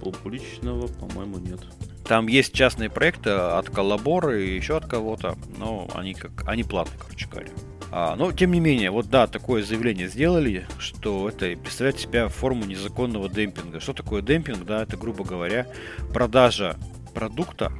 Публичного, 0.00 0.86
по-моему, 0.86 1.36
нет. 1.36 1.60
Там 2.06 2.26
есть 2.26 2.54
частные 2.54 2.88
проекты 2.88 3.28
от 3.28 3.68
Коллабора 3.68 4.40
и 4.40 4.56
еще 4.56 4.78
от 4.78 4.86
кого-то, 4.86 5.36
но 5.58 5.90
они 5.92 6.14
как 6.14 6.48
они 6.48 6.64
платные, 6.64 6.98
короче 6.98 7.28
говоря. 7.28 7.50
А, 7.92 8.16
но 8.16 8.32
тем 8.32 8.52
не 8.52 8.60
менее, 8.60 8.90
вот 8.90 9.10
да, 9.10 9.26
такое 9.26 9.62
заявление 9.62 10.08
сделали, 10.08 10.66
что 10.78 11.28
это 11.28 11.54
представляет 11.54 12.00
себя 12.00 12.28
форму 12.28 12.64
незаконного 12.64 13.28
демпинга. 13.28 13.78
Что 13.78 13.92
такое 13.92 14.22
демпинг? 14.22 14.64
Да, 14.64 14.84
это, 14.84 14.96
грубо 14.96 15.24
говоря, 15.24 15.66
продажа 16.14 16.78
продукта 17.12 17.70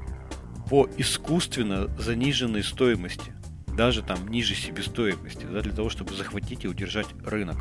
по 0.71 0.89
искусственно 0.97 1.89
заниженной 1.99 2.63
стоимости, 2.63 3.33
даже 3.77 4.03
там 4.03 4.29
ниже 4.29 4.55
себестоимости, 4.55 5.45
да, 5.45 5.63
для 5.63 5.73
того, 5.73 5.91
чтобы 5.91 6.15
захватить 6.15 6.65
и 6.65 6.69
удержать 6.69 7.09
рынок. 7.27 7.57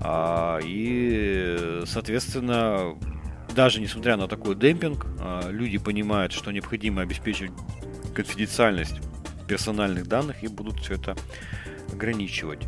А, 0.00 0.60
и, 0.62 1.82
соответственно, 1.86 2.94
даже 3.54 3.80
несмотря 3.80 4.18
на 4.18 4.28
такой 4.28 4.54
демпинг, 4.54 5.06
а, 5.18 5.48
люди 5.50 5.78
понимают, 5.78 6.32
что 6.32 6.52
необходимо 6.52 7.00
обеспечивать 7.00 7.52
конфиденциальность 8.14 9.00
персональных 9.48 10.06
данных 10.06 10.44
и 10.44 10.48
будут 10.48 10.80
все 10.80 10.94
это 10.94 11.16
ограничивать. 11.90 12.60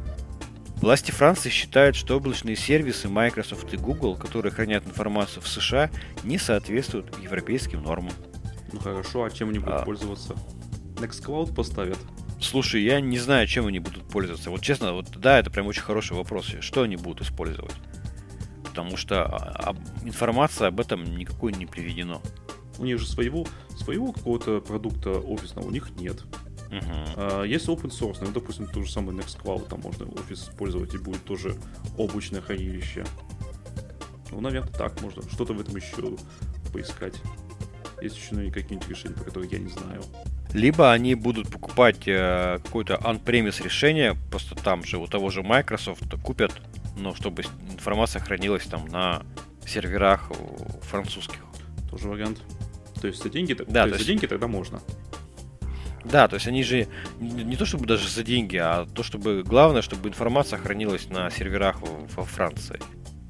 Власти 0.77 1.11
Франции 1.11 1.51
считают, 1.51 1.95
что 1.95 2.17
облачные 2.17 2.57
сервисы 2.57 3.09
Microsoft 3.09 3.75
и 3.75 3.77
Google, 3.77 4.17
которые 4.17 4.51
хранят 4.51 4.87
информацию 4.87 5.43
в 5.43 5.49
США, 5.49 5.91
не 6.25 6.39
соответствуют 6.39 7.19
европейским 7.23 7.83
нормам. 7.83 8.13
Ну 8.79 8.85
хорошо, 8.85 9.25
а 9.25 9.31
чем 9.31 9.49
они 9.49 9.59
будут 9.59 9.81
А. 9.81 9.85
пользоваться? 9.85 10.37
Nextcloud 10.97 11.55
поставят. 11.55 11.99
Слушай, 12.41 12.83
я 12.85 13.01
не 13.01 13.19
знаю, 13.19 13.47
чем 13.49 13.67
они 13.67 13.81
будут 13.81 14.05
пользоваться. 14.05 14.51
Вот 14.51 14.61
честно, 14.63 14.93
вот 14.93 15.09
да, 15.17 15.41
это 15.41 15.51
прям 15.51 15.67
очень 15.67 15.83
хороший 15.83 16.17
вопрос. 16.17 16.47
Что 16.61 16.83
они 16.83 16.97
будут 16.97 17.23
использовать? 17.23 17.75
Потому 18.65 18.97
что 18.97 19.25
а, 19.25 19.75
информация 20.05 20.69
об 20.69 20.79
этом 20.79 21.05
никакой 21.17 21.53
не 21.53 21.67
приведено. 21.67 22.23
У 22.79 22.85
них 22.85 23.01
же 23.01 23.07
своего, 23.09 23.45
своего 23.77 24.13
какого-то 24.13 24.61
продукта 24.61 25.11
офисного 25.19 25.67
у 25.67 25.71
них 25.71 25.91
нет. 25.99 26.23
Мгм. 26.71 26.83
А, 27.17 27.43
Есть 27.43 27.67
open 27.67 27.91
source, 27.91 28.19
ну, 28.21 28.31
допустим, 28.31 28.69
тот 28.69 28.87
же 28.87 28.93
самый 28.93 29.17
Nextcloud, 29.17 29.69
там 29.69 29.81
можно 29.81 30.07
офис 30.07 30.45
использовать 30.45 30.95
и 30.95 30.99
будет 30.99 31.25
тоже 31.25 31.57
облачное 31.97 32.41
хранилище. 32.41 33.05
Ну, 34.31 34.41
наверное, 34.41 34.73
так 34.73 35.01
можно. 35.01 35.23
Что-то 35.29 35.55
в 35.55 35.61
этом 35.61 35.75
еще 35.75 36.17
поискать. 36.73 37.15
Есть 38.01 38.17
еще 38.17 38.35
ну, 38.35 38.51
какие-нибудь 38.51 38.89
решения, 38.89 39.15
про 39.15 39.25
которые 39.25 39.51
я 39.51 39.59
не 39.59 39.71
знаю. 39.71 40.03
Либо 40.53 40.93
они 40.93 41.15
будут 41.15 41.51
покупать 41.51 42.07
э, 42.07 42.59
какое-то 42.65 42.95
on-premise 42.95 43.63
решение, 43.63 44.17
просто 44.31 44.55
там 44.55 44.85
же 44.85 44.99
у 44.99 45.07
того 45.07 45.31
же 45.31 45.43
Microsoft 45.43 46.05
купят, 46.23 46.53
но 46.97 47.15
чтобы 47.15 47.43
информация 47.73 48.21
хранилась 48.21 48.65
там 48.65 48.87
на 48.87 49.23
серверах 49.67 50.31
французских. 50.83 51.41
Тоже 51.91 52.09
вариант. 52.09 52.41
То 53.01 53.09
есть 53.09 53.23
за 53.23 53.29
деньги, 53.29 53.53
Да, 53.53 53.65
то 53.65 53.73
то 53.73 53.87
есть 53.87 54.01
за 54.01 54.07
деньги 54.07 54.27
тогда 54.27 54.49
можно. 54.49 54.81
Да, 56.05 56.29
то 56.29 56.35
есть 56.35 56.47
они 56.47 56.63
же 56.63 56.89
не 57.21 57.57
то 57.57 57.67
чтобы 57.67 57.87
даже 57.87 58.09
за 58.09 58.23
деньги, 58.23 58.57
а 58.57 58.87
то 58.87 59.03
чтобы 59.03 59.43
главное, 59.43 59.83
чтобы 59.83 60.09
информация 60.09 60.59
хранилась 60.59 61.09
на 61.11 61.31
серверах 61.31 61.81
во 61.81 62.25
Франции. 62.25 62.81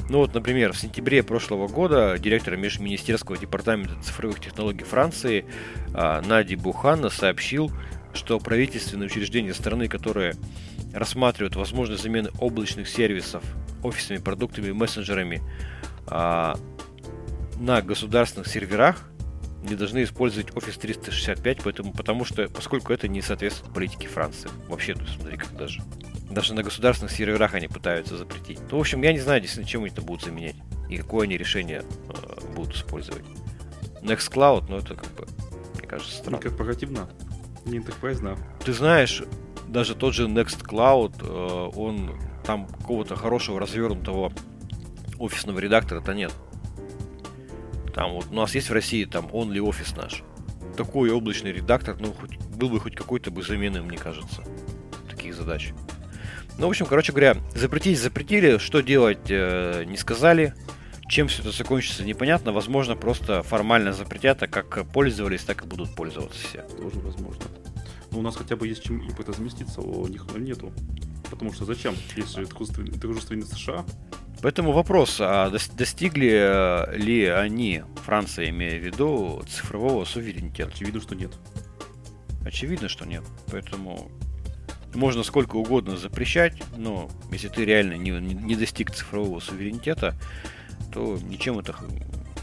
Ну 0.08 0.18
вот, 0.18 0.32
например, 0.32 0.72
в 0.72 0.78
сентябре 0.78 1.22
прошлого 1.22 1.68
года 1.68 2.18
директор 2.18 2.56
Межминистерского 2.56 3.36
департамента 3.36 3.94
цифровых 4.02 4.40
технологий 4.40 4.84
Франции 4.84 5.44
а, 5.92 6.22
Нади 6.22 6.56
Буханна 6.56 7.10
сообщил, 7.10 7.70
что 8.14 8.38
правительственные 8.40 9.06
учреждения 9.06 9.52
страны, 9.52 9.86
которые 9.86 10.34
рассматривают 10.94 11.56
возможность 11.56 12.02
замены 12.02 12.30
облачных 12.40 12.88
сервисов 12.88 13.44
офисными 13.82 14.20
продуктами 14.20 14.68
и 14.68 14.72
мессенджерами 14.72 15.42
а, 16.06 16.58
на 17.58 17.82
государственных 17.82 18.48
серверах, 18.48 19.10
не 19.62 19.74
должны 19.74 20.04
использовать 20.04 20.50
Office 20.50 20.78
365, 20.80 21.58
поэтому, 21.62 21.92
потому 21.92 22.24
что, 22.24 22.48
поскольку 22.48 22.92
это 22.92 23.08
не 23.08 23.20
соответствует 23.20 23.74
политике 23.74 24.08
Франции. 24.08 24.48
Вообще, 24.68 24.94
есть, 24.98 25.20
смотри, 25.20 25.36
как 25.36 25.54
даже. 25.56 25.82
Даже 26.30 26.54
на 26.54 26.62
государственных 26.62 27.12
серверах 27.12 27.54
они 27.54 27.68
пытаются 27.68 28.16
запретить. 28.16 28.60
Ну, 28.70 28.78
в 28.78 28.80
общем, 28.80 29.02
я 29.02 29.12
не 29.12 29.20
знаю, 29.20 29.40
действительно, 29.40 29.68
чем 29.68 29.82
они 29.82 29.90
это 29.90 30.02
будут 30.02 30.24
заменять. 30.24 30.56
И 30.88 30.96
какое 30.96 31.24
они 31.24 31.36
решение 31.36 31.82
э, 32.08 32.54
будут 32.54 32.76
использовать. 32.76 33.24
Nextcloud, 34.02 34.66
ну 34.68 34.78
это 34.78 34.94
как 34.94 35.12
бы, 35.14 35.26
мне 35.78 35.86
кажется, 35.86 36.12
Не 36.12 36.18
странно. 36.18 36.38
корпоративно, 36.38 37.08
не 37.64 37.78
enterprise, 37.78 38.38
Ты 38.64 38.72
знаешь, 38.72 39.22
даже 39.66 39.94
тот 39.94 40.14
же 40.14 40.26
Nextcloud, 40.26 41.14
э, 41.20 41.76
он 41.76 42.18
там 42.44 42.66
какого-то 42.66 43.16
хорошего 43.16 43.60
развернутого 43.60 44.32
офисного 45.18 45.58
редактора-то 45.58 46.14
нет. 46.14 46.32
Там 47.94 48.12
вот 48.12 48.26
у 48.30 48.34
нас 48.34 48.54
есть 48.54 48.70
в 48.70 48.72
России 48.72 49.04
там 49.04 49.26
Only 49.26 49.58
Office 49.58 49.96
наш. 49.96 50.22
Такой 50.76 51.10
облачный 51.10 51.52
редактор, 51.52 51.96
ну, 51.98 52.12
хоть, 52.12 52.38
был 52.38 52.68
бы 52.68 52.78
хоть 52.80 52.94
какой-то 52.94 53.30
бы 53.30 53.42
замены, 53.42 53.82
мне 53.82 53.98
кажется, 53.98 54.44
таких 55.10 55.34
задач. 55.34 55.72
Ну, 56.58 56.66
в 56.66 56.70
общем, 56.70 56.86
короче 56.86 57.12
говоря, 57.12 57.36
запретить 57.54 58.00
запретили, 58.00 58.58
что 58.58 58.80
делать 58.80 59.30
э, 59.30 59.84
не 59.86 59.96
сказали. 59.96 60.54
Чем 61.08 61.28
все 61.28 61.40
это 61.40 61.52
закончится, 61.52 62.04
непонятно. 62.04 62.52
Возможно, 62.52 62.96
просто 62.96 63.42
формально 63.42 63.92
запретят, 63.92 64.42
а 64.42 64.48
как 64.48 64.86
пользовались, 64.92 65.42
так 65.42 65.62
и 65.62 65.66
будут 65.66 65.94
пользоваться 65.94 66.38
все. 66.38 66.62
тоже 66.62 66.98
возможно. 66.98 67.44
Но 68.10 68.18
у 68.18 68.22
нас 68.22 68.36
хотя 68.36 68.56
бы 68.56 68.66
есть 68.66 68.82
чем 68.82 69.00
импорта 69.00 69.32
заместиться, 69.32 69.80
а 69.80 69.84
у 69.84 70.06
них 70.08 70.26
нету. 70.36 70.72
Потому 71.30 71.52
что 71.52 71.64
зачем? 71.64 71.94
Же 71.94 72.46
дружественные 72.46 73.46
США. 73.46 73.84
Поэтому 74.42 74.72
вопрос, 74.72 75.18
а 75.20 75.50
дос- 75.50 75.74
достигли 75.76 76.30
э, 76.30 76.96
ли 76.96 77.26
они, 77.26 77.82
Франция 78.04 78.50
имея 78.50 78.78
в 78.78 78.84
виду, 78.84 79.42
цифрового 79.48 80.04
суверенитета? 80.04 80.70
Очевидно, 80.72 81.00
что 81.00 81.14
нет. 81.14 81.32
Очевидно, 82.44 82.88
что 82.88 83.04
нет. 83.04 83.24
Поэтому 83.50 84.10
можно 84.94 85.22
сколько 85.22 85.56
угодно 85.56 85.96
запрещать, 85.96 86.62
но 86.76 87.10
если 87.30 87.48
ты 87.48 87.64
реально 87.64 87.94
не, 87.94 88.10
не- 88.10 88.56
достиг 88.56 88.90
цифрового 88.90 89.40
суверенитета, 89.40 90.14
то 90.92 91.18
ничем 91.22 91.58
это 91.58 91.74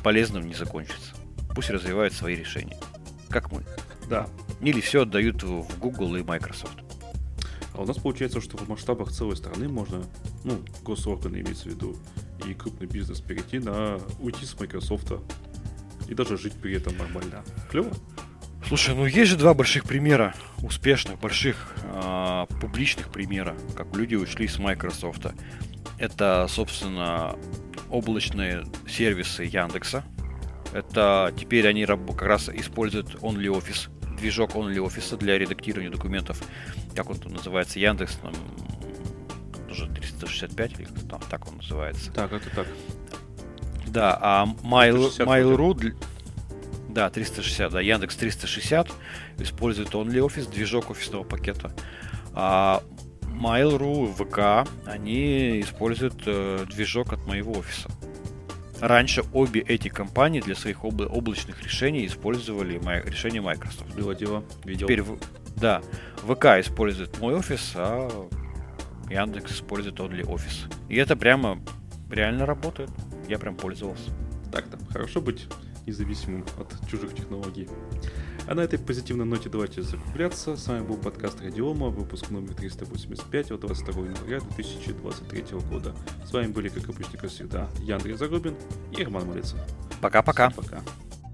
полезным 0.03 0.47
не 0.47 0.53
закончится. 0.53 1.15
Пусть 1.55 1.69
развивают 1.69 2.13
свои 2.13 2.35
решения. 2.35 2.77
Как 3.29 3.51
мы. 3.51 3.63
Да. 4.09 4.27
Или 4.61 4.81
все 4.81 5.01
отдают 5.01 5.43
в 5.43 5.63
в 5.63 5.79
Google 5.79 6.15
и 6.15 6.23
Microsoft. 6.23 6.77
А 7.73 7.81
у 7.81 7.85
нас 7.85 7.97
получается, 7.97 8.39
что 8.39 8.57
в 8.57 8.69
масштабах 8.69 9.11
целой 9.11 9.35
страны 9.35 9.67
можно, 9.67 10.03
ну, 10.43 10.63
госорганы 10.83 11.37
имеется 11.37 11.65
в 11.65 11.73
виду, 11.73 11.97
и 12.47 12.53
крупный 12.53 12.87
бизнес 12.87 13.19
перейти 13.19 13.59
на 13.59 13.99
уйти 14.19 14.45
с 14.45 14.57
Microsoft 14.59 15.11
и 16.07 16.13
даже 16.13 16.37
жить 16.37 16.53
при 16.53 16.75
этом 16.75 16.97
нормально. 16.97 17.43
Клево? 17.69 17.91
Слушай, 18.68 18.95
ну 18.95 19.05
есть 19.05 19.30
же 19.30 19.38
два 19.38 19.53
больших 19.53 19.84
примера, 19.84 20.34
успешных, 20.63 21.20
больших, 21.20 21.76
а, 21.84 22.47
публичных 22.59 23.09
примера, 23.09 23.55
как 23.76 23.95
люди 23.95 24.16
ушли 24.16 24.47
с 24.47 24.57
Microsoft. 24.57 25.28
Это, 25.99 26.47
собственно, 26.49 27.36
облачные 27.91 28.66
сервисы 28.88 29.43
Яндекса. 29.43 30.03
Это 30.74 31.32
теперь 31.38 31.68
они 31.68 31.86
как 31.86 32.22
раз 32.24 32.49
используют 32.49 33.16
OnlyOffice, 33.22 33.89
движок 34.18 34.55
OnlyOffice 34.55 35.16
для 35.18 35.38
редактирования 35.38 35.91
документов. 35.91 36.41
Как 36.95 37.09
он 37.09 37.18
там 37.18 37.34
называется? 37.34 37.80
Яндекс, 37.80 38.16
там, 38.16 38.34
тоже 39.70 39.88
365 39.88 40.72
или 40.80 40.86
как 40.86 40.99
там 41.07 41.22
так 41.30 41.47
он 41.47 41.57
называется. 41.57 42.11
Так, 42.11 42.34
это 42.34 42.49
так. 42.49 42.68
Да, 43.88 44.18
а 44.20 44.45
Mail, 44.63 45.11
360 45.13 45.28
Mail.ru... 45.28 45.74
дл- 45.76 45.95
Да, 46.95 47.09
360, 47.09 47.73
да, 47.73 47.81
Яндекс 47.81 48.15
360 48.15 48.89
использует 49.39 49.89
OnlyOffice, 49.89 50.49
движок 50.49 50.89
офисного 50.91 51.23
пакета. 51.25 51.73
А 52.33 52.81
Mail.ru, 53.23 54.13
ВК, 54.13 54.65
они 54.87 55.59
используют 55.59 56.23
э, 56.25 56.65
движок 56.73 57.11
от 57.11 57.27
моего 57.27 57.51
офиса. 57.51 57.89
Раньше 58.79 59.23
обе 59.33 59.59
эти 59.59 59.89
компании 59.89 60.39
для 60.39 60.55
своих 60.55 60.83
обла- 60.85 61.07
облачных 61.07 61.61
решений 61.63 62.05
использовали 62.05 62.77
май- 62.77 63.03
решение 63.05 63.41
Microsoft. 63.41 63.93
Было 63.93 64.15
дело. 64.15 64.45
Видел. 64.63 64.87
Теперь, 64.87 65.01
в- 65.01 65.19
да, 65.57 65.81
ВК 66.25 66.45
использует 66.61 67.19
мой 67.19 67.35
офис, 67.35 67.73
а 67.75 68.09
Яндекс 69.09 69.51
использует 69.51 69.99
OnlyOffice. 69.99 70.73
И 70.87 70.95
это 70.95 71.17
прямо 71.17 71.59
реально 72.09 72.45
работает. 72.45 72.89
Я 73.27 73.37
прям 73.37 73.57
пользовался. 73.57 74.11
Так-то. 74.49 74.77
Хорошо 74.93 75.19
быть 75.19 75.45
независимым 75.86 76.45
от 76.59 76.73
чужих 76.89 77.15
технологий. 77.15 77.67
А 78.47 78.55
на 78.55 78.61
этой 78.61 78.77
позитивной 78.77 79.25
ноте 79.25 79.49
давайте 79.49 79.81
закругляться. 79.81 80.55
С 80.55 80.67
вами 80.67 80.86
был 80.86 80.97
подкаст 80.97 81.41
Радиома, 81.41 81.88
выпуск 81.88 82.29
номер 82.29 82.53
385 82.53 83.51
от 83.51 83.61
22 83.61 84.05
января 84.05 84.39
2023 84.39 85.45
года. 85.69 85.95
С 86.25 86.31
вами 86.31 86.47
были, 86.47 86.69
как 86.69 86.89
обычно, 86.89 87.17
как 87.17 87.29
всегда, 87.29 87.69
я 87.79 87.95
Андрей 87.95 88.15
Зарубин 88.15 88.55
и 88.91 89.03
Роман 89.03 89.27
Малицын. 89.27 89.59
Пока-пока. 90.01 90.49
Всем 90.49 90.63
пока. 90.63 90.81